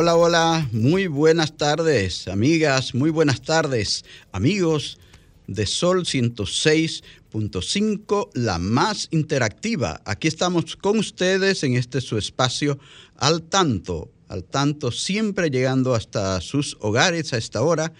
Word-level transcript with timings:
Hola, 0.00 0.14
hola, 0.14 0.68
muy 0.70 1.08
buenas 1.08 1.56
tardes, 1.56 2.28
amigas, 2.28 2.94
muy 2.94 3.10
buenas 3.10 3.42
tardes, 3.42 4.04
amigos 4.30 5.00
de 5.48 5.66
Sol 5.66 6.04
106.5, 6.04 8.28
la 8.34 8.60
más 8.60 9.08
interactiva. 9.10 10.00
Aquí 10.04 10.28
estamos 10.28 10.76
con 10.76 10.98
ustedes 10.98 11.64
en 11.64 11.74
este 11.74 12.00
su 12.00 12.16
espacio 12.16 12.78
al 13.16 13.42
tanto, 13.42 14.12
al 14.28 14.44
tanto, 14.44 14.92
siempre 14.92 15.50
llegando 15.50 15.96
hasta 15.96 16.40
sus 16.42 16.76
hogares 16.78 17.32
a 17.32 17.38
esta 17.38 17.62
hora 17.62 17.92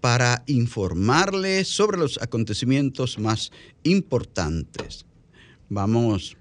para 0.00 0.44
informarles 0.46 1.66
sobre 1.66 1.98
los 1.98 2.22
acontecimientos 2.22 3.18
más 3.18 3.50
importantes. 3.82 5.06
Vamos 5.68 6.36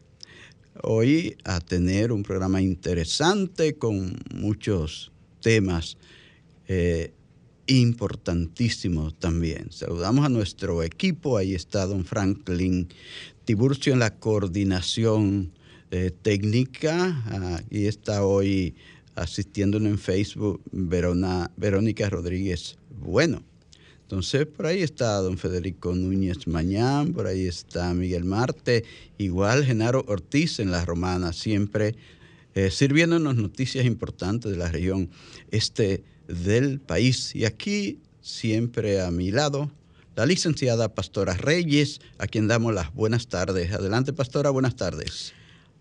hoy 0.83 1.37
a 1.43 1.59
tener 1.59 2.11
un 2.11 2.23
programa 2.23 2.61
interesante 2.61 3.75
con 3.75 4.17
muchos 4.33 5.11
temas 5.41 5.97
eh, 6.67 7.13
importantísimos 7.67 9.17
también. 9.19 9.71
Saludamos 9.71 10.25
a 10.25 10.29
nuestro 10.29 10.83
equipo, 10.83 11.37
ahí 11.37 11.55
está 11.55 11.85
don 11.85 12.05
Franklin 12.05 12.89
Tiburcio 13.45 13.93
en 13.93 13.99
la 13.99 14.15
coordinación 14.15 15.51
eh, 15.91 16.11
técnica, 16.21 17.63
y 17.69 17.85
está 17.85 18.25
hoy 18.25 18.75
asistiéndonos 19.15 19.89
en 19.89 19.99
Facebook 19.99 20.61
Verona, 20.71 21.51
Verónica 21.57 22.09
Rodríguez 22.09 22.77
Bueno. 22.89 23.50
Entonces, 24.11 24.45
por 24.45 24.65
ahí 24.65 24.81
está 24.81 25.15
don 25.21 25.37
Federico 25.37 25.95
Núñez 25.95 26.45
Mañán, 26.45 27.13
por 27.13 27.27
ahí 27.27 27.47
está 27.47 27.93
Miguel 27.93 28.25
Marte, 28.25 28.83
igual 29.17 29.63
Genaro 29.63 30.03
Ortiz 30.05 30.59
en 30.59 30.69
la 30.69 30.83
Romana, 30.83 31.31
siempre 31.31 31.95
eh, 32.53 32.71
sirviéndonos 32.71 33.37
noticias 33.37 33.85
importantes 33.85 34.51
de 34.51 34.57
la 34.57 34.69
región 34.69 35.09
este 35.49 36.03
del 36.27 36.81
país. 36.81 37.33
Y 37.37 37.45
aquí, 37.45 37.99
siempre 38.19 38.99
a 38.99 39.11
mi 39.11 39.31
lado, 39.31 39.71
la 40.17 40.25
licenciada 40.25 40.93
Pastora 40.93 41.35
Reyes, 41.35 42.01
a 42.17 42.27
quien 42.27 42.49
damos 42.49 42.73
las 42.73 42.93
buenas 42.93 43.27
tardes. 43.27 43.71
Adelante, 43.71 44.11
Pastora, 44.11 44.49
buenas 44.49 44.75
tardes. 44.75 45.31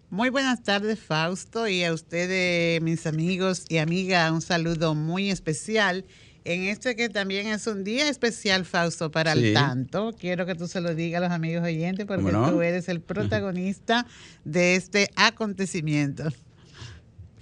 Muy 0.09 0.28
buenas 0.28 0.62
tardes, 0.62 1.00
Fausto, 1.00 1.66
y 1.66 1.83
a 1.83 1.93
ustedes, 1.93 2.81
mis 2.81 3.09
amigos 3.09 3.65
y 3.69 3.78
amigas, 3.78 4.31
un 4.31 4.41
saludo 4.41 4.94
muy 4.94 5.31
especial 5.31 6.04
en 6.45 6.62
este 6.65 6.97
que 6.97 7.09
también 7.09 7.47
es 7.47 7.67
un 7.67 7.84
día 7.84 8.09
especial, 8.09 8.65
Fausto, 8.65 9.11
para 9.11 9.33
el 9.33 9.53
tanto. 9.53 10.15
Quiero 10.19 10.47
que 10.47 10.55
tú 10.55 10.67
se 10.67 10.81
lo 10.81 10.95
digas 10.95 11.23
a 11.23 11.25
los 11.27 11.33
amigos 11.33 11.65
oyentes 11.65 12.06
porque 12.06 12.33
tú 12.33 12.62
eres 12.62 12.89
el 12.89 13.01
protagonista 13.01 14.06
de 14.45 14.77
este 14.77 15.11
acontecimiento. 15.17 16.25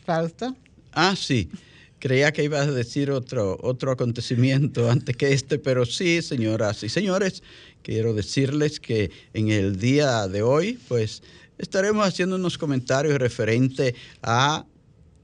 Fausto. 0.05 0.57
Ah, 0.93 1.15
sí. 1.17 1.49
Creía 1.99 2.33
que 2.33 2.45
ibas 2.45 2.69
a 2.69 2.73
decir 2.73 3.11
otro, 3.11 3.59
otro 3.61 3.91
acontecimiento 3.91 4.91
antes 4.91 5.17
que 5.17 5.33
este, 5.33 5.59
pero 5.59 5.85
sí, 5.85 6.23
señoras 6.23 6.83
y 6.85 6.89
señores, 6.89 7.43
quiero 7.83 8.15
decirles 8.15 8.79
que 8.79 9.11
en 9.35 9.51
el 9.51 9.79
día 9.79 10.29
de 10.29 10.43
hoy, 10.43 10.79
pues 10.87 11.23
estaremos 11.59 12.07
haciendo 12.07 12.37
unos 12.37 12.57
comentarios 12.57 13.19
referente 13.19 13.97
a 14.23 14.65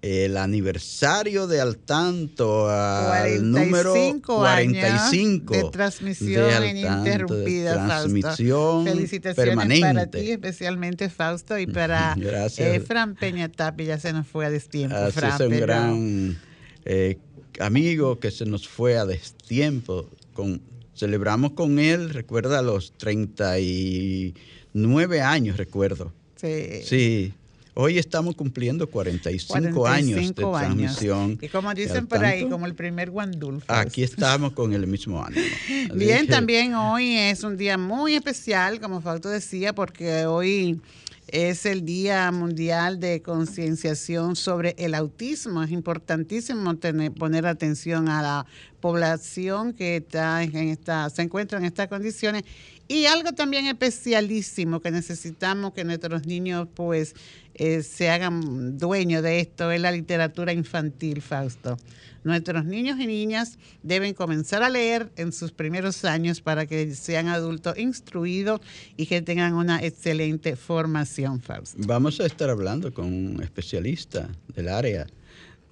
el 0.04 0.36
aniversario 0.36 1.46
de 1.46 1.62
Al 1.62 1.78
Tanto, 1.78 2.68
al 2.68 3.50
número 3.50 3.94
45 4.22 5.54
de 5.54 5.64
transmisión 5.70 6.66
ininterrumpida, 6.66 7.86
transmisión 7.86 8.84
Felicitaciones 8.84 9.48
permanente. 9.48 9.80
para 9.80 10.10
ti, 10.10 10.32
especialmente 10.32 11.08
Fausto, 11.08 11.58
y 11.58 11.66
para 11.66 12.14
eh, 12.58 12.82
Fran 12.86 13.14
Peña 13.14 13.50
Tapi, 13.50 13.86
ya 13.86 13.98
se 13.98 14.12
nos 14.12 14.26
fue 14.26 14.44
a 14.44 14.50
destiempo. 14.50 14.94
Fran, 15.10 15.32
es 15.32 15.40
un 15.40 15.58
gran 15.58 16.38
eh, 16.84 17.16
amigo 17.58 18.20
que 18.20 18.30
se 18.30 18.44
nos 18.44 18.68
fue 18.68 18.98
a 18.98 19.06
destiempo. 19.06 20.10
Con, 20.34 20.60
celebramos 20.94 21.52
con 21.52 21.78
él, 21.78 22.10
recuerda, 22.10 22.60
los 22.60 22.92
39 22.98 25.22
años, 25.22 25.56
recuerdo. 25.56 26.12
Sí. 26.36 26.82
Sí, 26.84 27.32
Hoy 27.76 27.98
estamos 27.98 28.36
cumpliendo 28.36 28.88
45, 28.88 29.84
años 29.84 30.20
de 30.28 30.32
transmisión. 30.32 31.38
Y 31.42 31.48
como 31.48 31.74
dicen 31.74 32.06
por 32.06 32.24
ahí, 32.24 32.48
como 32.48 32.66
el 32.66 32.74
primer 32.74 33.10
Guandulfo. 33.10 33.66
Aquí 33.66 34.04
estamos 34.04 34.52
con 34.52 34.72
el 34.72 34.86
mismo 34.86 35.20
ánimo. 35.20 35.44
Bien, 35.94 36.28
también 36.28 36.74
hoy 36.74 37.16
es 37.16 37.42
un 37.42 37.56
día 37.56 37.76
muy 37.76 38.14
especial, 38.14 38.80
como 38.80 39.00
Fausto 39.00 39.28
decía, 39.28 39.74
porque 39.74 40.24
hoy 40.24 40.80
es 41.26 41.66
el 41.66 41.84
Día 41.84 42.30
Mundial 42.30 43.00
de 43.00 43.20
Concienciación 43.22 44.36
sobre 44.36 44.76
el 44.78 44.94
Autismo. 44.94 45.64
Es 45.64 45.72
importantísimo 45.72 46.76
tener, 46.76 47.10
poner 47.10 47.44
atención 47.44 48.08
a 48.08 48.22
la 48.22 48.46
población 48.80 49.72
que 49.72 49.96
está 49.96 50.44
en 50.44 50.68
esta, 50.68 51.10
se 51.10 51.22
encuentra 51.22 51.58
en 51.58 51.64
estas 51.64 51.88
condiciones. 51.88 52.44
Y 52.86 53.06
algo 53.06 53.32
también 53.32 53.66
especialísimo 53.66 54.80
que 54.80 54.90
necesitamos 54.90 55.72
que 55.72 55.84
nuestros 55.84 56.26
niños 56.26 56.68
pues 56.74 57.14
eh, 57.54 57.82
se 57.82 58.10
hagan 58.10 58.76
dueños 58.76 59.22
de 59.22 59.40
esto 59.40 59.70
es 59.70 59.80
la 59.80 59.90
literatura 59.90 60.52
infantil, 60.52 61.22
Fausto. 61.22 61.78
Nuestros 62.24 62.64
niños 62.64 62.98
y 62.98 63.06
niñas 63.06 63.58
deben 63.82 64.14
comenzar 64.14 64.62
a 64.62 64.70
leer 64.70 65.10
en 65.16 65.32
sus 65.32 65.52
primeros 65.52 66.04
años 66.04 66.40
para 66.40 66.66
que 66.66 66.94
sean 66.94 67.28
adultos 67.28 67.78
instruidos 67.78 68.60
y 68.96 69.06
que 69.06 69.22
tengan 69.22 69.54
una 69.54 69.82
excelente 69.82 70.56
formación, 70.56 71.40
Fausto. 71.40 71.76
Vamos 71.86 72.20
a 72.20 72.26
estar 72.26 72.50
hablando 72.50 72.92
con 72.92 73.06
un 73.06 73.42
especialista 73.42 74.28
del 74.54 74.68
área 74.68 75.06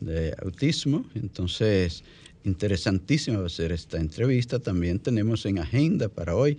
de 0.00 0.34
autismo, 0.42 1.04
entonces 1.14 2.04
interesantísimo 2.44 3.40
va 3.40 3.46
a 3.46 3.50
ser 3.50 3.72
esta 3.72 3.98
entrevista. 3.98 4.58
También 4.58 4.98
tenemos 4.98 5.46
en 5.46 5.58
agenda 5.58 6.08
para 6.08 6.34
hoy 6.34 6.58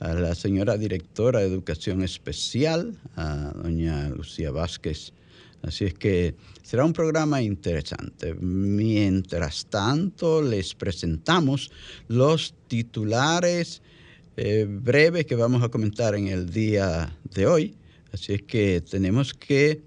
a 0.00 0.14
la 0.14 0.34
señora 0.34 0.76
directora 0.76 1.40
de 1.40 1.46
Educación 1.46 2.02
Especial, 2.02 2.98
a 3.16 3.52
doña 3.54 4.08
Lucía 4.10 4.50
Vázquez. 4.50 5.12
Así 5.62 5.84
es 5.84 5.94
que 5.94 6.34
será 6.62 6.84
un 6.84 6.92
programa 6.92 7.40
interesante. 7.40 8.34
Mientras 8.34 9.66
tanto, 9.66 10.42
les 10.42 10.74
presentamos 10.74 11.70
los 12.08 12.54
titulares 12.66 13.82
eh, 14.36 14.66
breves 14.68 15.26
que 15.26 15.36
vamos 15.36 15.62
a 15.62 15.68
comentar 15.68 16.14
en 16.14 16.28
el 16.28 16.50
día 16.50 17.16
de 17.34 17.46
hoy. 17.46 17.76
Así 18.12 18.34
es 18.34 18.42
que 18.42 18.80
tenemos 18.80 19.34
que 19.34 19.82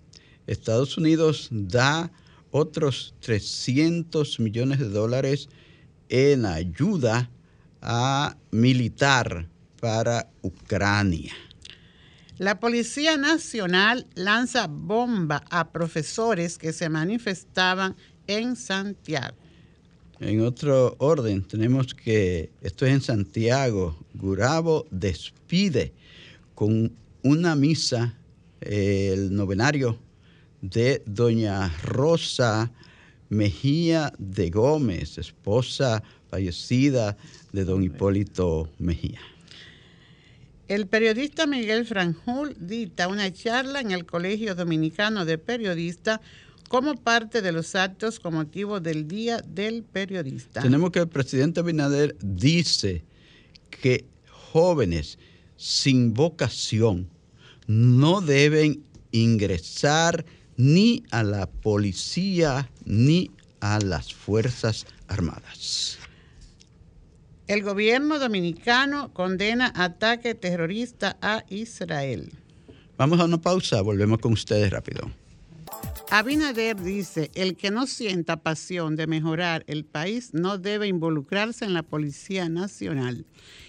Estados 0.47 0.97
Unidos 0.97 1.49
da 1.51 2.11
otros 2.51 3.13
300 3.19 4.39
millones 4.39 4.79
de 4.79 4.89
dólares 4.89 5.49
en 6.07 6.45
ayuda 6.45 7.29
a 7.81 8.37
militar 8.51 9.49
para 9.79 10.29
Ucrania. 10.41 11.33
La 12.37 12.59
Policía 12.59 13.15
Nacional 13.15 14.07
lanza 14.15 14.67
bomba 14.67 15.43
a 15.49 15.71
profesores 15.71 16.57
que 16.57 16.73
se 16.73 16.89
manifestaban 16.89 17.95
en 18.27 18.55
Santiago. 18.57 19.37
En 20.19 20.41
otro 20.41 20.95
orden, 20.99 21.43
tenemos 21.43 21.93
que, 21.93 22.51
esto 22.61 22.85
es 22.85 22.93
en 22.93 23.01
Santiago, 23.01 23.97
Gurabo 24.13 24.85
despide 24.91 25.93
con 26.55 26.91
una 27.23 27.55
misa 27.55 28.17
el 28.61 29.33
novenario 29.33 29.97
de 30.61 31.03
doña 31.05 31.69
Rosa 31.83 32.71
Mejía 33.29 34.13
de 34.17 34.49
Gómez, 34.49 35.17
esposa 35.17 36.03
fallecida 36.29 37.17
de 37.51 37.63
don 37.65 37.83
Hipólito 37.83 38.69
Mejía. 38.77 39.19
El 40.67 40.87
periodista 40.87 41.45
Miguel 41.45 41.85
Franjul 41.85 42.55
dicta 42.59 43.07
una 43.07 43.31
charla 43.31 43.81
en 43.81 43.91
el 43.91 44.05
Colegio 44.05 44.55
Dominicano 44.55 45.23
de 45.23 45.37
Periodistas 45.37 46.21
como 46.69 46.95
parte 46.95 47.43
de 47.43 47.51
los 47.51 47.75
actos 47.75 48.19
con 48.19 48.33
motivo 48.33 48.79
del 48.79 49.07
Día 49.07 49.41
del 49.47 49.83
Periodista. 49.83 50.61
Tenemos 50.61 50.89
que 50.89 50.99
el 50.99 51.07
presidente 51.07 51.59
Abinader 51.59 52.15
dice 52.19 53.03
que 53.69 54.05
jóvenes 54.31 55.19
sin 55.55 56.15
vocación 56.15 57.09
no 57.67 58.21
deben 58.21 58.83
ingresar 59.11 60.25
ni 60.57 61.03
a 61.11 61.21
la 61.21 61.45
policía 61.45 62.71
ni 62.85 63.29
a 63.59 63.79
las 63.79 64.13
Fuerzas 64.13 64.87
Armadas. 65.07 65.99
El 67.47 67.61
gobierno 67.61 68.17
dominicano 68.17 69.13
condena 69.13 69.71
ataque 69.75 70.33
terrorista 70.33 71.15
a 71.21 71.43
Israel. 71.49 72.31
Vamos 72.97 73.19
a 73.19 73.25
una 73.25 73.39
pausa, 73.39 73.81
volvemos 73.81 74.17
con 74.17 74.33
ustedes 74.33 74.71
rápido. 74.71 75.11
Abinader 76.09 76.81
dice, 76.81 77.29
el 77.35 77.55
que 77.55 77.69
no 77.69 77.85
sienta 77.85 78.37
pasión 78.37 78.95
de 78.95 79.05
mejorar 79.05 79.63
el 79.67 79.85
país 79.85 80.33
no 80.33 80.57
debe 80.57 80.87
involucrarse 80.87 81.65
en 81.65 81.73
la 81.73 81.83
Policía 81.83 82.49
Nacional. 82.49 83.25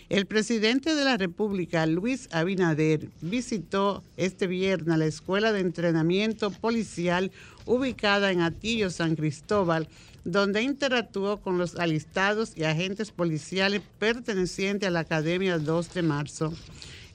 El 0.08 0.26
presidente 0.26 0.94
de 0.94 1.05
la 1.05 1.17
República, 1.17 1.85
Luis 1.85 2.29
Abinader, 2.31 3.08
visitó 3.23 4.05
este 4.17 4.47
viernes 4.47 4.99
la 4.99 5.06
Escuela 5.06 5.53
de 5.53 5.58
Entrenamiento 5.58 6.53
Policial 6.53 7.32
ubicada 7.64 8.31
en 8.31 8.41
Atillo, 8.41 8.91
San 8.91 9.17
Cristóbal, 9.17 9.88
donde 10.25 10.62
interactuó 10.62 11.38
con 11.38 11.58
los 11.58 11.75
alistados 11.75 12.53
y 12.55 12.62
agentes 12.62 13.11
policiales 13.11 13.82
pertenecientes 13.99 14.87
a 14.87 14.93
la 14.93 15.00
Academia 15.00 15.58
2 15.58 15.94
de 15.94 16.03
marzo. 16.03 16.53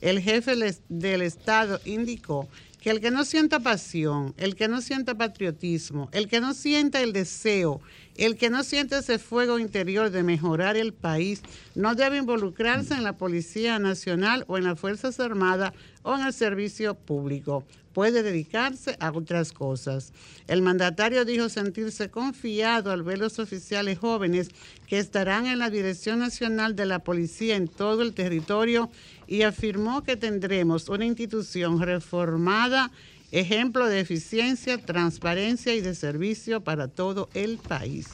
El 0.01 0.19
jefe 0.19 0.53
del 0.89 1.21
Estado 1.21 1.79
indicó 1.85 2.49
que 2.81 2.89
el 2.89 2.99
que 2.99 3.11
no 3.11 3.23
sienta 3.23 3.59
pasión, 3.59 4.33
el 4.37 4.55
que 4.55 4.67
no 4.67 4.81
sienta 4.81 5.15
patriotismo, 5.15 6.09
el 6.11 6.27
que 6.27 6.41
no 6.41 6.55
sienta 6.55 7.01
el 7.01 7.13
deseo, 7.13 7.79
el 8.17 8.37
que 8.37 8.49
no 8.49 8.63
siente 8.63 8.97
ese 8.97 9.19
fuego 9.19 9.59
interior 9.59 10.09
de 10.09 10.23
mejorar 10.23 10.75
el 10.75 10.91
país, 10.91 11.43
no 11.75 11.93
debe 11.93 12.17
involucrarse 12.17 12.95
en 12.95 13.03
la 13.03 13.17
Policía 13.17 13.77
Nacional 13.77 14.45
o 14.47 14.57
en 14.57 14.63
las 14.63 14.79
Fuerzas 14.79 15.19
Armadas 15.19 15.73
o 16.01 16.15
en 16.15 16.25
el 16.25 16.33
servicio 16.33 16.95
público 16.95 17.63
puede 17.93 18.23
dedicarse 18.23 18.95
a 18.99 19.11
otras 19.11 19.51
cosas. 19.51 20.13
El 20.47 20.61
mandatario 20.61 21.25
dijo 21.25 21.49
sentirse 21.49 22.09
confiado 22.09 22.91
al 22.91 23.03
ver 23.03 23.19
los 23.19 23.39
oficiales 23.39 23.99
jóvenes 23.99 24.49
que 24.87 24.99
estarán 24.99 25.45
en 25.45 25.59
la 25.59 25.69
Dirección 25.69 26.19
Nacional 26.19 26.75
de 26.75 26.85
la 26.85 26.99
Policía 26.99 27.55
en 27.55 27.67
todo 27.67 28.01
el 28.01 28.13
territorio 28.13 28.89
y 29.31 29.43
afirmó 29.43 30.03
que 30.03 30.17
tendremos 30.17 30.89
una 30.89 31.05
institución 31.05 31.79
reformada, 31.79 32.91
ejemplo 33.31 33.87
de 33.87 34.01
eficiencia, 34.01 34.77
transparencia 34.77 35.73
y 35.73 35.79
de 35.79 35.95
servicio 35.95 36.65
para 36.65 36.89
todo 36.89 37.29
el 37.33 37.57
país. 37.57 38.09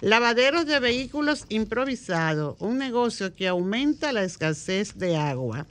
Lavaderos 0.00 0.64
de 0.64 0.80
vehículos 0.80 1.44
improvisados, 1.50 2.56
un 2.58 2.78
negocio 2.78 3.34
que 3.34 3.48
aumenta 3.48 4.14
la 4.14 4.24
escasez 4.24 4.96
de 4.96 5.18
agua. 5.18 5.66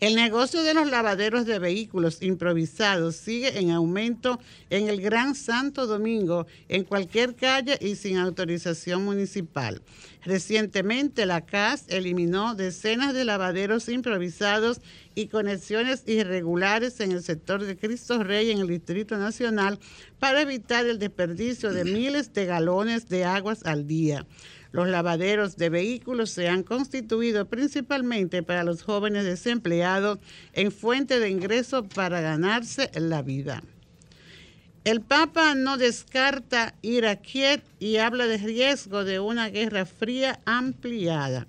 El 0.00 0.14
negocio 0.14 0.62
de 0.62 0.74
los 0.74 0.88
lavaderos 0.88 1.44
de 1.44 1.58
vehículos 1.58 2.22
improvisados 2.22 3.16
sigue 3.16 3.58
en 3.58 3.72
aumento 3.72 4.38
en 4.70 4.88
el 4.88 5.00
Gran 5.00 5.34
Santo 5.34 5.88
Domingo, 5.88 6.46
en 6.68 6.84
cualquier 6.84 7.34
calle 7.34 7.76
y 7.80 7.96
sin 7.96 8.16
autorización 8.16 9.04
municipal. 9.04 9.82
Recientemente 10.22 11.26
la 11.26 11.44
CAS 11.44 11.86
eliminó 11.88 12.54
decenas 12.54 13.12
de 13.12 13.24
lavaderos 13.24 13.88
improvisados 13.88 14.80
y 15.16 15.26
conexiones 15.26 16.04
irregulares 16.06 17.00
en 17.00 17.10
el 17.10 17.24
sector 17.24 17.64
de 17.64 17.76
Cristo 17.76 18.22
Rey 18.22 18.52
en 18.52 18.58
el 18.58 18.68
Distrito 18.68 19.16
Nacional 19.16 19.80
para 20.20 20.42
evitar 20.42 20.86
el 20.86 21.00
desperdicio 21.00 21.72
de 21.72 21.84
miles 21.84 22.32
de 22.34 22.46
galones 22.46 23.08
de 23.08 23.24
aguas 23.24 23.64
al 23.64 23.88
día. 23.88 24.24
Los 24.78 24.86
lavaderos 24.86 25.56
de 25.56 25.70
vehículos 25.70 26.30
se 26.30 26.48
han 26.48 26.62
constituido 26.62 27.48
principalmente 27.48 28.44
para 28.44 28.62
los 28.62 28.84
jóvenes 28.84 29.24
desempleados 29.24 30.20
en 30.52 30.70
fuente 30.70 31.18
de 31.18 31.30
ingresos 31.30 31.84
para 31.92 32.20
ganarse 32.20 32.88
la 32.94 33.22
vida. 33.22 33.60
El 34.84 35.00
Papa 35.00 35.56
no 35.56 35.78
descarta 35.78 36.76
ir 36.80 37.06
a 37.06 37.16
Kiev 37.16 37.60
y 37.80 37.96
habla 37.96 38.28
de 38.28 38.38
riesgo 38.38 39.02
de 39.02 39.18
una 39.18 39.48
guerra 39.48 39.84
fría 39.84 40.38
ampliada. 40.44 41.48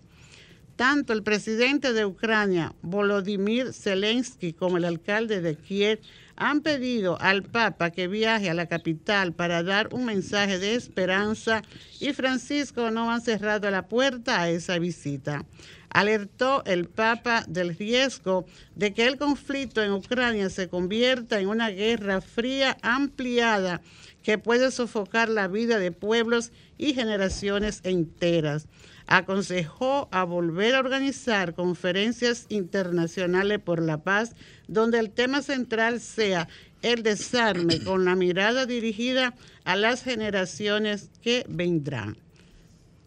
Tanto 0.76 1.14
el 1.14 1.22
presidente 1.22 1.94
de 1.94 2.08
Ucrania, 2.08 2.74
Volodymyr 2.82 3.74
Zelensky, 3.74 4.54
como 4.54 4.78
el 4.78 4.86
alcalde 4.86 5.40
de 5.40 5.56
Kiev 5.56 6.00
han 6.40 6.62
pedido 6.62 7.22
al 7.22 7.44
Papa 7.44 7.92
que 7.92 8.08
viaje 8.08 8.50
a 8.50 8.54
la 8.54 8.68
capital 8.68 9.34
para 9.34 9.62
dar 9.62 9.94
un 9.94 10.06
mensaje 10.06 10.58
de 10.58 10.74
esperanza 10.74 11.62
y 12.00 12.14
Francisco 12.14 12.90
no 12.92 13.12
ha 13.12 13.20
cerrado 13.20 13.70
la 13.70 13.88
puerta 13.88 14.42
a 14.42 14.50
esa 14.50 14.80
visita. 14.80 15.46
Alertó 15.90 16.64
el 16.66 16.88
Papa 16.88 17.44
del 17.48 17.76
riesgo 17.76 18.46
de 18.76 18.94
que 18.94 19.06
el 19.06 19.18
conflicto 19.18 19.84
en 19.84 19.92
Ucrania 19.92 20.50
se 20.50 20.70
convierta 20.70 21.40
en 21.40 21.50
una 21.50 21.70
guerra 21.70 22.22
fría 22.22 22.78
ampliada 22.82 23.82
que 24.24 24.38
puede 24.38 24.72
sofocar 24.72 25.28
la 25.28 25.48
vida 25.48 25.78
de 25.78 25.92
pueblos 25.92 26.52
y 26.78 26.94
generaciones 26.94 27.82
enteras 27.84 28.68
aconsejó 29.10 30.08
a 30.12 30.24
volver 30.24 30.76
a 30.76 30.80
organizar 30.80 31.56
conferencias 31.56 32.46
internacionales 32.50 33.58
por 33.60 33.82
la 33.82 34.04
paz 34.04 34.36
donde 34.68 35.00
el 35.00 35.10
tema 35.10 35.42
central 35.42 36.00
sea 36.00 36.48
el 36.84 37.02
desarme 37.02 37.80
con 37.84 38.06
la 38.06 38.16
mirada 38.16 38.68
dirigida 38.68 39.34
a 39.64 39.76
las 39.76 40.04
generaciones 40.04 41.10
que 41.24 41.44
vendrán. 41.50 42.18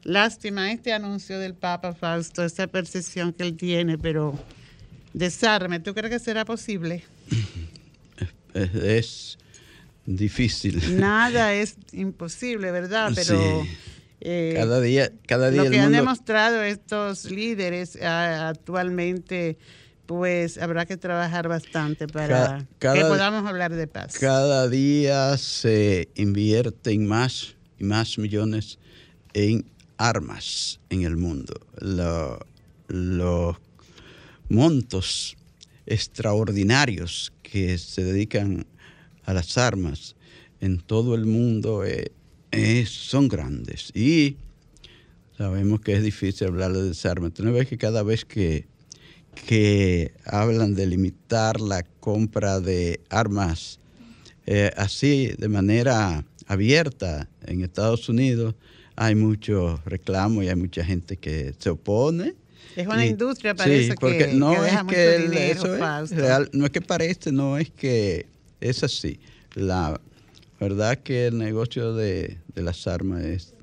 Lástima 0.02 0.72
este 0.72 0.92
anuncio 0.92 1.38
del 1.38 1.54
Papa 1.54 1.94
Fausto, 1.94 2.44
esa 2.44 2.66
percepción 2.66 3.32
que 3.32 3.44
él 3.44 3.56
tiene, 3.56 3.96
pero 3.96 4.36
desarme, 5.12 5.78
¿tú 5.78 5.94
crees 5.94 6.10
que 6.10 6.18
será 6.18 6.44
posible? 6.44 7.04
Es, 8.54 9.38
difícil. 10.04 11.00
Nada 11.00 11.54
es 11.54 11.76
imposible, 11.92 12.70
¿verdad? 12.70 13.12
Pero 13.14 13.64
eh, 14.24 14.54
cada 14.56 14.80
día, 14.80 15.10
cada 15.26 15.50
día. 15.50 15.64
Lo 15.64 15.70
que 15.70 15.80
han 15.80 15.90
demostrado 15.90 16.62
estos 16.62 17.28
líderes 17.28 18.00
actualmente, 18.00 19.58
pues 20.06 20.58
habrá 20.58 20.86
que 20.86 20.96
trabajar 20.96 21.48
bastante 21.48 22.06
para 22.06 22.64
que 22.78 23.00
podamos 23.00 23.44
hablar 23.48 23.74
de 23.74 23.88
paz. 23.88 24.16
Cada 24.18 24.68
día 24.68 25.36
se 25.38 26.08
invierten 26.14 27.06
más 27.06 27.56
y 27.80 27.84
más 27.84 28.16
millones 28.16 28.78
en 29.34 29.64
armas 29.96 30.78
en 30.88 31.02
el 31.02 31.16
mundo. 31.16 31.54
los 32.88 33.56
montos 34.48 35.36
extraordinarios 35.86 37.32
que 37.42 37.76
se 37.76 38.04
dedican 38.04 38.66
a 39.24 39.32
las 39.32 39.58
armas 39.58 40.14
en 40.60 40.78
todo 40.78 41.16
el 41.16 41.26
mundo 41.26 41.84
eh, 41.84 42.12
son 42.86 43.28
grandes 43.28 43.90
y 43.94 44.36
sabemos 45.36 45.80
que 45.80 45.94
es 45.94 46.02
difícil 46.02 46.48
hablar 46.48 46.72
de 46.72 46.82
desarme. 46.82 47.30
Tú 47.30 47.44
no 47.44 47.52
ves 47.52 47.68
que 47.68 47.78
cada 47.78 48.02
vez 48.02 48.24
que, 48.24 48.66
que 49.46 50.12
hablan 50.24 50.74
de 50.74 50.86
limitar 50.86 51.60
la 51.60 51.82
compra 52.00 52.60
de 52.60 53.00
armas 53.08 53.80
eh, 54.46 54.70
así 54.76 55.32
de 55.38 55.48
manera 55.48 56.24
abierta 56.46 57.28
en 57.46 57.62
Estados 57.62 58.08
Unidos, 58.08 58.54
hay 58.96 59.14
mucho 59.14 59.80
reclamo 59.86 60.42
y 60.42 60.48
hay 60.48 60.56
mucha 60.56 60.84
gente 60.84 61.16
que 61.16 61.54
se 61.58 61.70
opone. 61.70 62.34
Es 62.76 62.86
una 62.86 63.06
industria, 63.06 63.54
parece 63.54 63.94
porque 63.94 64.26
que, 64.30 64.34
no 64.34 64.64
es 64.64 64.82
que 64.84 65.50
eso 65.50 65.74
es 65.74 66.10
real, 66.10 66.48
no 66.52 66.64
es 66.64 66.70
que 66.70 66.80
parece, 66.80 67.30
no 67.30 67.58
es 67.58 67.70
que 67.70 68.26
es 68.60 68.82
así. 68.82 69.20
La 69.54 70.00
verdad 70.62 70.98
que 70.98 71.26
el 71.26 71.38
negocio 71.38 71.92
de, 71.92 72.38
las 72.54 72.86
armas 72.86 73.24
es 73.24 73.54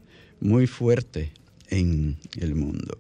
muy 0.42 0.68
fuerte 0.68 1.32
en 1.70 2.18
el 2.38 2.56
mundo. 2.56 2.98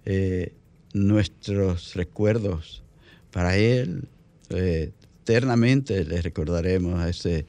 eh, 0.05 0.53
nuestros 0.93 1.95
recuerdos 1.95 2.83
para 3.31 3.57
él. 3.57 4.09
Eh, 4.51 4.93
eternamente 5.23 6.05
le 6.05 6.21
recordaremos 6.23 6.99
a 6.99 7.09
ese 7.09 7.47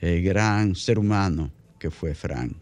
eh, 0.00 0.20
gran 0.20 0.74
ser 0.74 0.98
humano 0.98 1.50
que 1.78 1.90
fue 1.90 2.14
Fran. 2.14 2.54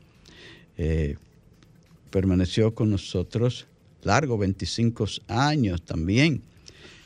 permaneció 2.11 2.75
con 2.75 2.91
nosotros 2.91 3.67
largo, 4.03 4.37
25 4.39 5.07
años 5.29 5.83
también 5.83 6.43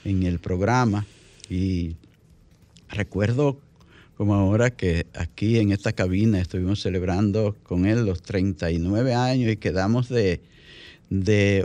en 0.04 0.22
el 0.22 0.38
programa 0.38 1.06
y 1.48 1.96
recuerdo 2.88 3.60
como 4.16 4.35
ahora 4.35 4.70
que 4.70 5.06
aquí 5.14 5.58
en 5.58 5.73
esta 5.73 5.92
cabina 5.92 6.40
estuvimos 6.40 6.80
celebrando 6.80 7.54
con 7.62 7.85
él 7.85 8.06
los 8.06 8.23
39 8.23 9.14
años 9.14 9.52
y 9.52 9.56
quedamos 9.58 10.08
de, 10.08 10.40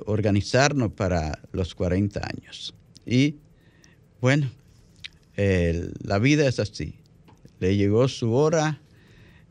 organizarnos 0.05 0.91
para 0.91 1.39
los 1.53 1.74
40 1.74 2.20
años. 2.20 2.74
Y 3.05 3.36
bueno, 4.20 4.50
la 5.38 6.20
vida 6.20 6.48
es 6.48 6.60
así. 6.60 6.96
Le 7.60 7.77
llegó 7.77 8.08
su 8.10 8.34
hora 8.34 8.81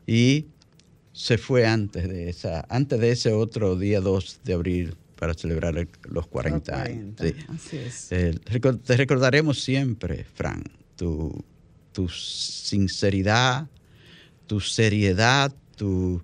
y 0.05 0.45
se 1.11 1.39
fue 1.39 1.65
antes 1.65 2.07
de 2.07 2.29
esa, 2.29 2.65
antes 2.69 2.99
de 2.99 3.11
ese 3.11 3.33
otro 3.33 3.75
día 3.77 3.99
2 3.99 4.41
de 4.43 4.53
abril 4.53 4.95
para 5.17 5.33
celebrar 5.33 5.87
los 6.07 6.27
40, 6.27 6.81
años. 6.81 7.15
Así 7.49 7.77
es. 7.77 8.09
te 8.09 8.97
recordaremos 8.97 9.61
siempre, 9.61 10.23
Fran, 10.23 10.63
tu 10.95 11.43
tu 11.91 12.07
sinceridad, 12.09 13.67
tu 14.47 14.59
seriedad, 14.59 15.53
tu, 15.75 16.21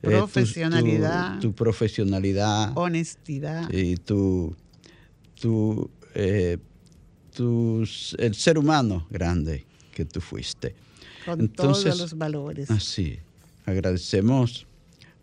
profesionalidad, 0.00 1.36
eh, 1.36 1.40
tu, 1.40 1.52
profesionalidad, 1.52 2.72
honestidad 2.76 3.70
y 3.72 3.96
tu, 3.96 4.54
tu, 5.40 5.90
eh, 6.14 6.58
el 8.18 8.34
ser 8.34 8.58
humano 8.58 9.06
grande 9.10 9.66
que 9.92 10.04
tú 10.04 10.20
fuiste. 10.20 10.74
Con 11.24 11.40
Entonces, 11.40 11.84
todos 11.84 12.00
los 12.00 12.18
valores. 12.18 12.70
Así, 12.70 13.18
agradecemos 13.66 14.66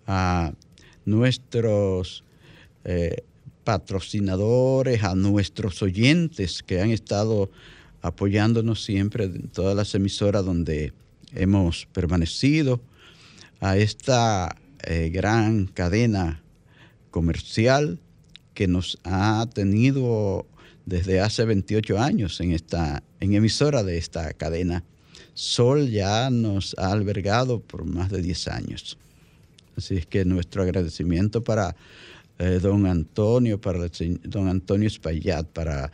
a 0.06 0.54
nuestros 1.06 2.24
eh, 2.84 3.24
patrocinadores, 3.64 5.04
a 5.04 5.16
nuestros 5.16 5.82
oyentes 5.82 6.62
que 6.62 6.82
han 6.82 6.92
estado 6.92 7.50
apoyándonos 8.04 8.84
siempre 8.84 9.24
en 9.24 9.48
todas 9.48 9.76
las 9.76 9.96
emisoras 9.96 10.46
donde 10.46 10.94
hemos 11.34 11.88
permanecido, 11.88 12.82
a 13.60 13.78
esta 13.78 14.56
eh, 14.84 15.10
gran 15.10 15.68
cadena 15.68 16.44
comercial 17.12 18.00
que 18.54 18.68
nos 18.68 19.00
ha 19.06 19.48
tenido 19.54 20.46
desde 20.86 21.22
hace 21.22 21.46
28 21.46 21.98
años 21.98 22.40
en 22.42 22.52
esta 22.52 23.04
en 23.22 23.34
emisora 23.34 23.84
de 23.84 23.98
esta 23.98 24.34
cadena. 24.34 24.84
Sol 25.34 25.90
ya 25.90 26.30
nos 26.30 26.76
ha 26.78 26.92
albergado 26.92 27.62
por 27.62 27.86
más 27.86 28.12
de 28.12 28.22
10 28.22 28.48
años. 28.50 28.98
Así 29.78 29.96
es 29.96 30.06
que 30.06 30.26
nuestro 30.26 30.62
agradecimiento 30.62 31.42
para 31.42 31.76
eh, 32.38 32.60
don 32.62 32.86
Antonio, 32.86 33.62
para 33.62 33.80
don 34.24 34.48
Antonio 34.50 34.88
Espaillat, 34.88 35.48
para 35.48 35.92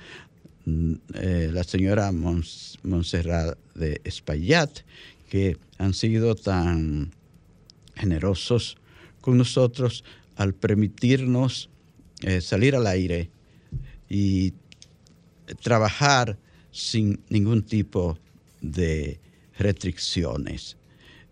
eh, 1.13 1.49
la 1.51 1.63
señora 1.63 2.11
Montserrat 2.11 3.57
de 3.75 4.01
Espaillat, 4.03 4.81
que 5.29 5.57
han 5.77 5.93
sido 5.93 6.35
tan 6.35 7.11
generosos 7.95 8.77
con 9.21 9.37
nosotros 9.37 10.03
al 10.35 10.53
permitirnos 10.53 11.69
eh, 12.21 12.41
salir 12.41 12.75
al 12.75 12.87
aire 12.87 13.29
y 14.09 14.53
trabajar 15.61 16.37
sin 16.71 17.19
ningún 17.29 17.63
tipo 17.63 18.17
de 18.61 19.19
restricciones. 19.57 20.77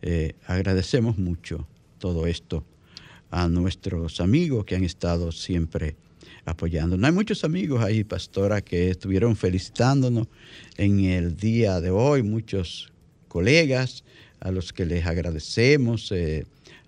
Eh, 0.01 0.34
agradecemos 0.46 1.17
mucho 1.17 1.67
todo 2.00 2.27
esto 2.27 2.63
a 3.32 3.48
nuestros 3.48 4.22
amigos 4.22 4.65
que 4.65 4.75
han 4.75 4.84
estado 4.84 5.32
siempre 5.32 5.96
apoyando. 6.48 6.98
No 6.98 7.06
hay 7.06 7.13
muchos 7.13 7.44
amigos 7.44 7.84
ahí, 7.84 8.04
pastora, 8.04 8.62
que 8.62 8.89
estuvieron 8.89 9.36
felicitándonos 9.36 10.27
en 10.77 11.01
el 11.01 11.36
día 11.36 11.82
de 11.82 11.92
hoy, 11.92 12.24
muchos 12.24 12.92
colegas 13.27 14.06
a 14.39 14.51
los 14.51 14.72
que 14.72 14.86
les 14.86 15.06
agradecemos. 15.06 16.12
Eh, 16.12 16.46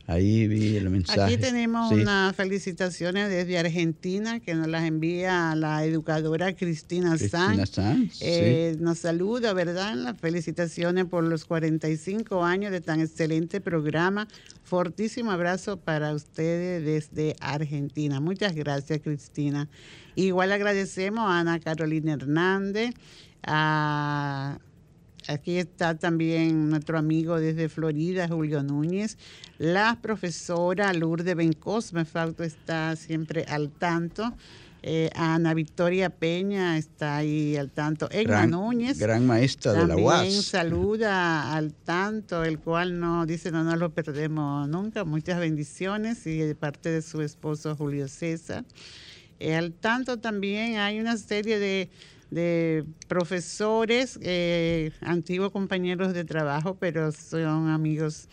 Ahí 0.10 0.48
vi 0.48 0.76
el 0.76 0.90
mensaje. 0.90 1.22
Aquí 1.22 1.38
tenemos 1.38 1.92
unas 1.92 2.36
felicitaciones 2.36 3.30
desde 3.30 3.60
Argentina 3.60 4.40
que 4.40 4.56
nos 4.56 4.68
las 4.68 4.86
envía 4.86 5.54
la 5.56 5.86
educadora 5.86 6.56
Cristina, 6.56 7.16
Cristina 7.16 7.68
Sanz. 7.68 8.18
Eh, 8.20 8.76
nos 8.80 8.98
saluda, 8.98 9.54
¿verdad? 9.54 9.94
Las 9.94 10.20
felicitaciones 10.20 11.06
por 11.06 11.24
los 11.24 11.46
45 11.46 12.44
años 12.44 12.72
de 12.72 12.82
tan 12.82 13.02
excelente 13.02 13.62
programa. 13.62 14.28
Fortísimo 14.64 15.30
abrazo 15.30 15.78
para 15.78 16.12
ustedes 16.16 16.84
desde 16.84 17.36
Argentina. 17.40 18.20
Muchas 18.20 18.56
gracias, 18.56 19.02
Cristina. 19.04 19.70
Igual 20.16 20.52
agradecemos 20.52 21.30
a 21.30 21.42
Ana 21.42 21.60
Carolina 21.60 22.14
Hernández, 22.14 22.96
a 23.44 24.58
Aquí 25.28 25.58
está 25.58 25.98
también 25.98 26.70
nuestro 26.70 26.98
amigo 26.98 27.40
desde 27.40 27.70
Florida, 27.70 28.28
Julio 28.28 28.64
Núñez. 28.64 29.18
La 29.58 30.00
profesora 30.02 30.94
Lourdes 30.94 31.36
Bencosme, 31.36 32.06
Falto 32.06 32.44
está 32.44 32.96
siempre 32.96 33.46
al 33.48 33.70
tanto. 33.70 34.34
Eh, 34.82 35.10
Ana 35.14 35.54
Victoria 35.54 36.10
Peña 36.10 36.78
está 36.78 37.18
ahí 37.18 37.58
al 37.58 37.70
tanto. 37.70 38.10
Egma 38.12 38.48
Núñez. 38.48 38.98
Gran 38.98 39.28
maestra 39.28 39.74
de 39.74 39.88
la 39.88 39.98
UAS. 39.98 40.20
También 40.22 40.44
saluda 40.44 41.54
al 41.54 41.74
tanto, 41.74 42.46
el 42.46 42.60
cual 42.60 43.00
no 43.00 43.26
dice 43.26 43.52
no 43.52 43.64
nos 43.64 43.78
lo 43.78 43.90
perdemos 43.90 44.70
nunca. 44.70 45.04
Muchas 45.04 45.40
bendiciones 45.40 46.26
y 46.26 46.38
de 46.38 46.56
parte 46.56 46.90
de 46.90 47.02
su 47.02 47.22
esposo 47.22 47.76
Julio 47.76 48.08
César. 48.08 48.64
Eh, 49.40 49.56
al 49.56 49.74
tanto 49.74 50.18
también 50.18 50.78
hay 50.78 51.00
una 51.00 51.18
serie 51.18 51.60
de 51.60 51.90
de 52.32 52.86
profesores, 53.08 54.20
eh, 54.22 54.92
antiguos 55.02 55.52
compañeros 55.52 56.14
de 56.14 56.24
trabajo, 56.26 56.78
pero 56.80 57.12
son 57.12 57.70
amigos 57.70 58.28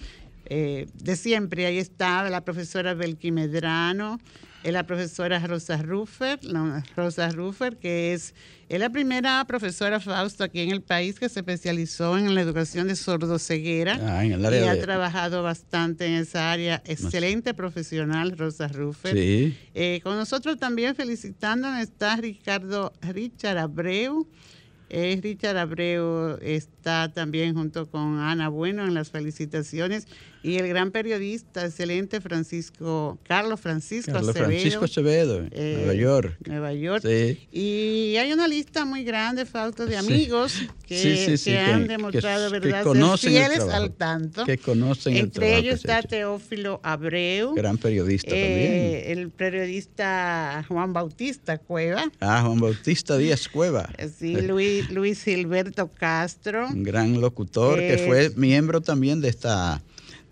eh, 0.46 0.86
de 0.94 1.16
siempre. 1.16 1.66
Ahí 1.66 1.78
está 1.78 2.28
la 2.28 2.44
profesora 2.44 2.94
Belki 2.94 3.32
Medrano, 3.32 4.18
es 4.66 4.72
la 4.72 4.84
profesora 4.84 5.38
Rosa 5.38 5.76
Ruffer, 5.76 6.40
Rosa 6.96 7.30
Ruffer, 7.30 7.76
que 7.76 8.12
es, 8.12 8.34
es, 8.68 8.80
la 8.80 8.90
primera 8.90 9.44
profesora 9.46 10.00
Fausto 10.00 10.42
aquí 10.42 10.58
en 10.58 10.72
el 10.72 10.82
país 10.82 11.20
que 11.20 11.28
se 11.28 11.38
especializó 11.38 12.18
en 12.18 12.34
la 12.34 12.40
educación 12.40 12.88
de 12.88 12.96
sordoceguera 12.96 13.96
ah, 14.02 14.24
y 14.26 14.32
ha 14.32 14.80
trabajado 14.80 15.44
bastante 15.44 16.06
en 16.06 16.14
esa 16.14 16.50
área. 16.50 16.82
Excelente 16.84 17.54
profesional, 17.54 18.36
Rosa 18.36 18.66
Ruffer. 18.66 19.16
Eh, 19.16 20.00
con 20.02 20.16
nosotros 20.16 20.58
también 20.58 20.96
felicitándonos 20.96 21.80
está 21.80 22.16
Ricardo 22.16 22.92
Richard 23.02 23.58
Abreu. 23.58 24.26
Eh, 24.88 25.20
Richard 25.22 25.58
Abreu 25.58 26.38
está 26.42 27.12
también 27.12 27.54
junto 27.54 27.88
con 27.88 28.18
Ana 28.18 28.48
Bueno 28.48 28.84
en 28.84 28.94
las 28.94 29.10
felicitaciones 29.10 30.08
y 30.46 30.58
el 30.58 30.68
gran 30.68 30.92
periodista 30.92 31.66
excelente 31.66 32.20
Francisco 32.20 33.18
Carlos 33.26 33.60
Francisco 33.60 34.12
Carlos 34.12 34.36
Francisco 34.36 34.84
Acevedo, 34.84 35.44
eh, 35.50 35.74
Nueva 35.78 35.94
York. 35.94 36.36
Nueva 36.46 36.72
York. 36.72 37.04
Y 37.50 38.14
hay 38.16 38.32
una 38.32 38.46
lista 38.46 38.84
muy 38.84 39.02
grande, 39.02 39.44
falta 39.44 39.86
de 39.86 39.96
amigos 39.96 40.54
que, 40.86 41.36
han 41.58 41.88
demostrado 41.88 42.48
verdad 42.50 42.84
ser 42.84 43.30
fieles 43.30 43.60
al 43.60 43.90
tanto. 43.90 44.44
Que 44.44 44.56
conocen 44.56 45.16
Entre 45.16 45.56
ellos 45.56 45.76
está 45.76 46.00
Teófilo 46.02 46.78
Abreu. 46.84 47.54
Gran 47.54 47.76
periodista 47.76 48.30
eh, 48.32 49.02
también. 49.02 49.18
El 49.18 49.30
periodista 49.30 50.64
Juan 50.68 50.92
Bautista 50.92 51.58
Cueva. 51.58 52.04
Ah, 52.20 52.42
Juan 52.46 52.60
Bautista 52.60 53.16
Díaz 53.16 53.48
Cueva. 53.48 53.90
Sí, 54.16 54.40
Luis, 54.40 54.88
Luis 54.90 55.24
Gilberto 55.24 55.90
Castro. 55.92 56.68
Un 56.68 56.84
gran 56.84 57.20
locutor 57.20 57.78
que 57.78 58.04
fue 58.06 58.30
miembro 58.36 58.80
también 58.80 59.20
de 59.20 59.28
esta 59.28 59.82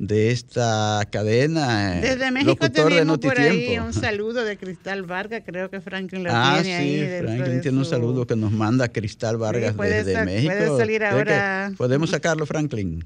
de 0.07 0.31
esta 0.31 1.03
cadena. 1.11 1.99
Eh, 1.99 2.01
Desde 2.03 2.31
México 2.31 2.71
tenemos 2.71 3.19
por 3.19 3.39
ahí 3.39 3.79
un 3.79 3.93
saludo 3.93 4.45
de 4.45 4.57
Cristal 4.57 5.03
Vargas, 5.03 5.43
creo 5.45 5.71
que 5.71 5.81
Franklin 5.81 6.25
lo 6.25 6.31
ah, 6.33 6.59
tiene 6.63 6.79
sí, 6.79 7.01
ahí. 7.03 7.21
Franklin 7.21 7.61
tiene 7.61 7.79
un 7.79 7.85
saludo 7.85 8.27
que 8.27 8.37
nos 8.37 8.53
manda 8.53 8.89
Cristal 8.89 9.37
Vargas 9.37 9.77
desde 9.77 10.25
México. 10.25 10.55
Puede 10.55 10.77
salir 10.79 11.05
ahora. 11.05 11.73
Podemos 11.77 12.11
sacarlo, 12.11 12.47
Franklin. 12.47 13.05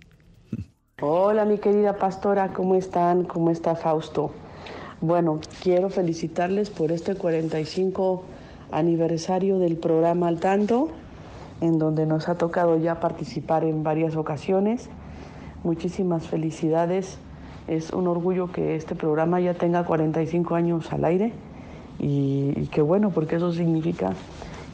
Hola, 1.00 1.44
mi 1.44 1.58
querida 1.58 1.96
pastora, 1.96 2.52
¿cómo 2.52 2.74
están? 2.74 3.24
¿Cómo 3.24 3.50
está 3.50 3.76
Fausto? 3.76 4.32
Bueno, 5.00 5.40
quiero 5.62 5.90
felicitarles 5.90 6.70
por 6.70 6.90
este 6.90 7.14
45 7.14 8.24
aniversario 8.72 9.60
del 9.60 9.76
programa 9.76 10.26
Al 10.26 10.40
Tanto, 10.40 10.90
en 11.60 11.78
donde 11.78 12.04
nos 12.04 12.28
ha 12.28 12.36
tocado 12.36 12.78
ya 12.78 12.98
participar 12.98 13.62
en 13.62 13.84
varias 13.84 14.16
ocasiones. 14.16 14.88
Muchísimas 15.64 16.26
felicidades. 16.26 17.18
Es 17.66 17.92
un 17.92 18.06
orgullo 18.06 18.50
que 18.50 18.76
este 18.76 18.94
programa 18.94 19.40
ya 19.40 19.54
tenga 19.54 19.84
45 19.84 20.54
años 20.54 20.92
al 20.92 21.04
aire 21.04 21.32
y, 21.98 22.52
y 22.56 22.68
qué 22.70 22.80
bueno, 22.80 23.10
porque 23.10 23.36
eso 23.36 23.52
significa 23.52 24.14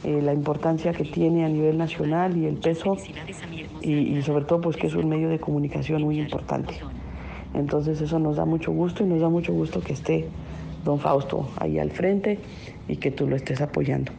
eh, 0.03 0.21
la 0.21 0.33
importancia 0.33 0.93
que 0.93 1.03
tiene 1.03 1.45
a 1.45 1.49
nivel 1.49 1.77
nacional 1.77 2.37
y 2.37 2.45
el 2.45 2.55
peso 2.57 2.95
y, 3.81 3.91
y 3.91 4.21
sobre 4.21 4.45
todo 4.45 4.61
pues 4.61 4.77
que 4.77 4.87
es 4.87 4.93
un 4.93 5.09
medio 5.09 5.29
de 5.29 5.39
comunicación 5.39 6.03
muy 6.03 6.19
importante. 6.19 6.75
Entonces 7.55 7.99
eso 8.01 8.19
nos 8.19 8.35
da 8.35 8.45
mucho 8.45 8.71
gusto 8.71 9.03
y 9.03 9.07
nos 9.07 9.19
da 9.19 9.29
mucho 9.29 9.51
gusto 9.51 9.81
que 9.81 9.93
esté 9.93 10.27
don 10.83 10.99
Fausto 10.99 11.49
ahí 11.57 11.79
al 11.79 11.89
frente 11.89 12.37
y 12.87 12.97
que 12.97 13.09
tú 13.09 13.27
lo 13.27 13.35
estés 13.35 13.61
apoyando. 13.61 14.11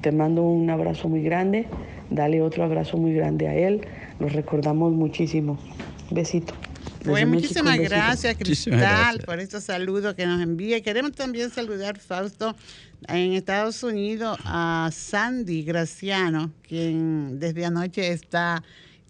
Te 0.00 0.12
mando 0.12 0.42
un 0.42 0.68
abrazo 0.68 1.08
muy 1.08 1.22
grande, 1.22 1.66
dale 2.10 2.42
otro 2.42 2.64
abrazo 2.64 2.96
muy 2.96 3.14
grande 3.14 3.46
a 3.48 3.54
él, 3.54 3.82
los 4.18 4.32
recordamos 4.32 4.92
muchísimo. 4.92 5.58
Besito. 6.10 6.54
Pues 7.04 7.26
muchísimas 7.26 7.78
gracias, 7.78 8.36
Cristal, 8.36 9.20
por 9.24 9.40
este 9.40 9.60
saludo 9.60 10.14
que 10.14 10.26
nos 10.26 10.42
envía. 10.42 10.82
Queremos 10.82 11.12
también 11.12 11.50
saludar, 11.50 11.98
Fausto, 11.98 12.54
en 13.08 13.32
Estados 13.32 13.82
Unidos 13.82 14.38
a 14.44 14.90
Sandy 14.92 15.62
Graciano, 15.62 16.52
quien 16.66 17.38
desde 17.38 17.64
anoche 17.64 18.12
está 18.12 18.62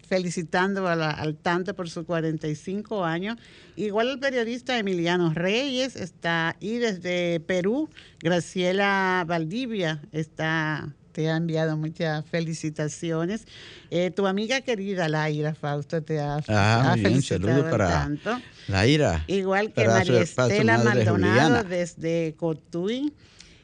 felicitando 0.07 0.87
al 0.87 1.35
tanto 1.35 1.73
por 1.73 1.89
sus 1.89 2.05
45 2.05 3.03
años. 3.03 3.37
Igual 3.75 4.09
el 4.09 4.19
periodista 4.19 4.77
Emiliano 4.77 5.33
Reyes 5.33 5.95
está 5.95 6.55
y 6.59 6.77
desde 6.77 7.39
Perú, 7.39 7.89
Graciela 8.19 9.23
Valdivia 9.27 10.01
está 10.11 10.93
te 11.11 11.29
ha 11.29 11.37
enviado 11.37 11.77
muchas 11.77 12.25
felicitaciones. 12.25 13.45
Eh, 13.89 14.11
tu 14.11 14.27
amiga 14.27 14.61
querida 14.61 15.09
Laira 15.09 15.53
Fausto 15.53 16.01
te 16.01 16.19
ha, 16.19 16.39
ah, 16.47 16.95
felicitado 17.01 17.69
para 17.69 17.89
tanto. 17.89 18.39
Laira. 18.67 19.23
Igual 19.27 19.71
que 19.73 19.85
María 19.85 20.21
Estela 20.21 20.77
Maldonado 20.79 21.63
desde 21.63 22.35
Cotuí. 22.37 23.13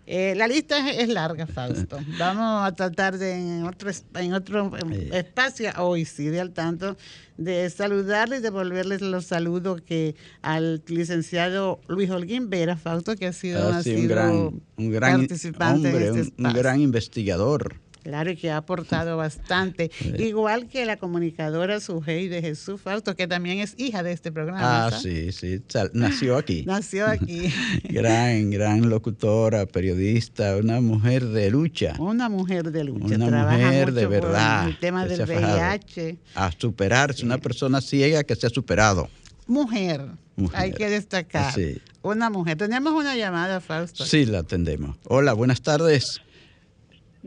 Eh, 0.10 0.36
la 0.38 0.48
lista 0.48 0.90
es, 0.90 1.10
larga, 1.10 1.46
Fausto. 1.46 2.00
Vamos 2.18 2.66
a 2.66 2.74
tratar 2.74 3.18
de 3.18 3.34
en 3.34 3.64
otro, 3.66 3.92
en 4.16 4.34
otro 4.34 4.72
espacio, 5.12 5.70
hoy 5.80 6.06
sí, 6.06 6.28
de 6.28 6.40
al 6.40 6.54
tanto, 6.54 6.96
de 7.36 7.70
saludarles, 7.70 8.42
devolverles 8.42 9.02
los 9.02 9.26
saludos 9.26 9.82
que 9.82 10.16
al 10.42 10.82
licenciado 10.88 11.82
Luis 11.90 12.10
Holguín 12.10 12.50
Vera, 12.50 12.78
Fausto, 12.78 13.18
que 13.18 13.28
ha 13.28 13.34
sido, 13.34 13.60
ah, 13.70 13.82
un, 13.86 14.08
gran, 14.08 14.62
un 14.78 14.92
gran 14.92 15.20
participante 15.20 15.90
hombre, 15.90 16.08
este 16.08 16.42
un 16.42 16.54
gran 16.54 16.80
investigador. 16.80 17.76
Claro, 18.08 18.32
y 18.32 18.38
que 18.38 18.50
ha 18.50 18.56
aportado 18.56 19.18
bastante. 19.18 19.92
Igual 20.18 20.70
que 20.70 20.86
la 20.86 20.96
comunicadora 20.96 21.82
Sujei 21.82 22.30
de 22.30 22.42
Jesús 22.42 22.80
Fausto, 22.80 23.18
que 23.18 23.28
también 23.28 23.60
es 23.60 23.74
hija 23.78 24.02
de 24.02 24.14
este 24.14 24.32
programa. 24.32 24.88
Ah, 24.88 24.92
sí, 24.92 25.34
sí. 25.34 25.62
Nació 25.92 26.38
aquí. 26.38 26.64
Nació 26.66 27.06
aquí. 27.06 27.52
gran, 27.84 28.50
gran 28.50 28.90
locutora, 28.90 29.66
periodista, 29.66 30.56
una 30.56 30.80
mujer 30.80 31.26
de 31.26 31.52
lucha. 31.52 31.96
Una 32.00 32.30
mujer 32.30 32.72
de 32.72 32.86
lucha. 32.86 33.14
Una 33.14 33.52
mujer 33.52 33.92
de 33.92 34.08
verdad. 34.08 34.70
El 34.70 34.80
tema 34.80 35.06
del 35.06 35.24
VIH. 35.24 36.18
A 36.36 36.50
superarse, 36.58 37.26
una 37.26 37.40
persona 37.40 37.82
ciega 37.82 38.24
que 38.24 38.38
se 38.38 38.48
ha 38.48 38.50
superado. 38.50 39.10
Mujer. 39.48 40.06
Hay 40.54 40.72
que 40.72 40.90
destacar. 40.90 41.54
Sí. 41.54 41.82
Una 42.04 42.30
mujer. 42.30 42.58
Tenemos 42.58 42.94
una 42.94 43.18
llamada, 43.18 43.60
Fausto. 43.60 44.06
Sí, 44.06 44.26
la 44.26 44.40
atendemos. 44.40 44.96
Hola, 45.04 45.34
buenas 45.34 45.62
tardes. 45.62 46.22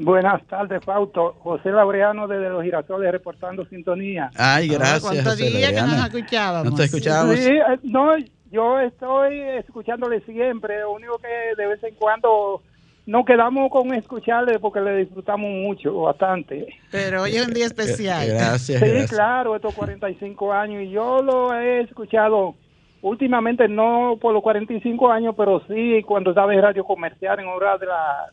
Buenas 0.00 0.46
tardes, 0.46 0.82
Fausto. 0.82 1.36
José 1.40 1.70
Laureano 1.70 2.26
desde 2.26 2.48
Los 2.48 2.62
Girasoles 2.62 3.12
reportando 3.12 3.66
sintonía. 3.66 4.30
Ay, 4.34 4.68
gracias. 4.68 5.02
¿Cuántos 5.02 5.36
días 5.36 5.72
que 5.72 5.80
nos 5.82 6.06
escuchábamos? 6.06 6.70
¿No 6.70 6.76
te 6.76 6.84
escuchábamos? 6.84 7.38
Sí, 7.38 7.50
eh, 7.50 7.78
no, 7.82 8.16
yo 8.50 8.80
estoy 8.80 9.40
escuchándole 9.58 10.20
siempre. 10.22 10.80
Lo 10.80 10.92
único 10.92 11.18
que 11.18 11.54
de 11.54 11.68
vez 11.68 11.84
en 11.84 11.94
cuando 11.96 12.62
nos 13.04 13.26
quedamos 13.26 13.70
con 13.70 13.92
escucharle 13.92 14.58
porque 14.58 14.80
le 14.80 14.96
disfrutamos 14.96 15.50
mucho, 15.50 15.94
bastante. 16.00 16.66
Pero 16.90 17.22
hoy 17.22 17.36
es 17.36 17.46
un 17.46 17.52
día 17.52 17.66
especial. 17.66 18.26
Gracias. 18.26 18.80
Sí, 18.80 19.14
claro, 19.14 19.54
estos 19.54 19.74
45 19.74 20.52
años. 20.52 20.82
Y 20.82 20.90
yo 20.90 21.20
lo 21.22 21.52
he 21.52 21.82
escuchado 21.82 22.54
Últimamente 23.02 23.66
no 23.66 24.18
por 24.20 24.34
los 24.34 24.42
45 24.42 25.10
años, 25.10 25.34
pero 25.36 25.62
sí 25.66 26.02
cuando 26.06 26.30
estaba 26.30 26.52
en 26.54 26.60
radio 26.60 26.84
comercial 26.84 27.40
en 27.40 27.46
horas 27.46 27.80
de, 27.80 27.86
la, 27.86 28.26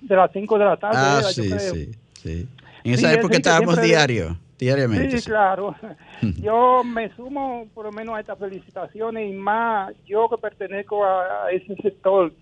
de 0.00 0.16
las 0.16 0.30
5 0.32 0.58
de 0.58 0.64
la 0.64 0.76
tarde. 0.76 0.98
Ah, 0.98 1.22
sí, 1.22 1.50
sí, 1.58 1.92
sí. 2.14 2.48
En 2.84 2.94
esa 2.94 3.12
época 3.12 3.36
estábamos 3.36 3.80
diario, 3.82 4.36
diariamente. 4.58 5.18
Sí, 5.18 5.26
claro. 5.26 5.74
yo 6.40 6.84
me 6.84 7.14
sumo 7.16 7.66
por 7.74 7.86
lo 7.86 7.92
menos 7.92 8.14
a 8.16 8.20
estas 8.20 8.38
felicitaciones 8.38 9.28
y 9.28 9.34
más 9.34 9.92
yo 10.06 10.28
que 10.28 10.38
pertenezco 10.38 11.04
a 11.04 11.50
ese 11.50 11.74
sector 11.82 12.32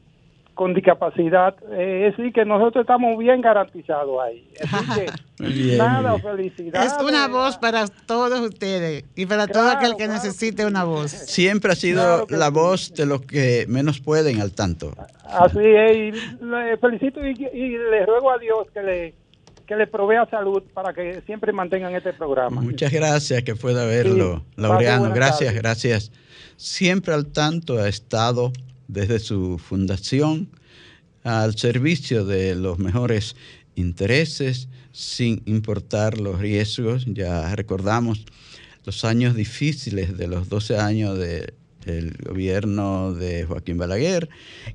con 0.54 0.74
discapacidad, 0.74 1.54
eh, 1.72 2.08
es 2.08 2.16
decir, 2.16 2.32
que 2.32 2.44
nosotros 2.44 2.82
estamos 2.82 3.18
bien 3.18 3.40
garantizados 3.40 4.20
ahí. 4.20 4.46
nada, 5.78 6.18
felicidades. 6.18 6.92
Es 6.92 7.02
una 7.02 7.28
voz 7.28 7.56
para 7.56 7.86
todos 8.06 8.40
ustedes 8.40 9.04
y 9.14 9.26
para 9.26 9.46
todo 9.46 9.70
aquel 9.70 9.96
que 9.96 10.08
necesite 10.08 10.66
una 10.66 10.84
voz. 10.84 11.10
Siempre 11.10 11.72
ha 11.72 11.74
sido 11.74 12.26
la 12.28 12.50
voz 12.50 12.92
de 12.94 13.06
los 13.06 13.22
que 13.22 13.64
menos 13.68 14.00
pueden 14.00 14.40
al 14.40 14.52
tanto. 14.52 14.92
Así 15.24 15.60
es, 15.60 15.96
y 15.96 16.44
le 16.44 16.76
felicito 16.78 17.24
y, 17.24 17.34
le 17.34 18.06
ruego 18.06 18.30
a 18.30 18.38
Dios 18.38 18.66
que 18.72 18.82
le 18.82 19.14
que 19.66 19.76
le 19.76 19.86
provea 19.86 20.26
salud 20.28 20.64
para 20.74 20.92
que 20.92 21.20
siempre 21.26 21.52
mantengan 21.52 21.94
este 21.94 22.12
programa. 22.12 22.60
Muchas 22.60 22.92
gracias, 22.92 23.44
que 23.44 23.54
pueda 23.54 23.86
verlo, 23.86 24.42
Laureano. 24.56 25.12
Gracias, 25.14 25.54
gracias. 25.54 26.10
Siempre 26.56 27.14
al 27.14 27.26
tanto 27.26 27.78
ha 27.78 27.88
estado 27.88 28.52
desde 28.92 29.18
su 29.18 29.58
fundación 29.58 30.48
al 31.22 31.56
servicio 31.56 32.24
de 32.24 32.54
los 32.54 32.78
mejores 32.78 33.36
intereses 33.76 34.68
sin 34.92 35.42
importar 35.46 36.18
los 36.18 36.40
riesgos. 36.40 37.04
Ya 37.06 37.54
recordamos 37.54 38.24
los 38.84 39.04
años 39.04 39.34
difíciles 39.34 40.16
de 40.16 40.26
los 40.26 40.48
12 40.48 40.78
años 40.78 41.18
del 41.18 42.16
gobierno 42.22 43.12
de 43.14 43.44
Joaquín 43.44 43.78
Balaguer, 43.78 44.28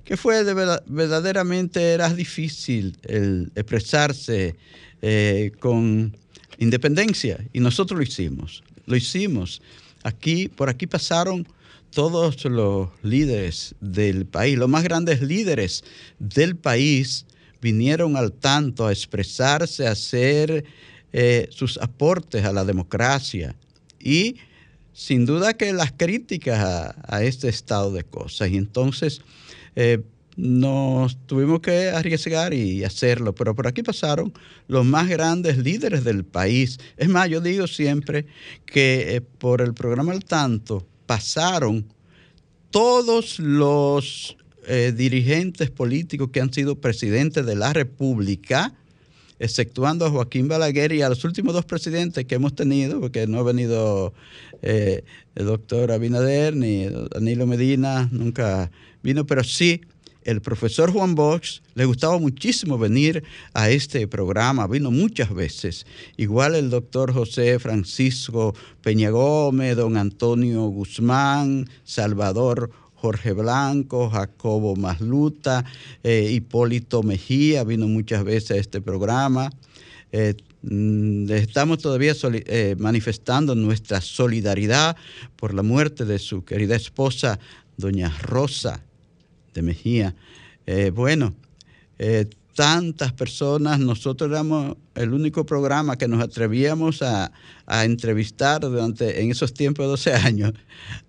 que 0.03 0.17
fue 0.17 0.43
de 0.43 0.53
verdaderamente 0.85 1.93
era 1.93 2.13
difícil 2.13 2.97
el 3.03 3.51
expresarse 3.55 4.55
eh, 5.01 5.51
con 5.59 6.15
independencia 6.57 7.43
y 7.53 7.59
nosotros 7.59 7.97
lo 7.97 8.03
hicimos, 8.03 8.63
lo 8.85 8.95
hicimos. 8.95 9.61
Aquí, 10.03 10.47
por 10.47 10.69
aquí 10.69 10.85
pasaron 10.85 11.47
todos 11.95 12.43
los 12.43 12.89
líderes 13.03 13.73
del 13.79 14.25
país, 14.25 14.57
los 14.57 14.67
más 14.67 14.83
grandes 14.83 15.21
líderes 15.21 15.85
del 16.19 16.57
país, 16.57 17.25
vinieron 17.61 18.17
al 18.17 18.33
tanto 18.33 18.85
a 18.85 18.91
expresarse, 18.91 19.87
a 19.87 19.91
hacer 19.91 20.65
eh, 21.13 21.47
sus 21.51 21.77
aportes 21.77 22.43
a 22.43 22.51
la 22.51 22.65
democracia 22.65 23.55
y 23.97 24.35
sin 24.91 25.25
duda 25.25 25.53
que 25.53 25.71
las 25.71 25.93
críticas 25.93 26.93
a, 27.07 27.23
este 27.23 27.47
estado 27.47 27.93
de 27.93 28.03
cosas. 28.03 28.49
Y 28.49 28.57
entonces 28.57 29.21
eh, 29.77 30.03
nos 30.35 31.17
tuvimos 31.27 31.61
que 31.61 31.91
arriesgar 31.91 32.53
y 32.53 32.83
hacerlo, 32.83 33.33
pero 33.33 33.55
por 33.55 33.67
aquí 33.67 33.83
pasaron 33.83 34.33
los 34.67 34.85
más 34.85 35.07
grandes 35.07 35.57
líderes 35.57 36.03
del 36.03 36.25
país. 36.25 36.77
Es 36.97 37.07
más, 37.07 37.29
yo 37.29 37.39
digo 37.39 37.67
siempre 37.67 38.25
que 38.65 39.15
eh, 39.15 39.21
por 39.21 39.61
el 39.61 39.73
programa 39.73 40.11
al 40.11 40.25
tanto, 40.25 40.85
pasaron 41.05 41.85
todos 42.71 43.39
los 43.39 44.37
eh, 44.67 44.93
dirigentes 44.95 45.69
políticos 45.69 46.29
que 46.31 46.41
han 46.41 46.51
sido 46.51 46.81
presidentes 46.81 47.45
de 47.45 47.55
la 47.55 47.71
República, 47.71 48.73
exceptuando 49.39 50.05
a 50.05 50.09
Joaquín 50.09 50.47
Balaguer 50.47 50.91
y 50.93 51.01
a 51.01 51.09
los 51.09 51.23
últimos 51.23 51.53
dos 51.53 51.65
presidentes 51.65 52.25
que 52.25 52.35
hemos 52.35 52.55
tenido, 52.55 52.99
porque 52.99 53.27
no 53.27 53.39
ha 53.39 53.43
venido 53.43 54.13
eh, 54.61 55.03
el 55.35 55.45
doctor 55.45 55.91
Abinader 55.91 56.55
ni 56.55 56.87
Danilo 57.11 57.45
Medina, 57.45 58.09
nunca 58.11 58.71
vino, 59.03 59.25
pero 59.25 59.43
sí 59.43 59.81
el 60.25 60.41
profesor 60.41 60.91
Juan 60.91 61.15
Bosch 61.15 61.61
le 61.75 61.85
gustaba 61.85 62.17
muchísimo 62.17 62.77
venir 62.77 63.23
a 63.53 63.69
este 63.69 64.07
programa, 64.07 64.67
vino 64.67 64.89
muchas 64.91 65.33
veces. 65.33 65.85
Igual 66.17 66.55
el 66.55 66.71
doctor 66.71 67.13
José 67.13 67.59
Francisco 67.59 68.55
Peña 68.81 69.11
Gómez, 69.11 69.77
don 69.77 69.97
Antonio 69.97 70.63
Guzmán, 70.63 71.69
Salvador 71.83 72.71
Jorge 72.95 73.33
Blanco, 73.33 74.09
Jacobo 74.09 74.75
Masluta, 74.75 75.63
eh, 76.03 76.31
Hipólito 76.31 77.03
Mejía, 77.03 77.63
vino 77.63 77.87
muchas 77.87 78.23
veces 78.23 78.51
a 78.51 78.55
este 78.55 78.81
programa. 78.81 79.51
Eh, 80.11 80.33
mm, 80.63 81.29
estamos 81.29 81.77
todavía 81.77 82.13
eh, 82.23 82.75
manifestando 82.79 83.53
nuestra 83.53 84.01
solidaridad 84.01 84.97
por 85.35 85.53
la 85.53 85.61
muerte 85.61 86.03
de 86.03 86.17
su 86.17 86.43
querida 86.43 86.75
esposa, 86.75 87.39
doña 87.77 88.09
Rosa 88.23 88.81
de 89.55 89.63
Mejía. 89.63 90.15
bueno, 90.93 91.33
tantas 92.55 93.11
personas, 93.11 93.79
nosotros 93.79 94.31
éramos 94.31 94.77
el 94.95 95.13
único 95.13 95.45
programa 95.45 95.97
que 95.97 96.07
nos 96.07 96.23
atrevíamos 96.23 97.01
a, 97.01 97.31
entrevistar 97.67 98.61
durante 98.61 99.21
en 99.21 99.31
esos 99.31 99.53
tiempos 99.53 99.85
de 99.85 99.89
12 99.89 100.13
años 100.13 100.53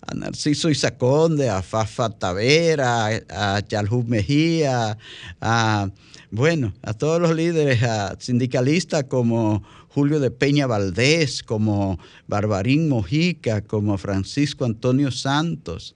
a 0.01 0.13
Narciso 0.15 0.69
Isaconde, 0.69 1.49
a 1.49 1.61
Fafa 1.61 2.09
Tavera, 2.09 3.09
a 3.29 3.61
Charles 3.65 4.05
Mejía, 4.05 4.97
a 5.39 5.89
bueno, 6.31 6.73
a 6.81 6.93
todos 6.93 7.21
los 7.21 7.33
líderes 7.33 7.83
a 7.83 8.17
sindicalistas 8.19 9.05
como 9.05 9.63
Julio 9.87 10.19
de 10.19 10.31
Peña 10.31 10.67
Valdés, 10.67 11.41
como 11.41 11.97
Barbarín 12.27 12.89
Mojica, 12.89 13.61
como 13.61 13.97
Francisco 13.97 14.65
Antonio 14.65 15.11
Santos. 15.11 15.95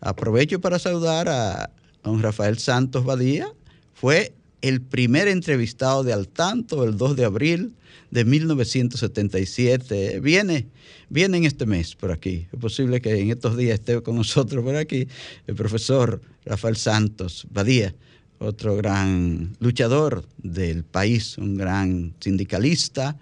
Aprovecho 0.00 0.60
para 0.60 0.78
saludar 0.80 1.28
a 1.28 1.70
don 2.02 2.22
Rafael 2.22 2.58
Santos 2.58 3.04
Badía, 3.04 3.52
fue 3.94 4.32
el 4.62 4.80
primer 4.80 5.28
entrevistado 5.28 6.04
de 6.04 6.12
Al 6.12 6.28
Tanto, 6.28 6.84
el 6.84 6.96
2 6.96 7.16
de 7.16 7.24
abril 7.24 7.72
de 8.10 8.24
1977. 8.24 10.20
Viene, 10.20 10.66
viene 11.08 11.38
en 11.38 11.44
este 11.44 11.66
mes 11.66 11.94
por 11.94 12.12
aquí. 12.12 12.46
Es 12.52 12.58
posible 12.58 13.00
que 13.00 13.18
en 13.18 13.30
estos 13.30 13.56
días 13.56 13.74
esté 13.74 14.00
con 14.02 14.16
nosotros 14.16 14.64
por 14.64 14.76
aquí 14.76 15.06
el 15.46 15.54
profesor 15.54 16.20
Rafael 16.44 16.76
Santos 16.76 17.46
Badía, 17.50 17.94
otro 18.38 18.76
gran 18.76 19.54
luchador 19.60 20.24
del 20.38 20.84
país, 20.84 21.38
un 21.38 21.56
gran 21.56 22.14
sindicalista, 22.20 23.16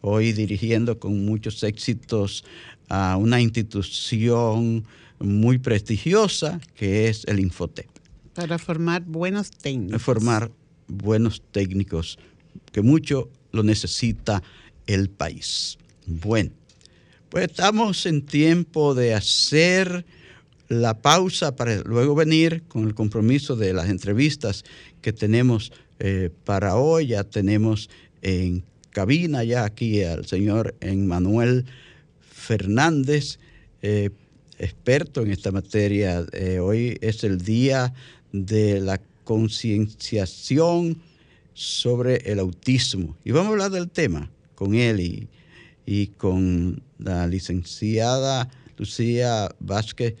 hoy 0.00 0.32
dirigiendo 0.32 0.98
con 0.98 1.24
muchos 1.24 1.62
éxitos 1.62 2.44
a 2.88 3.16
una 3.16 3.40
institución 3.40 4.84
muy 5.18 5.58
prestigiosa 5.58 6.60
que 6.74 7.08
es 7.08 7.24
el 7.26 7.40
Infotep. 7.40 7.95
Para 8.36 8.58
formar 8.58 9.02
buenos 9.06 9.50
técnicos. 9.50 10.02
Formar 10.02 10.50
buenos 10.88 11.42
técnicos, 11.52 12.18
que 12.70 12.82
mucho 12.82 13.30
lo 13.52 13.62
necesita 13.62 14.42
el 14.86 15.08
país. 15.08 15.78
Bueno, 16.06 16.50
pues 17.30 17.46
estamos 17.46 18.04
en 18.04 18.20
tiempo 18.26 18.94
de 18.94 19.14
hacer 19.14 20.04
la 20.68 21.00
pausa 21.00 21.56
para 21.56 21.76
luego 21.78 22.14
venir 22.14 22.64
con 22.68 22.86
el 22.86 22.94
compromiso 22.94 23.56
de 23.56 23.72
las 23.72 23.88
entrevistas 23.88 24.64
que 25.00 25.14
tenemos 25.14 25.72
eh, 25.98 26.28
para 26.44 26.76
hoy. 26.76 27.06
Ya 27.06 27.24
tenemos 27.24 27.88
en 28.20 28.64
cabina 28.90 29.44
ya 29.44 29.64
aquí 29.64 30.02
al 30.02 30.26
señor 30.26 30.74
Emmanuel 30.80 31.64
Fernández, 32.20 33.38
eh, 33.80 34.10
experto 34.58 35.22
en 35.22 35.30
esta 35.30 35.52
materia. 35.52 36.26
Hoy 36.60 36.98
es 37.00 37.24
el 37.24 37.38
día 37.38 37.94
de 38.32 38.80
la 38.80 39.00
concienciación 39.24 41.00
sobre 41.54 42.16
el 42.30 42.38
autismo. 42.38 43.16
Y 43.24 43.32
vamos 43.32 43.48
a 43.48 43.52
hablar 43.52 43.70
del 43.70 43.90
tema 43.90 44.30
con 44.54 44.74
él 44.74 45.00
y, 45.00 45.28
y 45.84 46.08
con 46.08 46.82
la 46.98 47.26
licenciada 47.26 48.48
Lucía 48.76 49.48
Vázquez, 49.58 50.14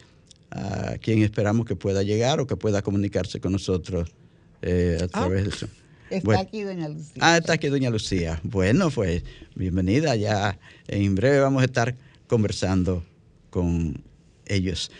a 0.50 0.96
quien 0.98 1.22
esperamos 1.22 1.66
que 1.66 1.76
pueda 1.76 2.02
llegar 2.02 2.40
o 2.40 2.46
que 2.46 2.56
pueda 2.56 2.82
comunicarse 2.82 3.40
con 3.40 3.52
nosotros 3.52 4.10
eh, 4.62 4.98
a 5.00 5.04
ah, 5.04 5.08
través 5.08 5.44
de 5.44 5.50
eso. 5.50 5.68
Está 6.10 6.40
aquí 6.40 6.62
doña 6.62 6.88
Lucía. 6.88 7.14
Ah, 7.20 7.36
está 7.36 7.54
aquí 7.54 7.68
doña 7.68 7.90
Lucía. 7.90 8.40
Bueno, 8.44 8.90
pues 8.90 9.24
bienvenida. 9.54 10.14
Ya 10.16 10.58
en 10.86 11.14
breve 11.14 11.40
vamos 11.40 11.62
a 11.62 11.64
estar 11.66 11.96
conversando 12.28 13.04
con 13.50 14.02
ellos. 14.46 14.90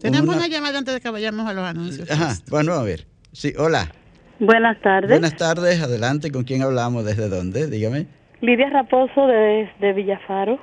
Tenemos 0.00 0.36
una, 0.36 0.48
llamada 0.48 0.78
antes 0.78 0.94
de 0.94 1.00
que 1.00 1.10
vayamos 1.10 1.48
a 1.48 1.52
los 1.52 1.64
anuncios. 1.64 2.10
Ajá, 2.10 2.34
bueno, 2.50 2.74
a 2.74 2.82
ver. 2.82 3.06
Sí, 3.32 3.52
hola. 3.58 3.92
Buenas 4.38 4.80
tardes. 4.80 5.10
Buenas 5.10 5.36
tardes, 5.36 5.80
adelante. 5.80 6.30
¿Con 6.30 6.44
quién 6.44 6.62
hablamos? 6.62 7.04
¿Desde 7.04 7.28
dónde? 7.28 7.68
Dígame. 7.68 8.06
Lidia 8.40 8.68
Raposo 8.70 9.26
de, 9.26 9.70
de 9.80 9.92
Villafaro. 9.92 10.58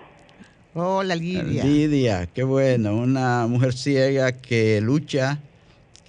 Hola, 0.73 1.15
Lidia. 1.15 1.63
Lidia, 1.63 2.27
qué 2.27 2.43
bueno. 2.43 2.95
Una 2.95 3.47
mujer 3.47 3.73
ciega 3.73 4.33
que 4.33 4.79
lucha, 4.81 5.39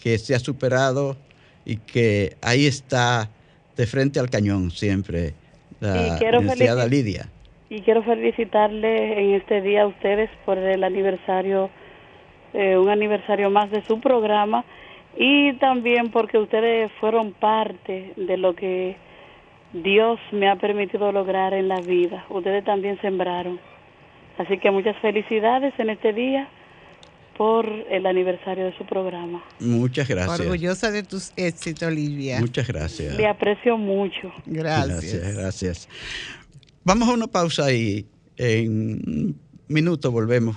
que 0.03 0.19
se 0.19 0.35
ha 0.35 0.39
superado 0.39 1.17
y 1.65 1.79
que 1.79 2.37
ahí 2.43 2.67
está 2.67 3.29
de 3.77 3.87
frente 3.87 4.21
al 4.21 4.31
cañón 4.31 4.71
siempre. 4.71 5.35
La 5.81 6.19
licenciada 6.19 6.87
Lidia. 6.87 7.29
Y 7.71 7.81
quiero 7.81 8.03
felicitarle 8.05 9.21
en 9.21 9.35
este 9.41 9.63
día 9.63 9.83
a 9.83 9.87
ustedes 9.87 10.31
por 10.45 10.59
el 10.59 10.85
aniversario, 10.85 11.71
eh, 12.55 12.77
un 12.77 12.89
aniversario 12.89 13.51
más 13.51 13.71
de 13.71 13.85
su 13.87 14.01
programa 14.01 14.65
y 15.17 15.53
también 15.55 16.11
porque 16.11 16.39
ustedes 16.39 16.91
fueron 17.01 17.33
parte 17.33 18.13
de 18.17 18.37
lo 18.37 18.55
que 18.55 18.97
Dios 19.73 20.19
me 20.33 20.49
ha 20.49 20.57
permitido 20.57 21.13
lograr 21.13 21.55
en 21.55 21.69
la 21.69 21.81
vida. 21.81 22.25
Ustedes 22.29 22.65
también 22.65 23.01
sembraron. 23.01 23.59
Así 24.39 24.59
que 24.59 24.71
muchas 24.71 24.97
felicidades 25.01 25.75
en 25.79 25.91
este 25.91 26.13
día 26.13 26.49
por 27.37 27.67
el 27.67 28.07
aniversario 28.07 28.67
de 28.67 28.77
su 28.77 28.85
programa. 28.85 29.43
Muchas 29.61 30.09
gracias. 30.09 30.41
Orgullosa 30.41 30.91
de 30.91 31.03
tus 31.03 31.33
éxitos, 31.37 31.89
Olivia. 31.89 32.41
Muchas 32.41 32.67
gracias. 32.67 33.17
Le 33.17 33.27
aprecio 33.27 33.77
mucho. 33.77 34.33
Gracias. 34.47 34.89
Gracias, 34.89 35.37
gracias. 35.37 35.89
Vamos 36.85 37.09
a 37.09 37.13
una 37.13 37.27
pausa 37.27 37.73
y 37.73 38.07
en 38.37 38.69
un 38.71 39.41
minuto 39.69 40.11
volvemos 40.11 40.57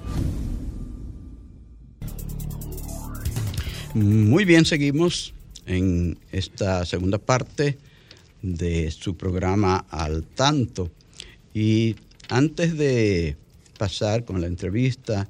Muy 3.93 4.45
bien, 4.45 4.63
seguimos 4.63 5.33
en 5.65 6.17
esta 6.31 6.85
segunda 6.85 7.17
parte 7.17 7.77
de 8.41 8.89
su 8.89 9.17
programa 9.17 9.85
Al 9.89 10.23
Tanto. 10.23 10.89
Y 11.53 11.97
antes 12.29 12.77
de 12.77 13.35
pasar 13.77 14.23
con 14.23 14.39
la 14.39 14.47
entrevista, 14.47 15.27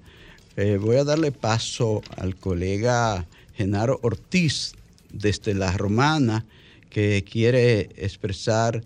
eh, 0.58 0.78
voy 0.80 0.98
a 0.98 1.04
darle 1.04 1.32
paso 1.32 2.04
al 2.18 2.36
colega 2.36 3.26
Genaro 3.56 4.00
Ortiz 4.04 4.74
desde 5.12 5.56
La 5.56 5.72
Romana, 5.72 6.46
que 6.92 7.24
quiere 7.24 7.90
expresar 7.96 8.84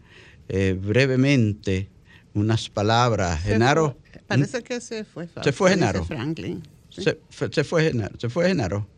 eh, 0.47 0.79
brevemente 0.81 1.89
unas 2.33 2.69
palabras. 2.69 3.41
Genaro. 3.41 3.97
parece 4.27 4.63
que 4.63 4.79
se 4.79 5.03
fue. 5.03 5.27
Se 5.43 5.51
fue 5.51 5.71
Genaro. 5.71 6.07
Se, 6.89 7.17
fue 7.65 7.83
Genaro. 7.91 8.17
Se 8.17 8.29
fue 8.29 8.47
Genaro. 8.47 8.94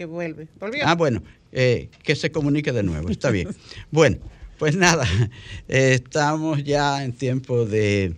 Que 0.00 0.06
vuelve. 0.06 0.48
Ah, 0.82 0.94
bueno. 0.94 1.22
Eh, 1.52 1.90
que 2.02 2.16
se 2.16 2.32
comunique 2.32 2.72
de 2.72 2.82
nuevo, 2.82 3.10
está 3.10 3.30
bien. 3.30 3.54
bueno, 3.90 4.16
pues 4.58 4.74
nada, 4.74 5.06
estamos 5.68 6.64
ya 6.64 7.04
en 7.04 7.12
tiempo 7.12 7.66
de 7.66 8.14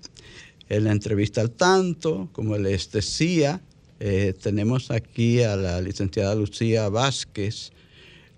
la 0.68 0.92
entrevista 0.92 1.40
al 1.40 1.50
tanto, 1.50 2.28
como 2.30 2.56
les 2.56 2.92
decía, 2.92 3.60
eh, 3.98 4.32
tenemos 4.40 4.92
aquí 4.92 5.42
a 5.42 5.56
la 5.56 5.80
licenciada 5.80 6.36
Lucía 6.36 6.88
Vázquez, 6.88 7.72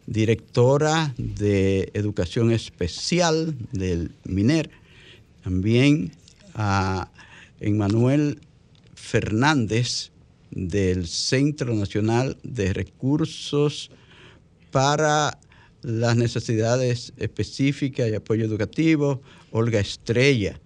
directora 0.07 1.13
de 1.19 1.91
Educación 1.93 2.51
Especial 2.51 3.55
del 3.73 4.11
MINER, 4.25 4.71
también 5.43 6.13
a 6.55 7.11
Emmanuel 7.61 8.39
Fernández 8.95 10.14
del 10.55 11.07
Centro 11.07 11.75
Nacional 11.75 12.39
de 12.43 12.73
Recursos 12.73 13.91
para 14.71 15.39
las 15.83 16.17
necesidades 16.17 17.13
específicas 17.17 18.09
y 18.09 18.15
apoyo 18.15 18.45
educativo, 18.45 19.21
Olga 19.51 19.81
Estrella. 19.81 20.59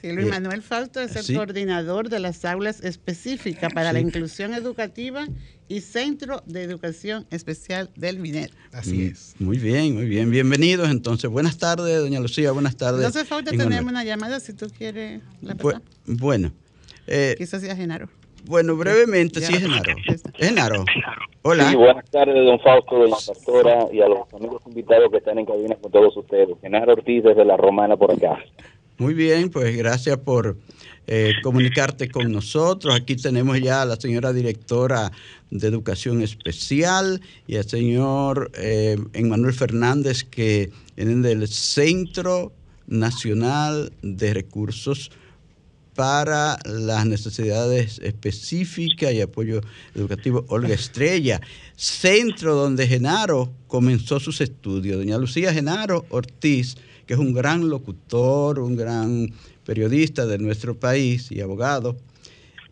Sí, 0.00 0.12
Luis 0.12 0.26
Manuel 0.28 0.62
Fausto 0.62 1.00
es 1.00 1.16
el 1.16 1.36
coordinador 1.36 2.10
de 2.10 2.20
las 2.20 2.44
aulas 2.44 2.80
específicas 2.82 3.72
para 3.72 3.92
la 3.92 4.00
inclusión 4.00 4.52
educativa 4.52 5.26
y 5.68 5.80
Centro 5.80 6.42
de 6.46 6.62
Educación 6.62 7.26
Especial 7.30 7.90
del 7.96 8.18
MINER. 8.18 8.50
Así 8.72 8.98
mm, 8.98 9.10
es. 9.10 9.34
Muy 9.38 9.58
bien, 9.58 9.94
muy 9.94 10.04
bien. 10.04 10.30
Bienvenidos. 10.30 10.90
Entonces, 10.90 11.30
buenas 11.30 11.56
tardes, 11.56 11.98
doña 11.98 12.20
Lucía, 12.20 12.52
buenas 12.52 12.76
tardes. 12.76 13.06
Entonces, 13.06 13.26
Fausto, 13.26 13.50
tenemos 13.52 13.90
una 13.90 14.04
llamada 14.04 14.38
si 14.38 14.52
tú 14.52 14.68
quieres 14.76 15.22
la 15.40 15.56
Bueno. 16.04 16.52
Eh, 17.06 17.34
Quizás 17.38 17.62
sea 17.62 17.74
Genaro. 17.74 18.10
Bueno, 18.46 18.76
brevemente, 18.76 19.40
sí, 19.40 19.54
Genaro. 19.54 19.94
Genaro. 20.34 20.84
Hola. 21.42 21.68
Sí, 21.68 21.74
buenas 21.74 22.08
tardes, 22.10 22.46
don 22.46 22.60
Fausto, 22.60 23.02
de 23.02 23.08
la 23.08 23.16
pastora 23.16 23.86
y 23.92 24.00
a 24.00 24.08
los 24.08 24.32
amigos 24.32 24.62
invitados 24.66 25.10
que 25.10 25.16
están 25.18 25.38
en 25.40 25.46
cabina 25.46 25.74
con 25.74 25.90
todos 25.90 26.16
ustedes. 26.16 26.56
Genaro 26.60 26.92
Ortiz 26.92 27.24
desde 27.24 27.44
La 27.44 27.56
Romana 27.56 27.96
por 27.96 28.12
acá. 28.12 28.38
Muy 28.98 29.14
bien, 29.14 29.50
pues 29.50 29.76
gracias 29.76 30.18
por 30.18 30.56
eh, 31.08 31.32
comunicarte 31.42 32.08
con 32.08 32.30
nosotros. 32.30 32.94
Aquí 32.94 33.16
tenemos 33.16 33.60
ya 33.60 33.82
a 33.82 33.84
la 33.84 33.96
señora 33.96 34.32
directora 34.32 35.10
de 35.50 35.66
Educación 35.66 36.22
Especial 36.22 37.20
y 37.48 37.56
al 37.56 37.64
señor 37.64 38.52
eh, 38.54 38.96
Emmanuel 39.12 39.54
Fernández, 39.54 40.22
que 40.22 40.70
vienen 40.94 41.22
del 41.22 41.48
Centro 41.48 42.52
Nacional 42.86 43.92
de 44.02 44.34
Recursos 44.34 45.10
para 45.96 46.58
las 46.64 47.06
necesidades 47.06 47.98
específicas 48.02 49.12
y 49.14 49.22
apoyo 49.22 49.62
educativo 49.94 50.44
Olga 50.48 50.74
Estrella, 50.74 51.40
centro 51.74 52.54
donde 52.54 52.86
Genaro 52.86 53.50
comenzó 53.66 54.20
sus 54.20 54.40
estudios. 54.42 54.98
Doña 54.98 55.18
Lucía 55.18 55.52
Genaro 55.52 56.04
Ortiz, 56.10 56.76
que 57.06 57.14
es 57.14 57.18
un 57.18 57.32
gran 57.32 57.68
locutor, 57.68 58.58
un 58.58 58.76
gran 58.76 59.32
periodista 59.64 60.26
de 60.26 60.38
nuestro 60.38 60.78
país 60.78 61.32
y 61.32 61.40
abogado, 61.40 61.96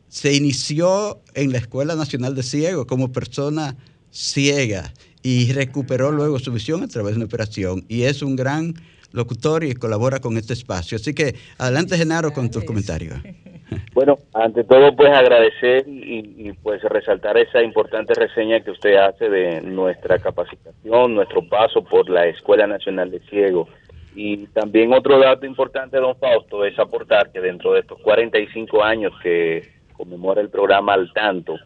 se 0.08 0.34
inició 0.34 1.22
en 1.32 1.50
la 1.50 1.58
Escuela 1.58 1.96
Nacional 1.96 2.34
de 2.34 2.42
Ciegos 2.42 2.86
como 2.86 3.10
persona 3.10 3.76
ciega 4.12 4.92
y 5.22 5.50
recuperó 5.52 6.12
luego 6.12 6.38
su 6.38 6.52
visión 6.52 6.82
a 6.82 6.88
través 6.88 7.14
de 7.14 7.16
una 7.16 7.24
operación 7.24 7.84
y 7.88 8.02
es 8.02 8.22
un 8.22 8.36
gran 8.36 8.74
locutor 9.14 9.64
y 9.64 9.74
colabora 9.74 10.18
con 10.18 10.36
este 10.36 10.52
espacio. 10.52 10.96
Así 10.96 11.14
que 11.14 11.34
adelante, 11.58 11.96
Genaro, 11.96 12.32
con 12.32 12.50
tus 12.50 12.64
comentarios. 12.64 13.16
Bueno, 13.94 14.18
ante 14.34 14.62
todo, 14.62 14.94
pues 14.94 15.10
agradecer 15.10 15.84
y, 15.88 16.52
pues 16.62 16.82
resaltar 16.82 17.38
esa 17.38 17.62
importante 17.62 18.12
reseña 18.14 18.60
que 18.60 18.70
usted 18.70 18.94
hace 18.96 19.28
de 19.28 19.62
nuestra 19.62 20.18
capacitación, 20.18 21.14
nuestro 21.14 21.48
paso 21.48 21.82
por 21.82 22.08
la 22.08 22.26
Escuela 22.26 22.66
Nacional 22.66 23.10
de 23.10 23.20
Ciego. 23.20 23.68
Y 24.14 24.46
también 24.48 24.92
otro 24.92 25.18
dato 25.18 25.46
importante, 25.46 25.96
don 25.96 26.14
Fausto, 26.16 26.64
es 26.64 26.78
aportar 26.78 27.32
que 27.32 27.40
dentro 27.40 27.72
de 27.72 27.80
estos 27.80 27.98
45 28.02 28.84
años 28.84 29.12
que 29.22 29.62
conmemora 29.94 30.40
el 30.40 30.50
programa 30.50 30.92
Al 30.92 31.12
Tanto, 31.12 31.56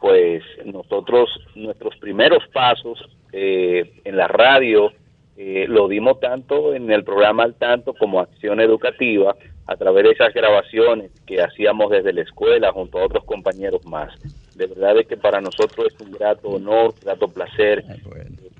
pues 0.00 0.42
nosotros, 0.64 1.28
nuestros 1.54 1.96
primeros 1.96 2.46
pasos 2.52 2.98
eh, 3.32 4.00
en 4.04 4.16
la 4.16 4.28
radio, 4.28 4.92
eh, 5.40 5.66
lo 5.68 5.86
dimos 5.86 6.18
tanto 6.18 6.74
en 6.74 6.90
el 6.90 7.04
programa 7.04 7.44
al 7.44 7.54
tanto 7.54 7.94
como 7.94 8.18
acción 8.18 8.60
educativa 8.60 9.36
a 9.68 9.76
través 9.76 10.02
de 10.02 10.10
esas 10.10 10.34
grabaciones 10.34 11.12
que 11.26 11.40
hacíamos 11.40 11.90
desde 11.90 12.12
la 12.12 12.22
escuela 12.22 12.72
junto 12.72 12.98
a 12.98 13.04
otros 13.04 13.22
compañeros 13.22 13.86
más. 13.86 14.12
De 14.56 14.66
verdad 14.66 14.98
es 14.98 15.06
que 15.06 15.16
para 15.16 15.40
nosotros 15.40 15.92
es 15.94 16.00
un 16.04 16.10
grato 16.10 16.48
honor, 16.48 16.92
grato 17.00 17.28
placer 17.28 17.84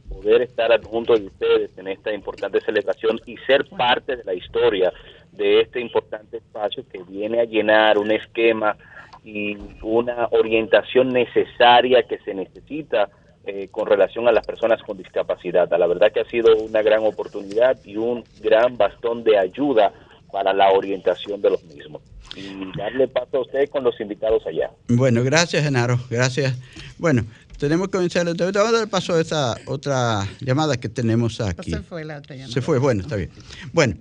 poder 0.08 0.42
estar 0.42 0.80
junto 0.84 1.16
de 1.16 1.26
ustedes 1.26 1.76
en 1.78 1.88
esta 1.88 2.12
importante 2.12 2.60
celebración 2.60 3.20
y 3.26 3.36
ser 3.38 3.64
parte 3.64 4.14
de 4.14 4.22
la 4.22 4.34
historia 4.34 4.92
de 5.32 5.62
este 5.62 5.80
importante 5.80 6.36
espacio 6.36 6.84
que 6.92 7.02
viene 7.02 7.40
a 7.40 7.44
llenar 7.44 7.98
un 7.98 8.12
esquema 8.12 8.76
y 9.24 9.56
una 9.82 10.28
orientación 10.30 11.08
necesaria 11.08 12.04
que 12.04 12.18
se 12.18 12.34
necesita 12.34 13.08
eh, 13.50 13.68
con 13.70 13.86
relación 13.86 14.28
a 14.28 14.32
las 14.32 14.46
personas 14.46 14.82
con 14.82 14.98
discapacidad. 14.98 15.70
La 15.70 15.86
verdad 15.86 16.12
que 16.12 16.20
ha 16.20 16.28
sido 16.28 16.54
una 16.54 16.82
gran 16.82 17.02
oportunidad 17.02 17.82
y 17.82 17.96
un 17.96 18.22
gran 18.42 18.76
bastón 18.76 19.24
de 19.24 19.38
ayuda 19.38 19.90
para 20.30 20.52
la 20.52 20.70
orientación 20.70 21.40
de 21.40 21.48
los 21.48 21.64
mismos. 21.64 22.02
Y 22.36 22.76
darle 22.76 23.08
paso 23.08 23.38
a 23.38 23.40
usted 23.40 23.70
con 23.70 23.84
los 23.84 23.98
invitados 24.02 24.46
allá. 24.46 24.70
Bueno, 24.88 25.24
gracias, 25.24 25.64
Genaro. 25.64 25.98
Gracias. 26.10 26.58
Bueno, 26.98 27.24
tenemos 27.58 27.88
que 27.88 27.92
comenzar. 27.92 28.26
Te 28.36 28.44
voy 28.44 28.52
a 28.54 28.70
dar 28.70 28.88
paso 28.90 29.14
a 29.14 29.20
esa 29.22 29.56
otra 29.64 30.28
llamada 30.40 30.76
que 30.76 30.90
tenemos 30.90 31.40
aquí. 31.40 31.70
Se 31.70 31.80
fue 31.80 32.04
la 32.04 32.18
otra 32.18 32.36
llamada. 32.36 32.52
Se 32.52 32.60
fue, 32.60 32.78
bueno, 32.78 33.00
está 33.00 33.16
bien. 33.16 33.30
Bueno, 33.72 33.94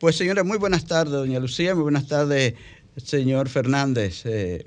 pues 0.00 0.16
señora, 0.16 0.42
muy 0.42 0.58
buenas 0.58 0.84
tardes, 0.84 1.12
doña 1.12 1.38
Lucía. 1.38 1.76
Muy 1.76 1.84
buenas 1.84 2.08
tardes, 2.08 2.54
señor 2.96 3.48
Fernández. 3.48 4.26
Eh, 4.26 4.66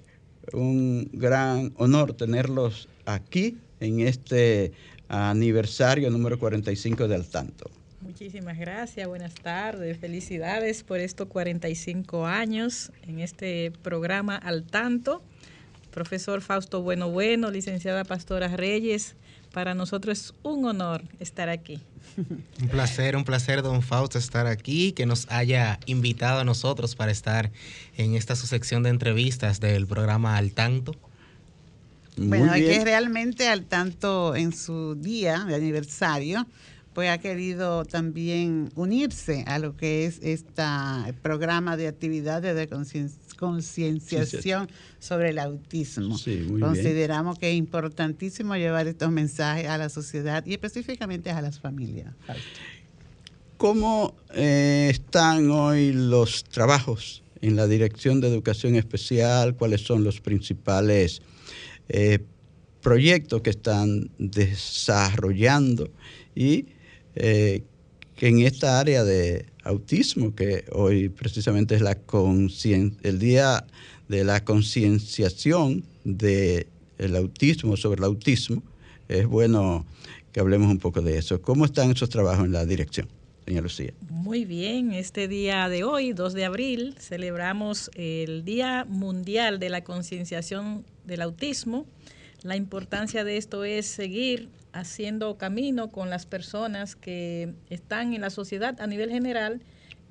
un 0.53 1.09
gran 1.11 1.73
honor 1.75 2.13
tenerlos 2.13 2.87
aquí 3.05 3.57
en 3.83 3.99
este 3.99 4.71
aniversario 5.09 6.09
número 6.09 6.39
45 6.39 7.07
del 7.07 7.27
Tanto. 7.27 7.69
Muchísimas 8.01 8.57
gracias, 8.57 9.07
buenas 9.07 9.33
tardes, 9.35 9.97
felicidades 9.97 10.83
por 10.83 10.99
estos 10.99 11.27
45 11.27 12.25
años 12.25 12.91
en 13.07 13.19
este 13.19 13.71
programa 13.81 14.35
Al 14.35 14.63
Tanto. 14.63 15.21
Profesor 15.91 16.41
Fausto 16.41 16.81
Bueno 16.81 17.09
Bueno, 17.09 17.51
licenciada 17.51 18.03
Pastora 18.03 18.47
Reyes, 18.47 19.15
para 19.51 19.75
nosotros 19.75 20.19
es 20.19 20.33
un 20.41 20.65
honor 20.65 21.03
estar 21.19 21.49
aquí. 21.49 21.79
Un 22.61 22.67
placer, 22.67 23.15
un 23.15 23.23
placer, 23.23 23.61
don 23.61 23.81
Fausto, 23.81 24.17
estar 24.17 24.45
aquí, 24.45 24.91
que 24.91 25.05
nos 25.05 25.29
haya 25.31 25.79
invitado 25.85 26.39
a 26.39 26.43
nosotros 26.43 26.95
para 26.95 27.11
estar 27.11 27.51
en 27.97 28.15
esta 28.15 28.35
su 28.35 28.45
sección 28.45 28.83
de 28.83 28.89
entrevistas 28.89 29.59
del 29.59 29.87
programa 29.87 30.37
Al 30.37 30.51
Tanto 30.51 30.95
bueno, 32.17 32.51
hay 32.51 32.65
que 32.65 32.83
realmente 32.83 33.47
al 33.47 33.65
tanto 33.65 34.35
en 34.35 34.53
su 34.53 34.95
día 34.95 35.45
de 35.45 35.55
aniversario, 35.55 36.45
pues 36.93 37.09
ha 37.09 37.17
querido 37.17 37.85
también 37.85 38.71
unirse 38.75 39.43
a 39.47 39.59
lo 39.59 39.75
que 39.75 40.05
es 40.05 40.19
este 40.21 40.63
programa 41.21 41.75
de 41.75 41.87
actividades 41.87 42.55
de 42.55 42.69
concienciación 43.37 44.69
sobre 44.99 45.29
el 45.29 45.39
autismo. 45.39 46.17
Consideramos 46.59 47.39
que 47.39 47.51
es 47.51 47.57
importantísimo 47.57 48.55
llevar 48.55 48.87
estos 48.87 49.11
mensajes 49.11 49.67
a 49.67 49.77
la 49.77 49.89
sociedad 49.89 50.45
y 50.45 50.53
específicamente 50.53 51.31
a 51.31 51.41
las 51.41 51.59
familias. 51.59 52.13
¿Cómo 53.57 54.15
eh, 54.35 54.89
están 54.91 55.49
hoy 55.49 55.93
los 55.93 56.43
trabajos 56.43 57.23
en 57.41 57.55
la 57.55 57.65
Dirección 57.65 58.21
de 58.21 58.27
Educación 58.27 58.75
Especial? 58.75 59.55
¿Cuáles 59.55 59.81
son 59.81 60.03
los 60.03 60.21
principales 60.21 61.21
eh, 61.89 62.19
proyectos 62.81 63.41
que 63.41 63.49
están 63.49 64.09
desarrollando 64.17 65.89
y 66.35 66.65
eh, 67.15 67.63
que 68.15 68.27
en 68.27 68.41
esta 68.41 68.79
área 68.79 69.03
de 69.03 69.45
autismo, 69.63 70.35
que 70.35 70.65
hoy 70.71 71.09
precisamente 71.09 71.75
es 71.75 71.81
la 71.81 71.97
el 73.03 73.19
día 73.19 73.65
de 74.07 74.23
la 74.23 74.43
concienciación 74.43 75.83
del 76.03 77.15
autismo, 77.15 77.77
sobre 77.77 77.99
el 77.99 78.05
autismo, 78.05 78.61
es 79.07 79.25
bueno 79.25 79.85
que 80.31 80.39
hablemos 80.39 80.69
un 80.69 80.79
poco 80.79 81.01
de 81.01 81.17
eso. 81.17 81.41
¿Cómo 81.41 81.65
están 81.65 81.91
esos 81.91 82.09
trabajos 82.09 82.45
en 82.45 82.51
la 82.51 82.65
dirección? 82.65 83.07
Doña 83.45 83.61
Lucía. 83.61 83.93
Muy 84.09 84.45
bien, 84.45 84.93
este 84.93 85.27
día 85.27 85.67
de 85.67 85.83
hoy, 85.83 86.13
2 86.13 86.33
de 86.33 86.45
abril, 86.45 86.95
celebramos 86.97 87.91
el 87.95 88.45
Día 88.45 88.85
Mundial 88.87 89.59
de 89.59 89.69
la 89.69 89.83
Concienciación 89.83 90.85
del 91.05 91.21
autismo. 91.21 91.85
La 92.43 92.55
importancia 92.55 93.23
de 93.23 93.37
esto 93.37 93.63
es 93.63 93.85
seguir 93.85 94.49
haciendo 94.73 95.37
camino 95.37 95.89
con 95.89 96.09
las 96.09 96.25
personas 96.25 96.95
que 96.95 97.53
están 97.69 98.13
en 98.13 98.21
la 98.21 98.29
sociedad 98.29 98.79
a 98.81 98.87
nivel 98.87 99.09
general 99.09 99.61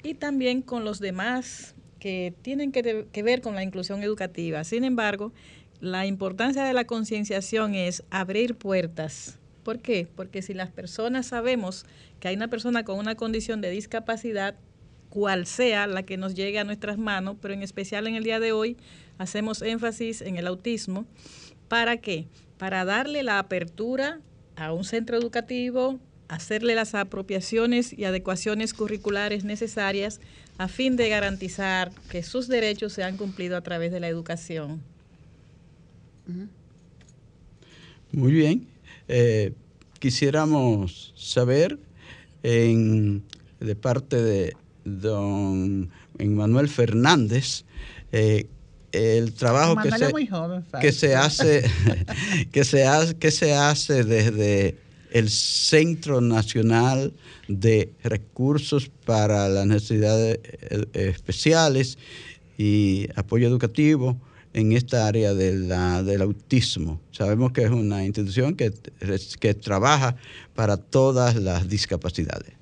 y 0.03 0.15
también 0.15 0.63
con 0.63 0.85
los 0.85 0.99
demás 0.99 1.75
que 1.99 2.35
tienen 2.43 2.73
que, 2.73 3.23
ver 3.23 3.41
con 3.43 3.55
la 3.55 3.63
inclusión 3.63 4.03
educativa. 4.03 4.65
Sin 4.65 4.83
embargo, 4.83 5.33
la 5.81 6.07
importancia 6.07 6.65
de 6.65 6.73
la 6.73 6.85
concienciación 6.85 7.75
es 7.75 8.03
abrir 8.11 8.57
puertas. 8.57 9.39
¿Por 9.63 9.79
qué? 9.79 10.09
Porque 10.17 10.43
si 10.43 10.55
las 10.55 10.71
personas 10.71 11.27
sabemos 11.27 11.87
que 12.19 12.29
hay 12.29 12.35
una 12.35 12.49
persona 12.49 12.85
con 12.85 12.99
una 12.99 13.15
condición 13.15 13.61
de 13.61 13.71
discapacidad, 13.71 14.57
cual 15.11 15.47
sea 15.47 15.87
la 15.87 16.03
que 16.03 16.17
nos 16.17 16.35
llegue 16.35 16.59
a 16.59 16.65
nuestras 16.65 16.99
manos, 16.99 17.37
pero 17.41 17.55
en 17.55 17.63
especial 17.63 18.07
en 18.07 18.17
el 18.17 18.25
día 18.25 18.41
de 18.41 18.51
hoy 18.51 18.77
hacemos 19.19 19.63
énfasis 19.63 20.21
en 20.21 20.37
el 20.37 20.47
autismo. 20.47 21.07
¿Para 21.69 21.97
qué? 21.99 22.27
Para 22.59 22.85
darle 22.85 23.23
la 23.23 23.39
apertura 23.39 24.21
a 24.57 24.73
un 24.73 24.85
centro 24.85 25.17
educativo, 25.17 25.99
hacerle 26.29 26.75
las 26.75 26.95
apropiaciones 26.95 27.97
y 27.97 28.05
adecuaciones 28.05 28.75
curriculares 28.75 29.45
necesarias 29.45 30.21
a 30.59 30.69
fin 30.69 30.97
de 30.97 31.09
garantizar 31.09 31.93
que 32.11 32.23
sus 32.23 32.49
derechos 32.49 32.93
sean 32.93 33.17
cumplidos 33.17 33.59
a 33.59 33.63
través 33.63 33.93
de 33.93 34.01
la 34.01 34.09
educación. 34.09 34.81
Muy 38.13 38.33
bien. 38.33 38.67
Eh, 39.09 39.53
quisiéramos 39.99 41.13
saber 41.17 41.79
en, 42.43 43.23
de 43.61 43.75
parte 43.75 44.23
de 44.23 44.57
don 44.85 45.91
Manuel 46.19 46.69
Fernández 46.69 47.65
eh, 48.13 48.47
el 48.93 49.33
trabajo 49.33 49.77
que 49.77 49.91
se, 49.91 50.13
que 50.81 50.93
se 50.93 51.15
hace 51.15 51.71
que 52.53 52.65
se 52.65 52.85
hace 52.87 53.17
que 53.17 53.31
se 53.31 53.55
hace 53.55 54.05
desde 54.05 54.77
el 55.11 55.29
Centro 55.31 56.21
Nacional 56.21 57.13
de 57.49 57.93
Recursos 58.03 58.91
para 59.05 59.49
las 59.49 59.67
Necesidades 59.67 60.41
eh, 60.45 60.87
Especiales 60.95 61.99
y 62.57 63.09
Apoyo 63.15 63.47
Educativo 63.47 64.17
en 64.55 64.73
esta 64.73 65.07
área 65.07 65.35
de 65.35 65.55
la, 65.55 66.03
del 66.03 66.23
autismo. 66.23 67.01
Sabemos 67.11 67.53
que 67.53 67.63
es 67.63 67.71
una 67.71 68.05
institución 68.05 68.55
que, 68.55 68.73
que 69.41 69.55
trabaja 69.55 70.17
para 70.55 70.77
todas 70.77 71.37
las 71.37 71.69
discapacidades. 71.69 72.53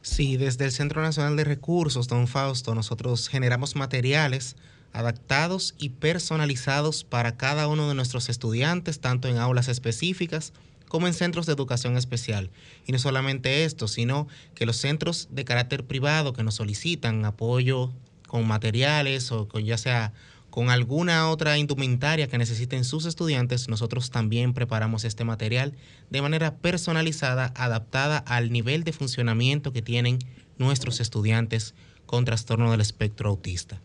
Sí, 0.00 0.36
desde 0.36 0.64
el 0.64 0.72
Centro 0.72 1.00
Nacional 1.00 1.36
de 1.36 1.44
Recursos, 1.44 2.08
don 2.08 2.26
Fausto, 2.26 2.74
nosotros 2.74 3.28
generamos 3.28 3.76
materiales 3.76 4.56
adaptados 4.92 5.74
y 5.78 5.90
personalizados 5.90 7.04
para 7.04 7.36
cada 7.36 7.68
uno 7.68 7.88
de 7.88 7.94
nuestros 7.94 8.28
estudiantes, 8.28 9.00
tanto 9.00 9.28
en 9.28 9.38
aulas 9.38 9.68
específicas 9.68 10.52
como 10.88 11.06
en 11.06 11.14
centros 11.14 11.46
de 11.46 11.54
educación 11.54 11.96
especial. 11.96 12.50
Y 12.86 12.92
no 12.92 12.98
solamente 12.98 13.64
esto, 13.64 13.88
sino 13.88 14.28
que 14.54 14.66
los 14.66 14.76
centros 14.76 15.28
de 15.30 15.44
carácter 15.44 15.86
privado 15.86 16.34
que 16.34 16.42
nos 16.42 16.56
solicitan 16.56 17.24
apoyo 17.24 17.90
con 18.26 18.46
materiales 18.46 19.32
o 19.32 19.48
con 19.48 19.64
ya 19.64 19.78
sea 19.78 20.12
con 20.50 20.68
alguna 20.68 21.30
otra 21.30 21.56
indumentaria 21.56 22.26
que 22.26 22.36
necesiten 22.36 22.84
sus 22.84 23.06
estudiantes, 23.06 23.70
nosotros 23.70 24.10
también 24.10 24.52
preparamos 24.52 25.04
este 25.04 25.24
material 25.24 25.72
de 26.10 26.20
manera 26.20 26.56
personalizada, 26.56 27.54
adaptada 27.56 28.18
al 28.18 28.52
nivel 28.52 28.84
de 28.84 28.92
funcionamiento 28.92 29.72
que 29.72 29.80
tienen 29.80 30.18
nuestros 30.58 31.00
estudiantes 31.00 31.74
con 32.04 32.26
trastorno 32.26 32.70
del 32.70 32.82
espectro 32.82 33.30
autista. 33.30 33.80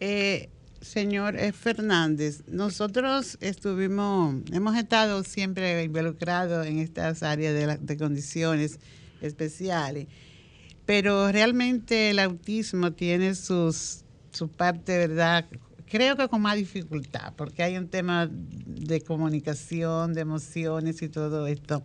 Eh, 0.00 0.50
señor 0.80 1.36
Fernández, 1.52 2.42
nosotros 2.46 3.38
estuvimos, 3.40 4.36
hemos 4.52 4.76
estado 4.76 5.24
siempre 5.24 5.82
involucrados 5.82 6.66
en 6.66 6.78
estas 6.78 7.22
áreas 7.22 7.80
de, 7.80 7.96
condiciones 7.96 8.78
especiales, 9.20 10.06
pero 10.84 11.32
realmente 11.32 12.10
el 12.10 12.18
autismo 12.18 12.92
tiene 12.92 13.34
sus, 13.34 14.04
su 14.30 14.48
parte, 14.48 14.98
¿verdad? 14.98 15.46
Creo 15.88 16.16
que 16.16 16.28
con 16.28 16.42
más 16.42 16.56
dificultad, 16.56 17.32
porque 17.36 17.62
hay 17.62 17.76
un 17.76 17.88
tema 17.88 18.28
de 18.30 19.00
comunicación, 19.00 20.12
de 20.12 20.20
emociones 20.20 21.00
y 21.00 21.08
todo 21.08 21.46
esto. 21.46 21.82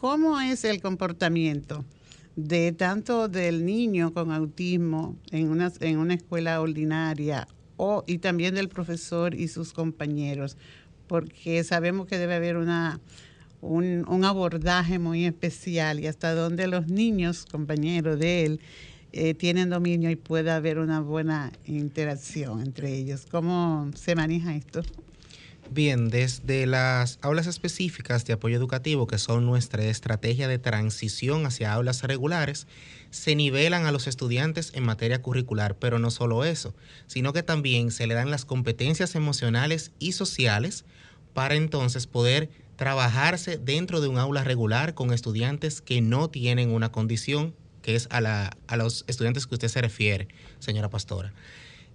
¿Cómo 0.00 0.40
es 0.40 0.64
el 0.64 0.80
comportamiento? 0.80 1.84
De 2.36 2.72
tanto 2.72 3.28
del 3.28 3.64
niño 3.64 4.12
con 4.14 4.32
autismo 4.32 5.16
en 5.30 5.48
una, 5.48 5.72
en 5.80 5.98
una 5.98 6.14
escuela 6.14 6.60
ordinaria 6.60 7.46
o, 7.76 8.04
y 8.06 8.18
también 8.18 8.54
del 8.54 8.68
profesor 8.68 9.34
y 9.34 9.48
sus 9.48 9.72
compañeros, 9.72 10.56
porque 11.06 11.62
sabemos 11.64 12.06
que 12.06 12.18
debe 12.18 12.34
haber 12.34 12.56
una, 12.56 13.00
un, 13.60 14.04
un 14.08 14.24
abordaje 14.24 14.98
muy 14.98 15.24
especial 15.24 16.00
y 16.00 16.06
hasta 16.06 16.34
donde 16.34 16.66
los 16.66 16.88
niños, 16.88 17.44
compañeros 17.44 18.18
de 18.18 18.44
él, 18.44 18.60
eh, 19.14 19.34
tienen 19.34 19.68
dominio 19.68 20.10
y 20.10 20.16
puede 20.16 20.50
haber 20.50 20.78
una 20.78 21.00
buena 21.00 21.52
interacción 21.66 22.62
entre 22.62 22.94
ellos. 22.94 23.26
¿Cómo 23.30 23.90
se 23.94 24.14
maneja 24.14 24.54
esto? 24.54 24.82
Bien, 25.70 26.10
desde 26.10 26.66
las 26.66 27.18
aulas 27.22 27.46
específicas 27.46 28.26
de 28.26 28.34
apoyo 28.34 28.56
educativo, 28.56 29.06
que 29.06 29.18
son 29.18 29.46
nuestra 29.46 29.84
estrategia 29.84 30.46
de 30.46 30.58
transición 30.58 31.46
hacia 31.46 31.72
aulas 31.72 32.02
regulares, 32.02 32.66
se 33.10 33.34
nivelan 33.34 33.86
a 33.86 33.92
los 33.92 34.06
estudiantes 34.06 34.72
en 34.74 34.84
materia 34.84 35.22
curricular, 35.22 35.76
pero 35.76 35.98
no 35.98 36.10
solo 36.10 36.44
eso, 36.44 36.74
sino 37.06 37.32
que 37.32 37.42
también 37.42 37.90
se 37.90 38.06
le 38.06 38.14
dan 38.14 38.30
las 38.30 38.44
competencias 38.44 39.14
emocionales 39.14 39.92
y 39.98 40.12
sociales 40.12 40.84
para 41.32 41.54
entonces 41.54 42.06
poder 42.06 42.50
trabajarse 42.76 43.58
dentro 43.58 44.00
de 44.00 44.08
un 44.08 44.18
aula 44.18 44.44
regular 44.44 44.94
con 44.94 45.12
estudiantes 45.12 45.80
que 45.80 46.00
no 46.00 46.28
tienen 46.28 46.70
una 46.70 46.90
condición, 46.90 47.54
que 47.80 47.94
es 47.94 48.08
a, 48.10 48.20
la, 48.20 48.56
a 48.66 48.76
los 48.76 49.04
estudiantes 49.06 49.46
que 49.46 49.54
usted 49.54 49.68
se 49.68 49.80
refiere, 49.80 50.28
señora 50.58 50.90
pastora. 50.90 51.32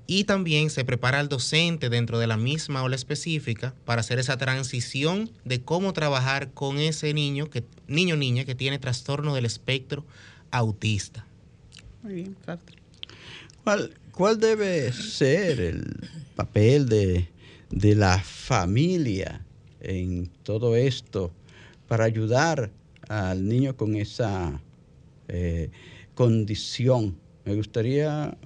Y 0.09 0.23
también 0.23 0.69
se 0.69 0.85
prepara 0.85 1.19
al 1.19 1.27
docente 1.27 1.89
dentro 1.89 2.17
de 2.17 2.27
la 2.27 2.37
misma 2.37 2.79
aula 2.79 2.95
específica 2.95 3.75
para 3.83 3.99
hacer 3.99 4.19
esa 4.19 4.37
transición 4.37 5.29
de 5.43 5.61
cómo 5.61 5.91
trabajar 5.91 6.53
con 6.53 6.79
ese 6.79 7.13
niño, 7.13 7.49
que, 7.49 7.65
niño 7.87 8.15
o 8.15 8.17
niña 8.17 8.45
que 8.45 8.55
tiene 8.55 8.79
trastorno 8.79 9.35
del 9.35 9.45
espectro 9.45 10.05
autista. 10.49 11.25
Muy 12.03 12.13
bien, 12.13 12.37
¿Cuál, 13.65 13.93
¿Cuál 14.17 14.39
debe 14.39 14.93
ser 14.93 15.59
el 15.59 16.09
papel 16.35 16.87
de, 16.87 17.27
la 17.69 18.17
familia 18.19 19.45
en 19.81 20.27
todo 20.43 20.75
esto 20.75 21.31
para 21.87 22.05
ayudar 22.05 22.71
al 23.09 23.45
niño 23.47 23.75
con 23.75 23.95
esa 23.95 24.61
eh, 25.27 25.69
condición? 26.15 27.17
Me 27.45 27.55
gustaría 27.55 28.37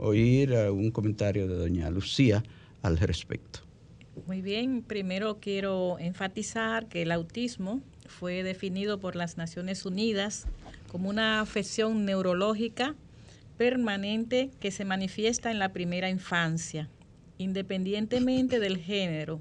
oír 0.00 0.54
algún 0.54 0.90
comentario 0.90 1.46
de 1.46 1.54
doña 1.54 1.90
Lucía 1.90 2.42
al 2.82 2.98
respecto. 2.98 3.60
Muy 4.26 4.42
bien, 4.42 4.82
primero 4.82 5.38
quiero 5.40 5.98
enfatizar 5.98 6.88
que 6.88 7.02
el 7.02 7.12
autismo 7.12 7.80
fue 8.06 8.42
definido 8.42 8.98
por 8.98 9.16
las 9.16 9.36
Naciones 9.36 9.86
Unidas 9.86 10.46
como 10.88 11.08
una 11.08 11.40
afección 11.40 12.04
neurológica 12.04 12.96
permanente 13.56 14.50
que 14.58 14.70
se 14.70 14.84
manifiesta 14.84 15.50
en 15.50 15.58
la 15.58 15.72
primera 15.72 16.08
infancia, 16.08 16.88
independientemente 17.38 18.58
del 18.58 18.78
género, 18.78 19.40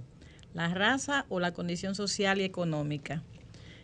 la 0.54 0.74
raza 0.74 1.26
o 1.30 1.40
la 1.40 1.54
condición 1.54 1.96
social 1.96 2.40
y 2.42 2.44
económica. 2.44 3.24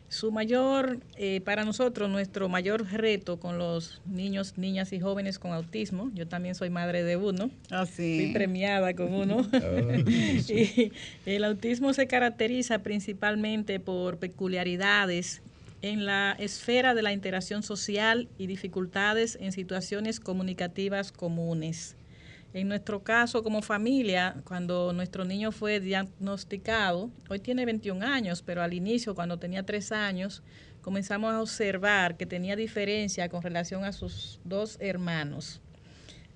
Su 0.10 0.32
mayor, 0.32 1.00
eh, 1.18 1.42
para 1.42 1.66
nosotros, 1.66 2.10
nuestro 2.10 2.48
mayor 2.48 2.86
reto 2.92 3.40
con 3.40 3.58
los 3.58 4.02
niños, 4.06 4.58
niñas 4.58 4.94
y 4.94 5.00
jóvenes 5.00 5.40
con 5.40 5.52
autismo, 5.52 6.12
yo 6.14 6.28
también 6.28 6.56
soy 6.56 6.70
madre 6.70 7.04
de 7.04 7.18
uno, 7.18 7.50
ah, 7.72 7.86
fui 7.86 8.32
premiada 8.34 8.94
con 8.94 9.14
uno, 9.14 9.48
ah, 9.52 9.60
y 10.06 10.92
el 11.26 11.44
autismo 11.44 11.94
se 11.94 12.08
caracteriza 12.08 12.80
principalmente 12.80 13.80
por 13.80 14.18
peculiaridades 14.18 15.42
en 15.82 16.06
la 16.06 16.36
esfera 16.40 16.96
de 16.96 17.02
la 17.02 17.14
interacción 17.14 17.64
social 17.64 18.28
y 18.38 18.48
dificultades 18.48 19.38
en 19.42 19.52
situaciones 19.52 20.20
comunicativas 20.20 21.12
comunes. 21.12 21.96
En 22.56 22.70
nuestro 22.70 23.04
caso 23.04 23.44
como 23.44 23.62
familia, 23.62 24.38
cuando 24.46 24.94
nuestro 24.94 25.26
niño 25.26 25.52
fue 25.52 25.82
diagnosticado, 25.82 27.12
hoy 27.28 27.40
tiene 27.40 27.66
21 27.66 28.06
años, 28.06 28.42
pero 28.44 28.64
al 28.64 28.74
inicio, 28.74 29.14
cuando 29.14 29.38
tenía 29.38 29.64
3 29.64 29.92
años, 29.92 30.42
comenzamos 30.82 31.34
a 31.34 31.42
observar 31.42 32.16
que 32.16 32.26
tenía 32.26 32.56
diferencia 32.56 33.28
con 33.28 33.42
relación 33.42 33.84
a 33.84 33.92
sus 33.92 34.40
dos 34.46 34.78
hermanos. 34.80 35.60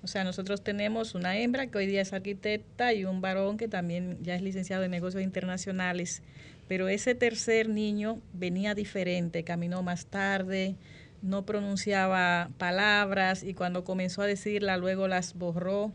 O 0.02 0.08
sea, 0.08 0.22
nosotros 0.22 0.62
tenemos 0.62 1.14
una 1.14 1.38
hembra 1.38 1.68
que 1.68 1.78
hoy 1.78 1.86
día 1.86 2.02
es 2.02 2.12
arquitecta 2.12 2.92
y 2.92 3.06
un 3.06 3.22
varón 3.22 3.56
que 3.56 3.68
también 3.68 4.18
ya 4.20 4.34
es 4.34 4.42
licenciado 4.42 4.84
en 4.84 4.90
negocios 4.90 5.22
internacionales. 5.22 6.22
Pero 6.68 6.90
ese 6.90 7.14
tercer 7.14 7.70
niño 7.70 8.20
venía 8.34 8.74
diferente, 8.74 9.42
caminó 9.42 9.82
más 9.82 10.04
tarde, 10.04 10.76
no 11.22 11.46
pronunciaba 11.46 12.50
palabras 12.58 13.42
y 13.42 13.54
cuando 13.54 13.84
comenzó 13.84 14.20
a 14.20 14.26
decirla 14.26 14.76
luego 14.76 15.08
las 15.08 15.32
borró 15.32 15.94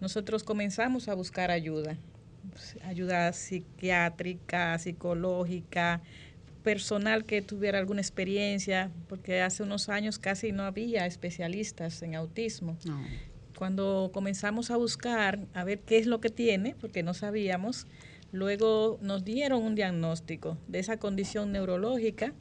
nosotros 0.00 0.44
comenzamos 0.44 1.08
a 1.08 1.14
buscar 1.14 1.50
ayuda, 1.50 1.96
ayuda 2.84 3.32
psiquiátrica, 3.32 4.78
psicológica, 4.78 6.02
personal 6.62 7.24
que 7.24 7.42
tuviera 7.42 7.78
alguna 7.78 8.00
experiencia, 8.00 8.90
porque 9.08 9.40
hace 9.40 9.62
unos 9.62 9.88
años 9.88 10.18
casi 10.18 10.52
no 10.52 10.64
había 10.64 11.06
especialistas 11.06 12.02
en 12.02 12.14
autismo. 12.14 12.76
Cuando 13.56 14.10
comenzamos 14.12 14.70
a 14.70 14.76
buscar 14.76 15.40
a 15.54 15.64
ver 15.64 15.80
qué 15.80 15.98
es 15.98 16.06
lo 16.06 16.20
que 16.20 16.28
tiene, 16.28 16.76
porque 16.80 17.02
no 17.02 17.14
sabíamos, 17.14 17.86
luego 18.32 18.98
nos 19.02 19.24
dieron 19.24 19.62
un 19.62 19.74
diagnóstico 19.74 20.58
de 20.68 20.78
esa 20.78 20.98
condición 20.98 21.52
neurológica 21.52 22.34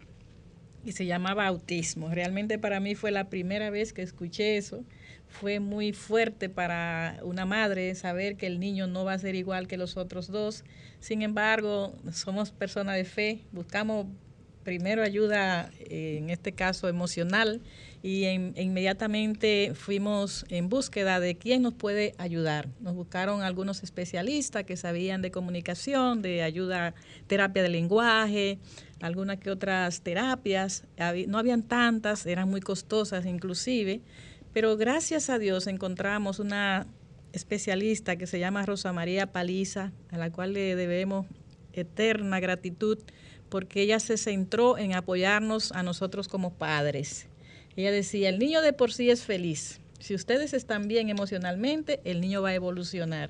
y 0.85 0.91
se 0.91 1.05
llamaba 1.05 1.47
autismo. 1.47 2.09
Realmente 2.09 2.59
para 2.59 2.79
mí 2.79 2.95
fue 2.95 3.11
la 3.11 3.29
primera 3.29 3.69
vez 3.69 3.93
que 3.93 4.01
escuché 4.01 4.57
eso 4.57 4.83
fue 5.27 5.59
muy 5.59 5.93
fuerte 5.93 6.49
para 6.49 7.19
una 7.23 7.45
madre 7.45 7.93
saber 7.95 8.37
que 8.37 8.47
el 8.47 8.59
niño 8.59 8.87
no 8.87 9.05
va 9.05 9.13
a 9.13 9.19
ser 9.19 9.35
igual 9.35 9.67
que 9.67 9.77
los 9.77 9.97
otros 9.97 10.27
dos. 10.27 10.63
Sin 10.99 11.21
embargo, 11.21 11.95
somos 12.11 12.51
personas 12.51 12.95
de 12.95 13.05
fe, 13.05 13.41
buscamos 13.51 14.07
primero 14.67 15.01
ayuda, 15.01 15.71
eh, 15.79 16.17
en 16.17 16.29
este 16.29 16.51
caso 16.51 16.89
emocional, 16.89 17.61
y 18.03 18.25
inmediatamente 18.25 19.71
fuimos 19.75 20.45
en 20.49 20.67
búsqueda 20.67 21.21
de 21.21 21.37
quién 21.37 21.61
nos 21.61 21.73
puede 21.73 22.13
ayudar. 22.17 22.67
Nos 22.81 22.93
buscaron 22.93 23.43
algunos 23.43 23.81
especialistas 23.81 24.65
que 24.65 24.75
sabían 24.75 25.21
de 25.21 25.31
comunicación, 25.31 26.21
de 26.21 26.43
ayuda, 26.43 26.95
terapia 27.27 27.63
de 27.63 27.69
lenguaje, 27.69 28.59
algunas 28.99 29.37
que 29.37 29.51
otras 29.51 30.01
terapias. 30.01 30.83
No 31.27 31.37
habían 31.37 31.63
tantas, 31.63 32.25
eran 32.25 32.49
muy 32.49 32.59
costosas 32.59 33.25
inclusive, 33.25 34.01
pero 34.57 34.75
gracias 34.75 35.29
a 35.29 35.37
Dios 35.37 35.67
encontramos 35.67 36.39
una 36.39 36.87
especialista 37.31 38.15
que 38.15 38.25
se 38.25 38.39
llama 38.39 38.65
Rosa 38.65 38.91
María 38.91 39.31
Paliza, 39.31 39.91
a 40.09 40.17
la 40.17 40.31
cual 40.31 40.53
le 40.53 40.75
debemos 40.75 41.27
eterna 41.73 42.39
gratitud 42.39 42.97
porque 43.49 43.83
ella 43.83 43.99
se 43.99 44.17
centró 44.17 44.79
en 44.79 44.95
apoyarnos 44.95 45.71
a 45.73 45.83
nosotros 45.83 46.27
como 46.27 46.55
padres. 46.55 47.27
Ella 47.75 47.91
decía, 47.91 48.29
el 48.29 48.39
niño 48.39 48.63
de 48.63 48.73
por 48.73 48.91
sí 48.91 49.11
es 49.11 49.25
feliz. 49.25 49.79
Si 49.99 50.15
ustedes 50.15 50.55
están 50.55 50.87
bien 50.87 51.09
emocionalmente, 51.09 52.01
el 52.03 52.19
niño 52.19 52.41
va 52.41 52.49
a 52.49 52.55
evolucionar. 52.55 53.29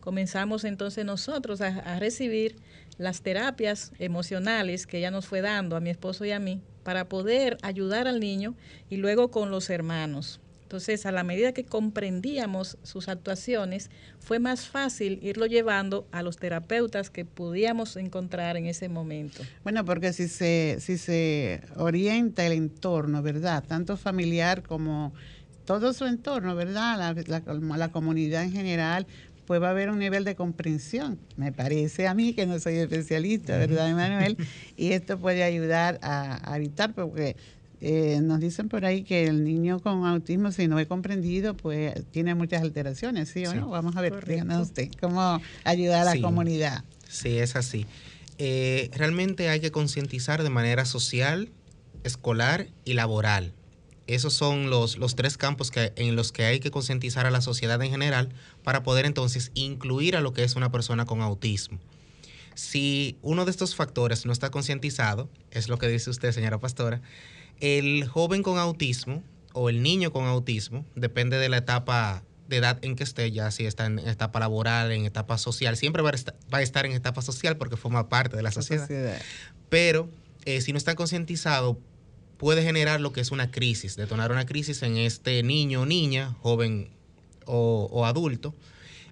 Comenzamos 0.00 0.64
entonces 0.64 1.04
nosotros 1.04 1.60
a, 1.60 1.98
recibir 1.98 2.56
las 2.96 3.20
terapias 3.20 3.92
emocionales 3.98 4.86
que 4.86 4.96
ella 4.96 5.10
nos 5.10 5.26
fue 5.26 5.42
dando 5.42 5.76
a 5.76 5.80
mi 5.80 5.90
esposo 5.90 6.24
y 6.24 6.30
a 6.30 6.40
mí 6.40 6.62
para 6.82 7.10
poder 7.10 7.58
ayudar 7.60 8.08
al 8.08 8.20
niño 8.20 8.54
y 8.88 8.96
luego 8.96 9.30
con 9.30 9.50
los 9.50 9.68
hermanos. 9.68 10.40
Entonces, 10.72 11.04
a 11.04 11.12
la 11.12 11.22
medida 11.22 11.52
que 11.52 11.64
comprendíamos 11.66 12.78
sus 12.82 13.10
actuaciones, 13.10 13.90
fue 14.20 14.38
más 14.38 14.68
fácil 14.68 15.18
irlo 15.20 15.44
llevando 15.44 16.08
a 16.12 16.22
los 16.22 16.38
terapeutas 16.38 17.10
que 17.10 17.26
podíamos 17.26 17.94
encontrar 17.96 18.56
en 18.56 18.64
ese 18.64 18.88
momento. 18.88 19.42
Bueno, 19.64 19.84
porque 19.84 20.14
si 20.14 20.28
se, 20.28 20.78
si 20.80 20.96
se 20.96 21.60
orienta 21.76 22.46
el 22.46 22.52
entorno, 22.52 23.20
¿verdad? 23.20 23.62
Tanto 23.68 23.98
familiar 23.98 24.62
como 24.62 25.12
todo 25.66 25.92
su 25.92 26.06
entorno, 26.06 26.56
¿verdad? 26.56 27.14
La, 27.26 27.42
la, 27.76 27.88
comunidad 27.90 28.42
en 28.42 28.52
general, 28.52 29.06
pues 29.46 29.60
va 29.60 29.66
a 29.66 29.72
haber 29.72 29.90
un 29.90 29.98
nivel 29.98 30.24
de 30.24 30.36
comprensión. 30.36 31.18
Me 31.36 31.52
parece 31.52 32.08
a 32.08 32.14
mí 32.14 32.32
que 32.32 32.46
no 32.46 32.58
soy 32.58 32.76
especialista, 32.76 33.58
¿verdad, 33.58 33.90
Emanuel? 33.90 34.38
Y 34.78 34.92
esto 34.92 35.18
puede 35.18 35.42
ayudar 35.42 35.98
a, 36.00 36.50
a 36.50 36.56
evitar, 36.56 36.94
porque 36.94 37.36
eh, 37.84 38.20
nos 38.22 38.38
dicen 38.38 38.68
por 38.68 38.84
ahí 38.84 39.02
que 39.02 39.24
el 39.24 39.42
niño 39.42 39.80
con 39.80 40.06
autismo, 40.06 40.52
si 40.52 40.68
no 40.68 40.78
es 40.78 40.86
comprendido, 40.86 41.56
pues 41.56 41.92
tiene 42.12 42.36
muchas 42.36 42.62
alteraciones, 42.62 43.30
¿sí 43.30 43.44
o 43.44 43.54
no? 43.54 43.70
Vamos 43.70 43.96
a 43.96 44.00
ver, 44.00 44.24
díganos 44.24 44.68
usted, 44.68 44.88
cómo 45.00 45.40
ayudar 45.64 46.06
a 46.06 46.14
la 46.14 46.20
comunidad. 46.20 46.84
Sí, 47.08 47.38
es 47.38 47.56
así. 47.56 47.86
Eh, 48.38 48.88
realmente 48.94 49.48
hay 49.48 49.58
que 49.58 49.72
concientizar 49.72 50.44
de 50.44 50.50
manera 50.50 50.84
social, 50.84 51.50
escolar 52.04 52.68
y 52.84 52.92
laboral. 52.92 53.52
Esos 54.06 54.32
son 54.32 54.70
los, 54.70 54.96
los 54.96 55.16
tres 55.16 55.36
campos 55.36 55.72
que, 55.72 55.92
en 55.96 56.14
los 56.14 56.30
que 56.30 56.44
hay 56.44 56.60
que 56.60 56.70
concientizar 56.70 57.26
a 57.26 57.32
la 57.32 57.40
sociedad 57.40 57.82
en 57.82 57.90
general 57.90 58.28
para 58.62 58.84
poder 58.84 59.06
entonces 59.06 59.50
incluir 59.54 60.14
a 60.14 60.20
lo 60.20 60.32
que 60.32 60.44
es 60.44 60.54
una 60.54 60.70
persona 60.70 61.04
con 61.04 61.20
autismo. 61.20 61.80
Si 62.54 63.16
uno 63.22 63.44
de 63.44 63.50
estos 63.50 63.74
factores 63.74 64.24
no 64.24 64.32
está 64.32 64.50
concientizado, 64.50 65.28
es 65.50 65.68
lo 65.68 65.78
que 65.78 65.88
dice 65.88 66.10
usted, 66.10 66.30
señora 66.30 66.60
pastora, 66.60 67.00
el 67.62 68.08
joven 68.08 68.42
con 68.42 68.58
autismo 68.58 69.22
o 69.54 69.68
el 69.68 69.82
niño 69.82 70.12
con 70.12 70.24
autismo, 70.24 70.84
depende 70.96 71.38
de 71.38 71.48
la 71.48 71.58
etapa 71.58 72.24
de 72.48 72.56
edad 72.56 72.78
en 72.82 72.96
que 72.96 73.04
esté, 73.04 73.30
ya 73.30 73.52
si 73.52 73.66
está 73.66 73.86
en 73.86 74.00
etapa 74.00 74.40
laboral, 74.40 74.90
en 74.90 75.06
etapa 75.06 75.38
social, 75.38 75.76
siempre 75.76 76.02
va 76.02 76.10
a 76.10 76.60
estar, 76.60 76.86
en 76.86 76.92
etapa 76.92 77.22
social 77.22 77.56
porque 77.56 77.76
forma 77.76 78.08
parte 78.08 78.36
de 78.36 78.42
la 78.42 78.50
sociedad. 78.50 78.88
Pero 79.68 80.10
eh, 80.44 80.60
si 80.60 80.72
no 80.72 80.78
está 80.78 80.96
concientizado, 80.96 81.78
puede 82.36 82.64
generar 82.64 83.00
lo 83.00 83.12
que 83.12 83.20
es 83.20 83.30
una 83.30 83.52
crisis, 83.52 83.94
detonar 83.94 84.32
una 84.32 84.44
crisis 84.44 84.82
en 84.82 84.96
este 84.96 85.44
niño 85.44 85.82
o 85.82 85.86
niña, 85.86 86.34
joven 86.42 86.90
o, 87.46 87.88
o 87.92 88.04
adulto. 88.06 88.56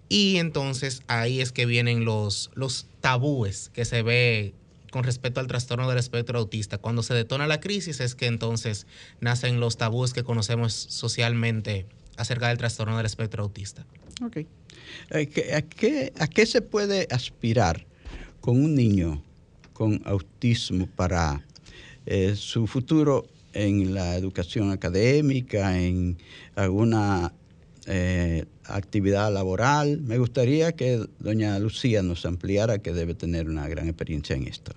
Y 0.09 0.39
entonces 0.39 1.03
ahí 1.07 1.41
es 1.41 1.53
que 1.53 1.67
vienen 1.67 2.05
los, 2.05 2.51
los 2.55 2.87
tabúes 3.01 3.71
que 3.73 3.85
se 3.85 4.03
ve 4.03 4.55
con 4.91 5.05
respecto 5.05 5.41
al 5.41 5.47
trastorno 5.47 5.89
del 5.89 5.99
espectro 5.99 6.39
autista. 6.39 6.79
Cuando 6.79 7.03
se 7.03 7.15
detona 7.15 7.47
la 7.47 7.61
crisis 7.61 8.01
es 8.01 8.15
que 8.15 8.27
entonces 8.27 8.87
nacen 9.21 9.61
los 9.61 9.77
tabúes 9.77 10.13
que 10.13 10.25
conocemos 10.25 10.73
socialmente 10.73 11.87
acerca 12.17 12.49
del 12.49 12.59
trastorno 12.59 12.97
del 12.97 13.07
espectro 13.07 13.43
autista. 13.43 13.87
Eh, 14.35 14.47
¿A 15.55 15.63
qué, 15.63 16.13
a 16.19 16.27
qué 16.27 16.47
se 16.47 16.63
puede 16.63 17.07
aspirar 17.11 17.87
con 18.41 18.63
un 18.63 18.75
niño 18.75 19.23
con 19.73 20.03
autismo 20.05 20.87
para 20.87 21.45
eh, 22.07 22.35
su 22.37 22.67
futuro 22.67 23.27
en 23.53 23.95
la 23.95 24.17
educación 24.17 24.71
académica, 24.71 25.79
en 25.79 26.19
alguna 26.55 27.33
eh, 27.87 28.45
actividad 28.65 29.33
laboral. 29.33 30.01
Me 30.03 30.19
gustaría 30.19 30.73
que 30.73 31.05
doña 31.19 31.59
Lucía 31.59 32.03
nos 32.03 32.27
ampliara 32.27 32.79
que 32.79 32.93
debe 32.93 33.15
tener 33.15 33.49
una 33.49 33.69
gran 33.69 33.89
experiencia 33.89 34.37
en 34.37 34.47
esto. 34.47 34.73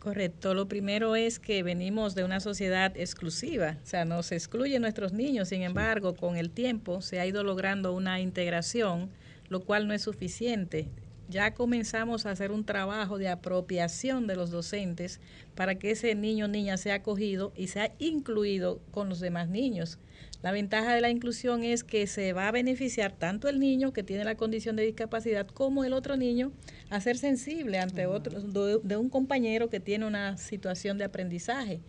Correcto. 0.00 0.54
Lo 0.54 0.66
primero 0.66 1.14
es 1.14 1.38
que 1.38 1.62
venimos 1.62 2.14
de 2.14 2.24
una 2.24 2.40
sociedad 2.40 2.96
exclusiva, 2.96 3.76
o 3.82 3.86
sea, 3.86 4.06
nos 4.06 4.32
excluyen 4.32 4.80
nuestros 4.80 5.12
niños. 5.12 5.50
Sin 5.50 5.60
embargo, 5.60 6.14
con 6.14 6.38
el 6.38 6.48
tiempo 6.48 7.02
se 7.02 7.20
ha 7.20 7.26
ido 7.26 7.44
logrando 7.44 7.92
una 7.92 8.18
integración, 8.18 9.10
lo 9.50 9.60
cual 9.60 9.86
no 9.86 9.92
es 9.92 10.00
suficiente. 10.00 10.88
Ya 11.30 11.54
comenzamos 11.54 12.26
a 12.26 12.32
hacer 12.32 12.50
un 12.50 12.64
trabajo 12.64 13.16
de 13.16 13.28
apropiación 13.28 14.26
de 14.26 14.34
los 14.34 14.50
docentes 14.50 15.20
para 15.54 15.76
que 15.76 15.92
ese 15.92 16.16
niño 16.16 16.46
o 16.46 16.48
niña 16.48 16.76
sea 16.76 16.96
acogido 16.96 17.52
y 17.54 17.68
sea 17.68 17.92
incluido 18.00 18.80
con 18.90 19.08
los 19.08 19.20
demás 19.20 19.48
niños. 19.48 20.00
La 20.42 20.50
ventaja 20.50 20.92
de 20.92 21.00
la 21.00 21.08
inclusión 21.08 21.62
es 21.62 21.84
que 21.84 22.08
se 22.08 22.32
va 22.32 22.48
a 22.48 22.50
beneficiar 22.50 23.12
tanto 23.12 23.48
el 23.48 23.60
niño 23.60 23.92
que 23.92 24.02
tiene 24.02 24.24
la 24.24 24.34
condición 24.34 24.74
de 24.74 24.82
discapacidad 24.82 25.46
como 25.46 25.84
el 25.84 25.92
otro 25.92 26.16
niño 26.16 26.50
a 26.88 27.00
ser 27.00 27.16
sensible 27.16 27.78
ante 27.78 28.06
otro 28.06 28.40
de 28.82 28.96
un 28.96 29.08
compañero 29.08 29.70
que 29.70 29.78
tiene 29.78 30.06
una 30.06 30.36
situación 30.36 30.98
de 30.98 31.04
aprendizaje. 31.04 31.80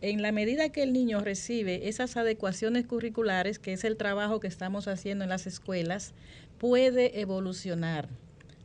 En 0.00 0.22
la 0.22 0.32
medida 0.32 0.70
que 0.70 0.82
el 0.82 0.94
niño 0.94 1.20
recibe 1.20 1.88
esas 1.88 2.16
adecuaciones 2.16 2.86
curriculares, 2.86 3.58
que 3.58 3.74
es 3.74 3.84
el 3.84 3.98
trabajo 3.98 4.40
que 4.40 4.48
estamos 4.48 4.88
haciendo 4.88 5.24
en 5.24 5.30
las 5.30 5.46
escuelas, 5.46 6.14
puede 6.58 7.20
evolucionar 7.20 8.08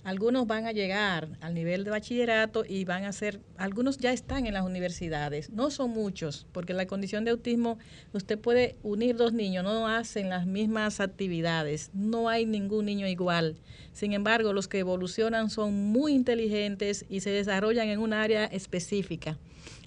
algunos 0.03 0.47
van 0.47 0.65
a 0.65 0.71
llegar 0.71 1.29
al 1.41 1.53
nivel 1.53 1.83
de 1.83 1.91
bachillerato 1.91 2.63
y 2.67 2.85
van 2.85 3.05
a 3.05 3.11
ser, 3.11 3.39
algunos 3.57 3.97
ya 3.97 4.11
están 4.11 4.47
en 4.47 4.53
las 4.53 4.65
universidades, 4.65 5.49
no 5.51 5.69
son 5.69 5.91
muchos, 5.91 6.47
porque 6.51 6.73
la 6.73 6.87
condición 6.87 7.23
de 7.23 7.31
autismo, 7.31 7.77
usted 8.13 8.39
puede 8.39 8.77
unir 8.83 9.15
dos 9.15 9.33
niños, 9.33 9.63
no 9.63 9.87
hacen 9.87 10.29
las 10.29 10.45
mismas 10.45 10.99
actividades, 10.99 11.91
no 11.93 12.29
hay 12.29 12.45
ningún 12.45 12.85
niño 12.85 13.07
igual. 13.07 13.57
Sin 13.93 14.13
embargo, 14.13 14.53
los 14.53 14.67
que 14.67 14.79
evolucionan 14.79 15.49
son 15.49 15.73
muy 15.73 16.13
inteligentes 16.13 17.05
y 17.09 17.19
se 17.19 17.29
desarrollan 17.29 17.89
en 17.89 17.99
un 17.99 18.13
área 18.13 18.45
específica. 18.45 19.37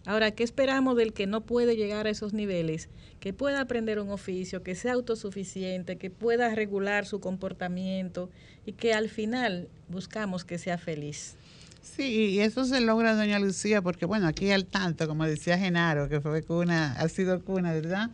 Ahora, 0.07 0.33
¿qué 0.33 0.45
esperamos 0.45 0.97
del 0.97 1.15
que 1.15 1.27
no 1.27 1.41
puede 1.41 1.77
llegar 1.77 2.07
a 2.07 2.11
esos 2.11 2.35
niveles? 2.35 2.89
Que 3.21 3.33
pueda 3.33 3.61
aprender 3.61 3.99
un 3.99 4.11
oficio, 4.11 4.63
que 4.63 4.75
sea 4.75 4.93
autosuficiente, 4.93 5.97
que 5.97 6.11
pueda 6.11 6.55
regular 6.55 7.07
su 7.07 7.21
comportamiento 7.21 8.29
y 8.67 8.73
que 8.73 8.93
al 8.93 9.09
final 9.09 9.69
buscamos 9.89 10.45
que 10.45 10.59
sea 10.59 10.77
feliz. 10.77 11.37
Sí, 11.81 12.31
y 12.31 12.41
eso 12.41 12.65
se 12.65 12.81
logra, 12.81 13.15
doña 13.15 13.39
Lucía, 13.39 13.81
porque 13.81 14.05
bueno, 14.05 14.27
aquí 14.27 14.51
al 14.51 14.67
tanto, 14.67 15.07
como 15.07 15.27
decía 15.27 15.59
Genaro, 15.59 16.09
que 16.09 16.21
fue 16.21 16.43
cuna, 16.43 16.93
ha 16.93 17.09
sido 17.09 17.43
cuna, 17.43 17.73
¿verdad? 17.73 18.11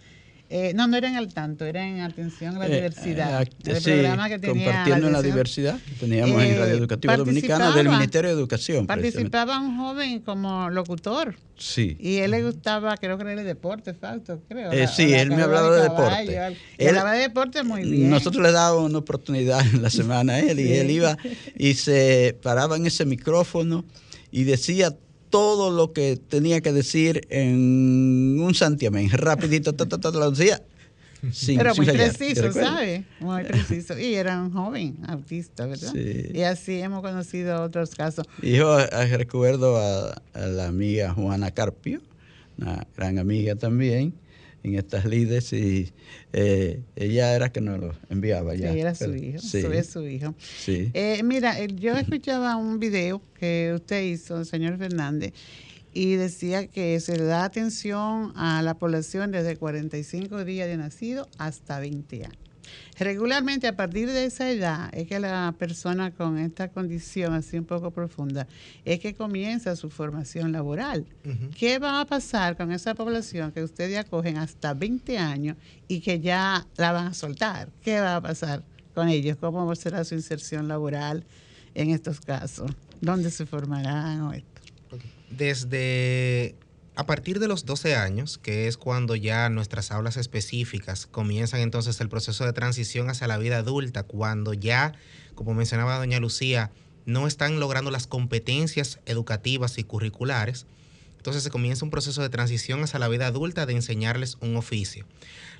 Eh, 0.53 0.73
no, 0.75 0.89
no 0.89 0.97
eran 0.97 1.15
al 1.15 1.33
tanto, 1.33 1.65
era 1.65 1.87
en 1.87 2.01
atención 2.01 2.57
a 2.57 2.59
la 2.59 2.67
eh, 2.67 2.75
diversidad. 2.75 3.41
Eh, 3.45 3.51
el 3.67 3.83
programa 3.83 4.29
que 4.29 4.41
tenía 4.41 4.65
compartiendo 4.65 5.07
la, 5.07 5.19
la 5.19 5.23
diversidad, 5.23 5.79
teníamos 6.01 6.43
en 6.43 6.59
Radio 6.59 6.75
Educativa 6.75 7.17
Dominicana 7.17 7.71
del 7.71 7.89
Ministerio 7.89 8.31
de 8.31 8.37
Educación. 8.37 8.85
Participaba 8.85 9.61
un 9.61 9.77
joven 9.77 10.19
como 10.23 10.69
locutor. 10.69 11.37
Sí. 11.57 11.97
Y 12.01 12.17
él 12.17 12.33
le 12.33 12.43
gustaba, 12.43 12.97
creo 12.97 13.17
que 13.17 13.23
era 13.23 13.35
el 13.35 13.47
deporte, 13.47 13.95
Fausto, 13.95 14.41
creo. 14.49 14.73
sí, 14.89 15.15
él 15.15 15.29
me 15.29 15.43
hablaba 15.43 15.71
de, 15.71 15.83
deporte. 15.83 16.57
Él 16.79 16.89
hablaba 16.89 17.13
de 17.13 17.21
deporte 17.21 17.63
muy 17.63 17.85
bien. 17.85 18.11
Nosotros 18.11 18.43
le 18.43 18.51
dábamos 18.51 18.91
una 18.91 18.99
oportunidad 18.99 19.61
en 19.73 19.83
la 19.83 19.91
semana 19.91 20.33
a 20.33 20.41
él 20.41 20.59
y 20.59 20.73
él 20.73 20.91
iba 20.91 21.17
y 21.57 21.75
se 21.75 22.37
paraba 22.43 22.77
en 22.77 22.87
ese 22.87 23.05
micrófono 23.05 23.85
y 24.33 24.43
decía 24.43 24.97
todo 25.31 25.71
lo 25.71 25.93
que 25.93 26.17
tenía 26.17 26.61
que 26.61 26.73
decir 26.73 27.27
en 27.31 28.39
un 28.41 28.55
santiamén, 28.55 29.11
rapidito, 29.11 29.75
lo 30.13 30.31
decía. 30.31 30.63
Pero 31.47 31.75
muy 31.75 31.87
preciso, 31.87 32.53
¿sabe? 32.53 33.05
Muy 33.21 33.45
preciso. 33.45 33.99
Y 33.99 34.15
era 34.15 34.41
un 34.41 34.53
joven 34.53 34.97
autista, 35.07 35.67
¿verdad? 35.67 35.93
Sí. 35.93 36.31
Y 36.33 36.43
así 36.43 36.81
hemos 36.81 37.03
conocido 37.03 37.63
otros 37.63 37.95
casos. 37.95 38.27
Y 38.43 38.53
yo 38.53 38.81
eh, 38.81 39.17
recuerdo 39.17 39.77
a, 39.77 40.21
la 40.35 40.67
amiga 40.67 41.13
Juana 41.13 41.51
Carpio, 41.51 42.01
una 42.59 42.87
gran 42.97 43.19
amiga 43.19 43.55
también, 43.55 44.15
en 44.63 44.75
estas 44.75 45.05
lides 45.05 45.53
y 45.53 45.93
eh, 46.33 46.83
ella 46.97 47.35
era 47.35 47.51
que 47.51 47.61
nos 47.61 47.81
lo 47.81 47.95
enviaba 48.09 48.55
ya. 48.55 48.73
Sí, 48.73 48.81
era 48.81 48.95
su 48.95 49.15
hijo, 49.15 49.39
sí. 49.39 49.63
es 49.73 49.87
su 49.87 50.07
hijo. 50.07 50.35
Sí. 50.39 50.91
Eh, 50.95 51.23
mira, 51.25 51.65
yo 51.67 51.97
escuchaba 51.97 52.57
un 52.57 52.79
video 52.79 53.23
que 53.39 53.73
usted 53.75 54.03
hizo, 54.03 54.45
señor 54.45 54.79
Fernández, 54.79 55.33
y 55.93 56.15
decía 56.15 56.67
que 56.69 57.01
se 57.01 57.17
le 57.17 57.25
da 57.25 57.45
atención 57.45 58.33
a 58.37 58.63
la 58.63 58.75
población 58.75 59.33
desde 59.33 59.57
45 59.57 60.45
días 60.45 60.69
de 60.69 60.77
nacido 60.77 61.29
hasta 61.39 61.81
20 61.81 62.25
años. 62.25 62.40
Regularmente 63.01 63.67
a 63.67 63.75
partir 63.75 64.11
de 64.11 64.27
esa 64.27 64.51
edad 64.51 64.91
es 64.93 65.09
que 65.09 65.19
la 65.19 65.55
persona 65.59 66.11
con 66.11 66.37
esta 66.37 66.69
condición 66.69 67.33
así 67.33 67.57
un 67.57 67.65
poco 67.65 67.91
profunda 67.93 68.47
es 68.85 69.01
que 69.01 69.15
comienza 69.15 69.75
su 69.75 69.89
formación 69.89 70.53
laboral. 70.53 71.07
¿Qué 71.59 71.79
va 71.79 72.03
a 72.03 72.05
pasar 72.05 72.59
con 72.59 72.71
esa 72.73 72.95
población 72.95 73.53
que 73.53 73.63
ustedes 73.63 73.97
acogen 73.97 74.37
hasta 74.37 74.75
20 74.75 75.17
años 75.17 75.57
y 75.89 76.01
que 76.01 76.21
ya 76.21 76.67
la 76.77 76.93
van 76.93 77.07
a 77.07 77.15
soltar? 77.15 77.71
¿Qué 77.83 78.01
va 78.01 78.17
a 78.17 78.21
pasar 78.21 78.63
con 78.95 79.09
ellos? 79.09 79.39
¿Cómo 79.41 79.75
será 79.77 80.05
su 80.05 80.15
inserción 80.15 80.69
laboral 80.69 81.25
en 81.75 81.89
estos 81.89 82.21
casos? 82.21 82.71
¿Dónde 83.01 83.31
se 83.31 83.47
formarán? 83.47 84.45
Desde 85.31 86.55
a 87.01 87.07
partir 87.07 87.39
de 87.39 87.49
los 87.49 87.65
12 87.65 87.97
años, 87.97 88.37
que 88.37 88.69
es 88.69 88.77
cuando 88.77 89.17
ya 89.17 89.49
nuestras 89.49 89.91
aulas 89.91 90.19
específicas 90.19 91.07
comienzan 91.07 91.61
entonces 91.61 91.99
el 92.03 92.11
proceso 92.11 92.45
de 92.45 92.53
transición 92.53 93.09
hacia 93.09 93.27
la 93.27 93.39
vida 93.39 93.57
adulta, 93.57 94.03
cuando 94.03 94.53
ya, 94.53 94.93
como 95.35 95.55
mencionaba 95.55 95.97
doña 95.97 96.21
Lucía, 96.21 96.71
no 97.07 97.27
están 97.27 97.59
logrando 97.59 97.91
las 97.91 98.07
competencias 98.07 99.01
educativas 99.07 99.79
y 99.79 99.85
curriculares, 99.85 100.67
entonces 101.17 101.43
se 101.43 101.49
comienza 101.49 101.87
un 101.87 101.91
proceso 101.91 102.21
de 102.21 102.29
transición 102.29 102.85
hacia 102.85 102.99
la 102.99 103.09
vida 103.09 103.29
adulta 103.29 103.65
de 103.65 103.73
enseñarles 103.73 104.37
un 104.43 104.59
oficio. 104.59 105.07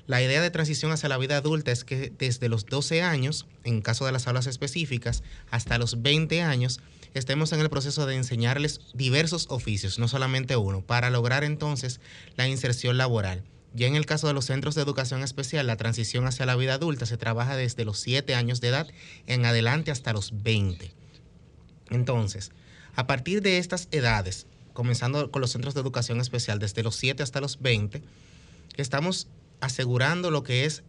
La 0.05 0.21
idea 0.21 0.43
de 0.43 0.51
transición 0.51 0.91
hacia 0.91 1.09
la 1.09 1.17
vida 1.17 1.37
adulta 1.37 1.71
es 1.71 1.83
que 1.83 2.13
desde 2.19 2.49
los 2.49 2.67
12 2.67 3.01
años, 3.01 3.47
en 3.63 3.81
caso 3.81 4.05
de 4.05 4.11
las 4.11 4.27
aulas 4.27 4.45
específicas, 4.45 5.23
hasta 5.49 5.79
los 5.79 6.03
20 6.03 6.43
años, 6.43 6.81
estemos 7.13 7.51
en 7.51 7.59
el 7.59 7.69
proceso 7.69 8.05
de 8.05 8.15
enseñarles 8.15 8.81
diversos 8.93 9.47
oficios, 9.49 9.99
no 9.99 10.07
solamente 10.07 10.55
uno, 10.55 10.81
para 10.81 11.09
lograr 11.09 11.43
entonces 11.43 11.99
la 12.35 12.47
inserción 12.47 12.97
laboral. 12.97 13.43
Ya 13.73 13.87
en 13.87 13.95
el 13.95 14.05
caso 14.05 14.27
de 14.27 14.33
los 14.33 14.45
centros 14.45 14.75
de 14.75 14.81
educación 14.81 15.23
especial, 15.23 15.67
la 15.67 15.77
transición 15.77 16.27
hacia 16.27 16.45
la 16.45 16.55
vida 16.55 16.73
adulta 16.73 17.05
se 17.05 17.17
trabaja 17.17 17.55
desde 17.55 17.85
los 17.85 17.99
7 17.99 18.35
años 18.35 18.59
de 18.59 18.67
edad 18.67 18.87
en 19.27 19.45
adelante 19.45 19.91
hasta 19.91 20.11
los 20.11 20.43
20. 20.43 20.91
Entonces, 21.89 22.51
a 22.95 23.07
partir 23.07 23.41
de 23.41 23.57
estas 23.57 23.87
edades, 23.91 24.45
comenzando 24.73 25.31
con 25.31 25.41
los 25.41 25.51
centros 25.51 25.73
de 25.73 25.81
educación 25.81 26.19
especial 26.19 26.59
desde 26.59 26.83
los 26.83 26.95
7 26.95 27.23
hasta 27.23 27.39
los 27.39 27.61
20, 27.61 28.01
estamos 28.75 29.27
asegurando 29.61 30.31
lo 30.31 30.43
que 30.43 30.65
es 30.65 30.83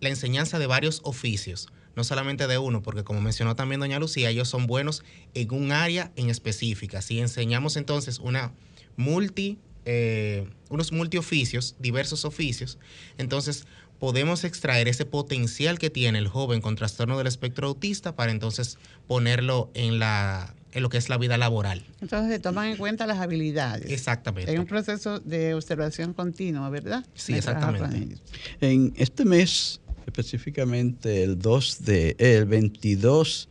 la 0.00 0.10
enseñanza 0.10 0.58
de 0.58 0.66
varios 0.66 1.00
oficios, 1.04 1.68
no 1.96 2.04
solamente 2.04 2.46
de 2.46 2.58
uno, 2.58 2.82
porque 2.82 3.02
como 3.02 3.20
mencionó 3.20 3.56
también 3.56 3.80
doña 3.80 3.98
Lucía, 3.98 4.30
ellos 4.30 4.48
son 4.48 4.66
buenos 4.66 5.02
en 5.34 5.52
un 5.52 5.72
área 5.72 6.12
en 6.14 6.30
específica. 6.30 7.02
Si 7.02 7.18
enseñamos 7.18 7.76
entonces 7.76 8.18
una 8.18 8.52
multi, 8.96 9.58
eh, 9.86 10.48
unos 10.68 10.92
multioficios, 10.92 11.74
diversos 11.78 12.24
oficios, 12.24 12.78
entonces 13.16 13.66
podemos 13.98 14.44
extraer 14.44 14.88
ese 14.88 15.06
potencial 15.06 15.78
que 15.78 15.88
tiene 15.88 16.18
el 16.18 16.28
joven 16.28 16.60
con 16.60 16.76
trastorno 16.76 17.16
del 17.16 17.26
espectro 17.26 17.68
autista 17.68 18.14
para 18.14 18.30
entonces 18.30 18.78
ponerlo 19.06 19.70
en 19.74 19.98
la 19.98 20.54
en 20.72 20.82
lo 20.82 20.90
que 20.90 20.98
es 20.98 21.08
la 21.08 21.16
vida 21.16 21.38
laboral. 21.38 21.82
Entonces 22.02 22.30
se 22.30 22.38
toman 22.38 22.68
en 22.68 22.76
cuenta 22.76 23.06
las 23.06 23.18
habilidades. 23.18 23.90
Exactamente. 23.90 24.50
Hay 24.50 24.58
un 24.58 24.66
proceso 24.66 25.20
de 25.20 25.54
observación 25.54 26.12
continua, 26.12 26.68
¿verdad? 26.68 27.06
Sí, 27.14 27.32
exactamente. 27.32 28.18
En 28.60 28.92
este 28.98 29.24
mes 29.24 29.80
específicamente 30.06 31.22
el 31.22 31.38
2 31.38 31.84
de 31.84 32.16
el 32.18 32.46
22 32.46 33.48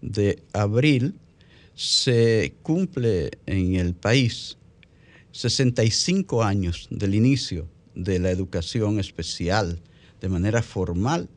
de 0.00 0.42
abril 0.52 1.14
se 1.74 2.54
cumple 2.62 3.32
en 3.46 3.76
el 3.76 3.94
país 3.94 4.56
65 5.32 6.42
años 6.42 6.88
del 6.90 7.14
inicio 7.14 7.68
de 7.94 8.18
la 8.18 8.30
educación 8.30 8.98
especial 8.98 9.80
de 10.20 10.28
manera 10.28 10.62
formal 10.62 11.28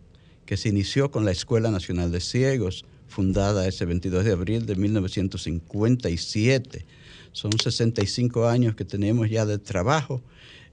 que 0.45 0.57
se 0.57 0.69
inició 0.69 1.11
con 1.11 1.25
la 1.25 1.31
Escuela 1.31 1.69
Nacional 1.69 2.11
de 2.11 2.21
Ciegos, 2.21 2.85
fundada 3.07 3.67
ese 3.67 3.85
22 3.85 4.25
de 4.25 4.31
abril 4.31 4.65
de 4.65 4.75
1957. 4.75 6.85
Son 7.33 7.51
65 7.51 8.47
años 8.47 8.75
que 8.75 8.85
tenemos 8.85 9.29
ya 9.29 9.45
de 9.45 9.59
trabajo 9.59 10.23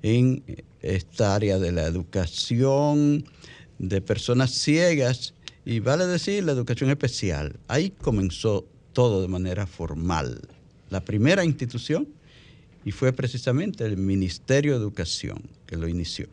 en 0.02 0.42
esta 0.80 1.34
área 1.34 1.58
de 1.58 1.72
la 1.72 1.84
educación 1.84 3.26
de 3.78 4.00
personas 4.00 4.52
ciegas 4.52 5.34
y 5.64 5.80
vale 5.80 6.06
decir 6.06 6.44
la 6.44 6.52
educación 6.52 6.90
especial. 6.90 7.58
Ahí 7.68 7.90
comenzó 7.90 8.66
todo 8.92 9.20
de 9.20 9.28
manera 9.28 9.66
formal. 9.66 10.40
La 10.90 11.04
primera 11.04 11.44
institución 11.44 12.08
y 12.84 12.92
fue 12.92 13.12
precisamente 13.12 13.84
el 13.84 13.96
Ministerio 13.96 14.72
de 14.72 14.78
Educación 14.78 15.42
que 15.66 15.76
lo 15.76 15.88
inició. 15.88 16.28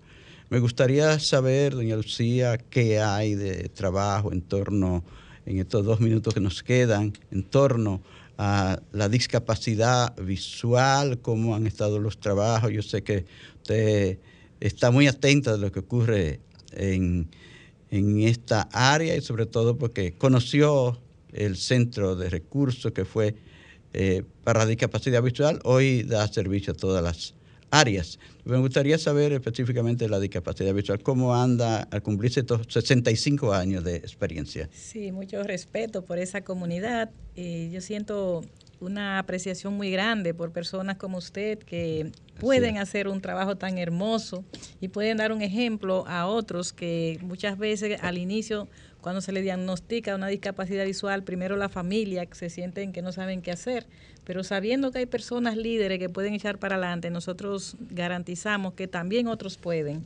Me 0.50 0.60
gustaría 0.60 1.18
saber, 1.20 1.74
doña 1.74 1.96
Lucía, 1.96 2.60
qué 2.60 3.00
hay 3.00 3.34
de 3.34 3.70
trabajo 3.70 4.32
en 4.32 4.42
torno, 4.42 5.04
en 5.48 5.58
estos 5.58 5.84
dos 5.84 6.00
minutos 6.00 6.32
que 6.34 6.40
nos 6.40 6.62
quedan, 6.62 7.14
en 7.32 7.44
torno 7.44 8.04
a 8.38 8.80
la 8.92 9.10
discapacidad 9.10 10.16
visual, 10.18 11.20
cómo 11.22 11.56
han 11.56 11.66
estado 11.66 11.98
los 11.98 12.20
trabajos. 12.20 12.72
Yo 12.72 12.84
sé 12.84 13.02
que 13.02 13.26
usted 13.58 14.20
está 14.60 14.92
muy 14.92 15.08
atenta 15.08 15.54
de 15.54 15.58
lo 15.58 15.72
que 15.72 15.80
ocurre 15.80 16.40
en, 16.76 17.30
esta 17.92 18.68
área 18.72 19.16
y 19.16 19.22
sobre 19.22 19.46
todo 19.46 19.78
porque 19.78 20.14
conoció 20.14 21.00
el 21.32 21.56
centro 21.56 22.16
de 22.16 22.28
recursos 22.28 22.92
que 22.92 23.06
fue 23.06 23.36
eh, 23.94 24.24
para 24.44 24.66
discapacidad 24.66 25.22
visual, 25.22 25.60
hoy 25.64 26.02
da 26.02 26.28
servicio 26.28 26.74
a 26.74 26.76
todas 26.76 27.04
las 27.04 27.36
áreas. 27.70 28.20
Me 28.46 28.58
gustaría 28.58 28.98
saber 28.98 29.32
específicamente 29.34 30.08
la 30.10 30.20
discapacidad 30.20 30.74
visual, 30.74 31.02
cómo 31.02 31.36
anda 31.36 31.82
al 31.92 32.02
cumplirse 32.02 32.42
estos 32.42 32.68
65 32.70 33.54
años 33.54 33.84
de 33.84 33.98
experiencia. 33.98 34.70
Sí, 34.72 35.12
mucho 35.12 35.44
respeto 35.44 36.04
por 36.04 36.20
esa 36.20 36.42
comunidad. 36.42 37.10
Eh, 37.36 37.70
yo 37.72 37.82
siento 37.82 38.42
una 38.84 39.20
apreciación 39.20 39.74
muy 39.74 39.90
grande 39.92 40.34
por 40.34 40.52
personas 40.52 40.98
como 40.98 41.18
usted 41.18 41.60
que 41.60 42.12
pueden 42.40 42.78
hacer 42.78 43.08
un 43.08 43.22
trabajo 43.22 43.56
tan 43.56 43.78
hermoso 43.78 44.44
y 44.82 44.90
pueden 44.90 45.18
dar 45.18 45.32
un 45.32 45.42
ejemplo 45.42 46.06
a 46.08 46.28
otros 46.28 46.74
que 46.74 47.18
muchas 47.22 47.58
veces 47.58 48.00
al 48.02 48.18
inicio, 48.18 48.68
cuando 49.02 49.22
se 49.22 49.32
le 49.32 49.42
diagnostica 49.42 50.16
una 50.16 50.28
discapacidad 50.28 50.86
visual, 50.86 51.24
primero 51.24 51.56
la 51.56 51.70
familia 51.70 52.26
que 52.26 52.36
se 52.36 52.50
sienten 52.50 52.92
que 52.92 53.02
no 53.02 53.12
saben 53.12 53.42
qué 53.42 53.52
hacer, 53.52 53.86
pero 54.24 54.44
sabiendo 54.44 54.92
que 54.92 55.00
hay 55.00 55.06
personas 55.06 55.58
líderes 55.58 56.00
que 56.00 56.10
pueden 56.10 56.34
echar 56.34 56.58
para 56.58 56.76
adelante, 56.76 57.10
nosotros 57.10 57.76
garantizamos 57.90 58.74
que 58.74 58.88
también 58.88 59.28
otros 59.28 59.58
pueden. 59.58 60.04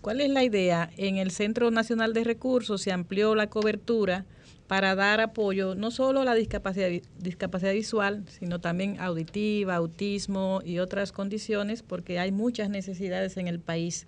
¿Cuál 0.00 0.20
es 0.20 0.28
la 0.28 0.44
idea? 0.44 0.90
En 0.98 1.16
el 1.16 1.30
Centro 1.30 1.70
Nacional 1.70 2.12
de 2.12 2.24
Recursos 2.24 2.82
se 2.82 2.92
amplió 2.92 3.34
la 3.34 3.48
cobertura 3.48 4.26
para 4.66 4.94
dar 4.94 5.20
apoyo 5.20 5.74
no 5.74 5.90
solo 5.90 6.20
a 6.20 6.24
la 6.24 6.34
discapacidad, 6.34 6.88
discapacidad 7.18 7.72
visual, 7.72 8.24
sino 8.28 8.60
también 8.60 8.98
auditiva, 9.00 9.76
autismo 9.76 10.60
y 10.64 10.78
otras 10.78 11.12
condiciones, 11.12 11.82
porque 11.82 12.18
hay 12.18 12.32
muchas 12.32 12.70
necesidades 12.70 13.36
en 13.36 13.48
el 13.48 13.60
país. 13.60 14.06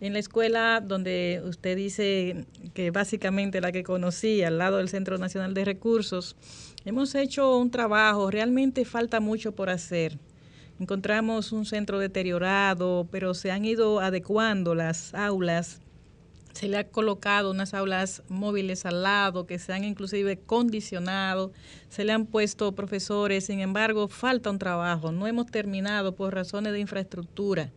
En 0.00 0.12
la 0.12 0.20
escuela 0.20 0.80
donde 0.80 1.42
usted 1.44 1.76
dice 1.76 2.46
que 2.72 2.92
básicamente 2.92 3.60
la 3.60 3.72
que 3.72 3.82
conocí, 3.82 4.44
al 4.44 4.58
lado 4.58 4.76
del 4.76 4.88
Centro 4.88 5.18
Nacional 5.18 5.54
de 5.54 5.64
Recursos, 5.64 6.36
hemos 6.84 7.16
hecho 7.16 7.56
un 7.56 7.72
trabajo, 7.72 8.30
realmente 8.30 8.84
falta 8.84 9.18
mucho 9.18 9.52
por 9.52 9.70
hacer. 9.70 10.16
Encontramos 10.78 11.50
un 11.50 11.64
centro 11.64 11.98
deteriorado, 11.98 13.08
pero 13.10 13.34
se 13.34 13.50
han 13.50 13.64
ido 13.64 13.98
adecuando 13.98 14.76
las 14.76 15.12
aulas 15.14 15.80
se 16.52 16.68
le 16.68 16.78
ha 16.78 16.88
colocado 16.88 17.50
unas 17.50 17.74
aulas 17.74 18.22
móviles 18.28 18.86
al 18.86 19.02
lado 19.02 19.46
que 19.46 19.58
se 19.58 19.72
han 19.72 19.84
inclusive 19.84 20.38
condicionado, 20.38 21.52
se 21.88 22.04
le 22.04 22.12
han 22.12 22.26
puesto 22.26 22.72
profesores, 22.72 23.46
sin 23.46 23.60
embargo 23.60 24.08
falta 24.08 24.50
un 24.50 24.58
trabajo, 24.58 25.12
no 25.12 25.26
hemos 25.26 25.46
terminado 25.46 26.14
por 26.14 26.34
razones 26.34 26.72
de 26.72 26.80
infraestructura, 26.80 27.70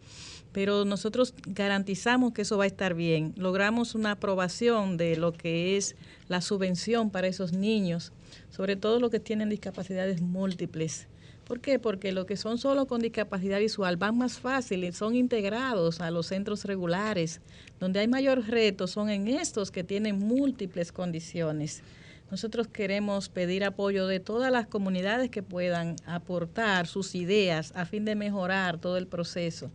pero 0.51 0.86
nosotros 0.86 1.34
garantizamos 1.45 2.34
que 2.34 2.41
eso 2.41 2.57
va 2.57 2.65
a 2.65 2.67
estar 2.67 2.93
bien. 2.93 3.34
Logramos 3.38 3.95
una 3.95 4.11
aprobación 4.11 4.97
de 4.97 5.15
lo 5.15 5.32
que 5.32 5.78
es 5.78 5.95
la 6.28 6.41
subvención 6.41 7.09
para 7.09 7.28
esos 7.28 7.53
niños, 7.53 8.11
sobre 8.49 8.76
todo 8.76 8.99
los 8.99 9.11
que 9.11 9.19
tienen 9.19 9.49
discapacidades 9.49 10.22
múltiples. 10.22 11.07
¿Por 11.52 11.60
qué? 11.60 11.80
Porque 11.80 12.14
los 12.14 12.28
que 12.28 12.38
son 12.38 12.58
solo 12.58 12.88
con 12.88 13.02
discapacidad 13.02 13.60
visual 13.60 13.97
van 13.97 14.18
más 14.18 14.39
fácil, 14.39 14.93
son 14.93 15.16
integrados 15.16 15.99
a 15.99 16.10
los 16.10 16.28
centros 16.28 16.64
regulares. 16.64 17.41
Donde 17.78 17.99
hay 17.99 18.08
mayor 18.08 18.47
reto 18.47 18.88
son 18.88 19.10
en 19.10 19.28
estos 19.28 19.70
que 19.70 19.84
tienen 19.84 20.18
múltiples 20.18 20.93
condiciones. 20.93 21.84
Nosotros 22.32 22.70
queremos 22.70 23.28
pedir 23.28 23.66
apoyo 23.66 24.08
de 24.08 24.22
todas 24.22 24.49
las 24.49 24.66
comunidades 24.66 25.30
que 25.30 25.43
puedan 25.43 25.97
aportar 26.06 26.88
sus 26.88 27.16
ideas 27.16 27.74
a 27.76 27.84
fin 27.86 28.06
de 28.06 28.16
mejorar 28.16 28.78
todo 28.80 28.95
el 28.95 29.08
proceso 29.08 29.72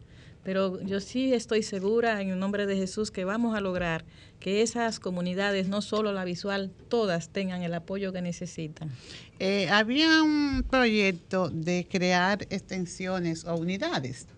pero 0.47 0.81
yo 0.81 1.01
sí 1.01 1.35
estoy 1.35 1.65
segura 1.65 2.23
en 2.23 2.29
el 2.29 2.39
nombre 2.39 2.67
de 2.67 2.77
Jesús 2.77 3.11
que 3.11 3.25
vamos 3.25 3.57
a 3.57 3.61
lograr 3.61 4.05
que 4.39 4.63
esas 4.63 5.01
comunidades, 5.01 5.67
no 5.67 5.83
solo 5.83 6.13
la 6.13 6.25
visual, 6.25 6.71
todas 6.89 7.31
tengan 7.31 7.65
el 7.65 7.75
apoyo 7.75 8.13
que 8.13 8.23
necesitan. 8.23 8.89
Eh, 9.41 9.69
había 9.71 10.23
un 10.23 10.65
proyecto 10.71 11.51
de 11.51 11.89
crear 11.91 12.47
extensiones 12.51 13.45
o 13.45 13.57
unidades 13.57 14.29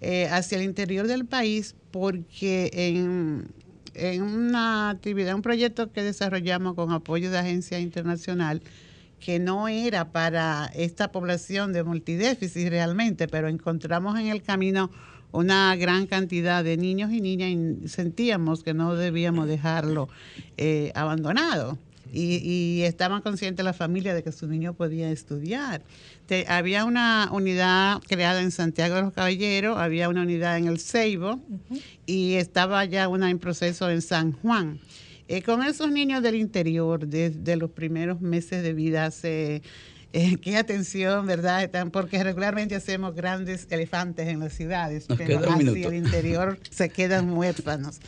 eh, 0.00 0.28
hacia 0.30 0.58
el 0.58 0.62
interior 0.62 1.08
del 1.08 1.26
país 1.26 1.74
porque 1.90 2.70
en, 2.72 3.48
en 3.94 4.22
una 4.22 4.90
actividad, 4.90 5.34
un 5.34 5.42
proyecto 5.42 5.90
que 5.90 6.04
desarrollamos 6.04 6.76
con 6.76 6.92
apoyo 6.92 7.32
de 7.32 7.38
agencia 7.38 7.80
internacional, 7.80 8.62
que 9.18 9.40
no 9.40 9.66
era 9.66 10.12
para 10.12 10.70
esta 10.72 11.10
población 11.10 11.72
de 11.72 11.82
multidéficit 11.82 12.68
realmente, 12.68 13.26
pero 13.26 13.48
encontramos 13.48 14.16
en 14.20 14.28
el 14.28 14.40
camino 14.40 14.92
una 15.32 15.74
gran 15.76 16.06
cantidad 16.06 16.64
de 16.64 16.76
niños 16.76 17.12
y 17.12 17.20
niñas 17.20 17.50
y 17.50 17.88
sentíamos 17.88 18.62
que 18.62 18.74
no 18.74 18.94
debíamos 18.94 19.46
dejarlo 19.46 20.08
eh, 20.56 20.92
abandonado. 20.94 21.78
Y, 22.10 22.80
estaban 22.84 23.20
conscientes 23.20 23.62
la 23.62 23.74
familia 23.74 24.14
de 24.14 24.22
que 24.22 24.32
su 24.32 24.46
niño 24.46 24.72
podía 24.72 25.10
estudiar. 25.10 25.82
había 26.46 26.86
una 26.86 27.28
unidad 27.32 28.00
creada 28.08 28.40
en 28.40 28.50
Santiago 28.50 28.94
de 28.94 29.02
los 29.02 29.12
Caballeros, 29.12 29.76
había 29.76 30.08
una 30.08 30.22
unidad 30.22 30.56
en 30.56 30.68
el 30.68 30.78
Ceibo 30.78 31.38
y 32.06 32.34
estaba 32.34 32.82
ya 32.86 33.08
una 33.08 33.28
en 33.28 33.38
proceso 33.38 33.90
en 33.90 34.00
San 34.00 34.32
Juan. 34.32 34.80
Eh, 35.28 35.42
con 35.42 35.62
esos 35.62 35.90
niños 35.90 36.22
del 36.22 36.36
interior, 36.36 37.06
desde 37.06 37.56
los 37.56 37.70
primeros 37.70 38.22
meses 38.22 38.62
de 38.62 38.72
vida, 38.72 39.10
se 39.10 39.60
eh, 40.12 40.36
qué 40.42 40.56
atención, 40.56 41.26
¿verdad? 41.26 41.62
Están, 41.64 41.90
porque 41.90 42.22
regularmente 42.22 42.74
hacemos 42.74 43.14
grandes 43.14 43.66
elefantes 43.70 44.28
en 44.28 44.40
las 44.40 44.52
ciudades, 44.52 45.06
pero 45.16 45.38
hacia 45.38 45.88
el 45.88 45.94
interior 45.94 46.58
se 46.70 46.88
quedan 46.88 47.32
huérfanos. 47.32 48.00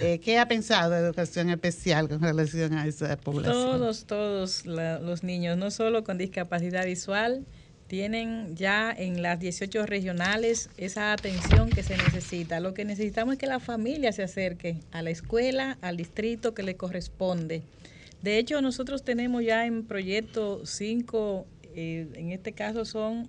Eh, 0.00 0.20
¿Qué 0.20 0.38
ha 0.38 0.46
pensado 0.46 0.92
de 0.92 1.00
educación 1.00 1.50
especial 1.50 2.08
con 2.08 2.22
relación 2.22 2.72
a 2.74 2.86
esa 2.86 3.16
población? 3.16 3.52
Todos, 3.52 4.04
todos 4.04 4.64
los 4.64 5.24
niños, 5.24 5.58
no 5.58 5.72
solo 5.72 6.04
con 6.04 6.18
discapacidad 6.18 6.86
visual, 6.86 7.44
tienen 7.88 8.54
ya 8.54 8.94
en 8.96 9.22
las 9.22 9.40
18 9.40 9.86
regionales 9.86 10.70
esa 10.76 11.12
atención 11.12 11.70
que 11.70 11.82
se 11.82 11.96
necesita. 11.96 12.60
Lo 12.60 12.74
que 12.74 12.84
necesitamos 12.84 13.32
es 13.32 13.38
que 13.40 13.46
la 13.46 13.58
familia 13.58 14.12
se 14.12 14.22
acerque 14.22 14.76
a 14.92 15.02
la 15.02 15.10
escuela, 15.10 15.78
al 15.80 15.96
distrito 15.96 16.54
que 16.54 16.62
le 16.62 16.76
corresponde 16.76 17.62
de 18.22 18.38
hecho, 18.38 18.60
nosotros 18.62 19.04
tenemos 19.04 19.44
ya 19.44 19.66
en 19.66 19.84
proyecto 19.84 20.64
cinco, 20.66 21.46
eh, 21.74 22.08
en 22.14 22.32
este 22.32 22.52
caso 22.52 22.84
son 22.84 23.28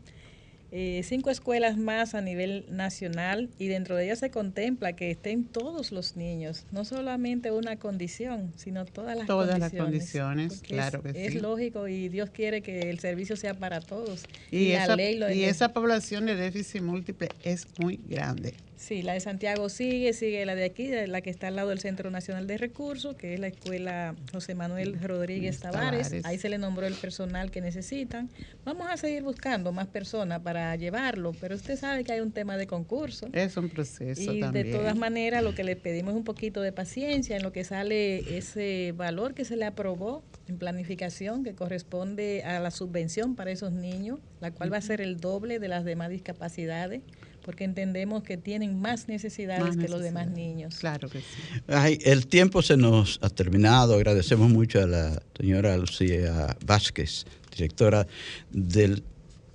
eh, 0.71 1.01
cinco 1.03 1.31
escuelas 1.31 1.77
más 1.77 2.13
a 2.13 2.21
nivel 2.21 2.65
nacional 2.69 3.49
y 3.57 3.67
dentro 3.67 3.95
de 3.95 4.05
ellas 4.05 4.19
se 4.19 4.29
contempla 4.29 4.93
que 4.93 5.09
estén 5.09 5.43
todos 5.43 5.91
los 5.91 6.15
niños, 6.15 6.67
no 6.71 6.85
solamente 6.85 7.51
una 7.51 7.77
condición, 7.77 8.53
sino 8.55 8.85
todas 8.85 9.17
las 9.17 9.25
todas 9.25 9.57
las 9.57 9.73
condiciones, 9.73 10.61
claro 10.61 11.01
que 11.01 11.13
sí. 11.13 11.19
Es 11.19 11.41
lógico 11.41 11.87
y 11.87 12.09
Dios 12.09 12.29
quiere 12.29 12.61
que 12.61 12.89
el 12.91 12.99
servicio 12.99 13.35
sea 13.35 13.55
para 13.55 13.81
todos. 13.81 14.25
Y, 14.51 14.71
esa, 14.71 15.01
y 15.33 15.43
esa 15.43 15.69
población 15.69 16.27
de 16.27 16.35
déficit 16.35 16.83
múltiple 16.83 17.29
es 17.43 17.65
muy 17.79 17.99
grande. 18.07 18.53
Sí, 18.79 19.01
la 19.01 19.11
de 19.11 19.19
Santiago 19.19 19.67
sigue, 19.67 20.13
sigue 20.13 20.45
la 20.45 20.55
de 20.55 20.63
aquí, 20.63 20.89
la 21.05 21.19
que 21.19 21.29
está 21.29 21.49
al 21.49 21.57
lado 21.57 21.67
del 21.67 21.79
Centro 21.79 22.09
Nacional 22.11 22.47
de 22.47 22.57
Recursos, 22.57 23.13
que 23.17 23.33
es 23.33 23.39
la 23.39 23.47
escuela 23.47 24.15
José 24.31 24.55
Manuel 24.55 24.97
Rodríguez 25.01 25.59
Tavares. 25.59 26.15
Ahí 26.23 26.37
se 26.37 26.47
le 26.47 26.57
nombró 26.57 26.87
el 26.87 26.93
personal 26.93 27.51
que 27.51 27.59
necesitan. 27.59 28.29
Vamos 28.63 28.87
a 28.89 28.95
seguir 28.95 29.21
buscando 29.21 29.73
más 29.73 29.87
personas 29.87 30.39
para 30.39 30.73
llevarlo, 30.77 31.33
pero 31.41 31.55
usted 31.55 31.77
sabe 31.77 32.05
que 32.05 32.13
hay 32.13 32.21
un 32.21 32.31
tema 32.31 32.55
de 32.55 32.67
concurso. 32.67 33.27
Es 33.33 33.57
un 33.57 33.67
proceso. 33.67 34.31
Y 34.31 34.41
de 34.41 34.63
todas 34.63 34.95
maneras, 34.95 35.43
lo 35.43 35.53
que 35.53 35.65
le 35.65 35.75
pedimos 35.75 36.13
es 36.13 36.17
un 36.17 36.23
poquito 36.23 36.61
de 36.61 36.71
paciencia 36.71 37.35
en 37.35 37.43
lo 37.43 37.51
que 37.51 37.65
sale 37.65 38.37
ese 38.37 38.93
valor 38.95 39.33
que 39.33 39.43
se 39.43 39.57
le 39.57 39.65
aprobó 39.65 40.23
en 40.47 40.57
planificación, 40.57 41.43
que 41.43 41.53
corresponde 41.53 42.43
a 42.43 42.61
la 42.61 42.71
subvención 42.71 43.35
para 43.35 43.51
esos 43.51 43.73
niños, 43.73 44.19
la 44.39 44.51
cual 44.51 44.71
va 44.71 44.77
a 44.77 44.81
ser 44.81 45.01
el 45.01 45.19
doble 45.19 45.59
de 45.59 45.67
las 45.67 45.83
demás 45.83 46.09
discapacidades 46.09 47.01
porque 47.43 47.63
entendemos 47.63 48.23
que 48.23 48.37
tienen 48.37 48.79
más 48.79 49.07
necesidades 49.07 49.77
que 49.77 49.87
los 49.87 50.01
demás 50.01 50.29
niños. 50.29 50.77
Claro 50.79 51.09
que 51.09 51.19
sí. 51.19 51.25
Ay, 51.67 51.99
el 52.03 52.27
tiempo 52.27 52.61
se 52.61 52.77
nos 52.77 53.19
ha 53.21 53.29
terminado. 53.29 53.95
Agradecemos 53.95 54.49
mucho 54.49 54.81
a 54.81 54.87
la 54.87 55.21
señora 55.37 55.77
Lucía 55.77 56.55
Vázquez, 56.65 57.25
directora 57.55 58.07
de 58.51 59.01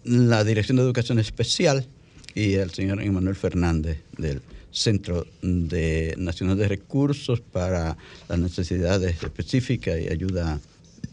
la 0.05 0.45
Dirección 0.45 0.77
de 0.77 0.83
Educación 0.83 1.19
Especial, 1.19 1.87
y 2.35 2.57
al 2.57 2.71
señor 2.71 3.01
Emanuel 3.01 3.37
Fernández 3.37 3.99
del 4.19 4.43
Centro 4.71 5.27
de 5.41 6.15
Nacional 6.19 6.59
de 6.59 6.69
Recursos 6.69 7.41
para 7.41 7.97
las 8.29 8.39
necesidades 8.39 9.23
específicas 9.23 10.01
y 10.01 10.09
ayuda 10.09 10.59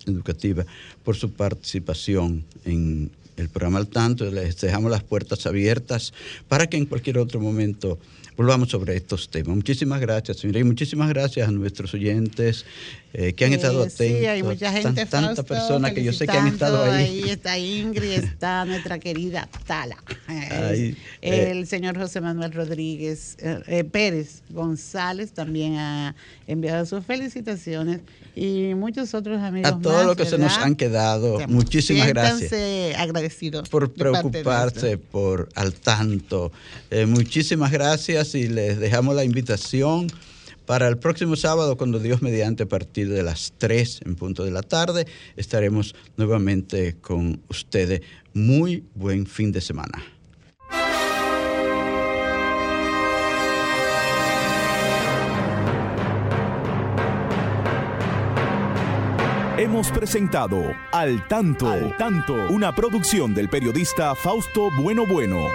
educativa 0.08 0.66
por 1.04 1.16
su 1.16 1.32
participación 1.32 2.44
en 2.66 3.12
el 3.38 3.50
programa 3.50 3.80
al 3.80 3.88
tanto, 3.88 4.30
les 4.30 4.60
dejamos 4.60 4.92
las 4.92 5.04
puertas 5.04 5.46
abiertas 5.46 6.14
para 6.48 6.68
que 6.68 6.78
en 6.78 6.86
cualquier 6.86 7.18
otro 7.18 7.40
momento 7.40 7.98
volvamos 8.42 8.70
sobre 8.70 8.96
estos 8.96 9.30
temas. 9.30 9.56
Muchísimas 9.56 10.02
gracias, 10.02 10.38
señora, 10.38 10.60
y 10.60 10.64
muchísimas 10.64 11.10
gracias 11.10 11.48
a 11.48 11.52
nuestros 11.52 11.94
oyentes 11.94 12.66
eh, 13.14 13.34
que 13.34 13.46
han 13.46 13.54
estado 13.54 13.84
atentos. 13.84 13.98
Sí, 14.08 14.26
hay 14.26 14.42
mucha 14.42 14.72
gente, 14.72 15.06
Tantas 15.06 15.46
personas 15.46 15.92
que 15.92 16.04
yo 16.04 16.12
sé 16.14 16.26
que 16.26 16.38
han 16.38 16.48
estado 16.48 16.84
ahí. 16.84 17.24
Ahí 17.24 17.30
está 17.30 17.58
Ingrid, 17.58 18.10
está 18.10 18.66
nuestra 18.66 19.00
querida 19.00 19.48
Tala, 19.68 19.98
eh, 20.30 20.96
el 21.22 21.68
señor 21.68 21.98
José 21.98 22.22
Manuel 22.22 22.52
Rodríguez 22.54 23.38
eh, 23.40 23.84
Pérez 23.84 24.42
González 24.50 25.34
también 25.34 25.76
ha 25.78 26.16
enviado 26.48 26.86
sus 26.86 27.06
felicitaciones 27.06 28.00
y 28.36 28.74
muchos 28.76 29.14
otros 29.14 29.42
amigos. 29.42 29.72
A 29.72 29.80
todos 29.80 30.06
los 30.06 30.16
que 30.16 30.26
se 30.26 30.38
nos 30.38 30.58
han 30.58 30.76
quedado, 30.76 31.46
muchísimas 31.48 32.08
gracias. 32.08 32.54
agradecidos. 32.98 33.70
Por 33.70 33.92
preocuparse, 33.92 34.98
por 34.98 35.50
al 35.56 35.74
tanto. 35.74 36.52
muchísimas 37.08 37.72
gracias 37.72 38.31
y 38.36 38.48
les 38.48 38.80
dejamos 38.80 39.16
la 39.16 39.24
invitación 39.24 40.08
para 40.66 40.88
el 40.88 40.98
próximo 40.98 41.36
sábado, 41.36 41.76
cuando 41.76 42.00
Dios 42.00 42.22
mediante 42.22 42.64
a 42.64 42.66
partir 42.66 43.10
de 43.10 43.24
las 43.24 43.54
3 43.58 44.02
en 44.06 44.16
punto 44.16 44.46
de 44.46 44.52
la 44.52 44.62
tarde, 44.62 45.06
estaremos 45.36 45.96
nuevamente 46.18 46.96
con 47.02 47.42
ustedes. 47.50 48.02
Muy 48.34 48.84
buen 48.96 49.26
fin 49.26 49.52
de 49.52 49.60
semana. 49.60 50.02
Hemos 59.58 59.92
presentado 59.92 60.74
Al 60.92 61.28
Tanto, 61.28 61.68
Al 61.68 61.96
Tanto, 61.98 62.34
una 62.50 62.74
producción 62.74 63.34
del 63.34 63.50
periodista 63.50 64.16
Fausto 64.16 64.70
Bueno 64.78 65.06
Bueno. 65.06 65.48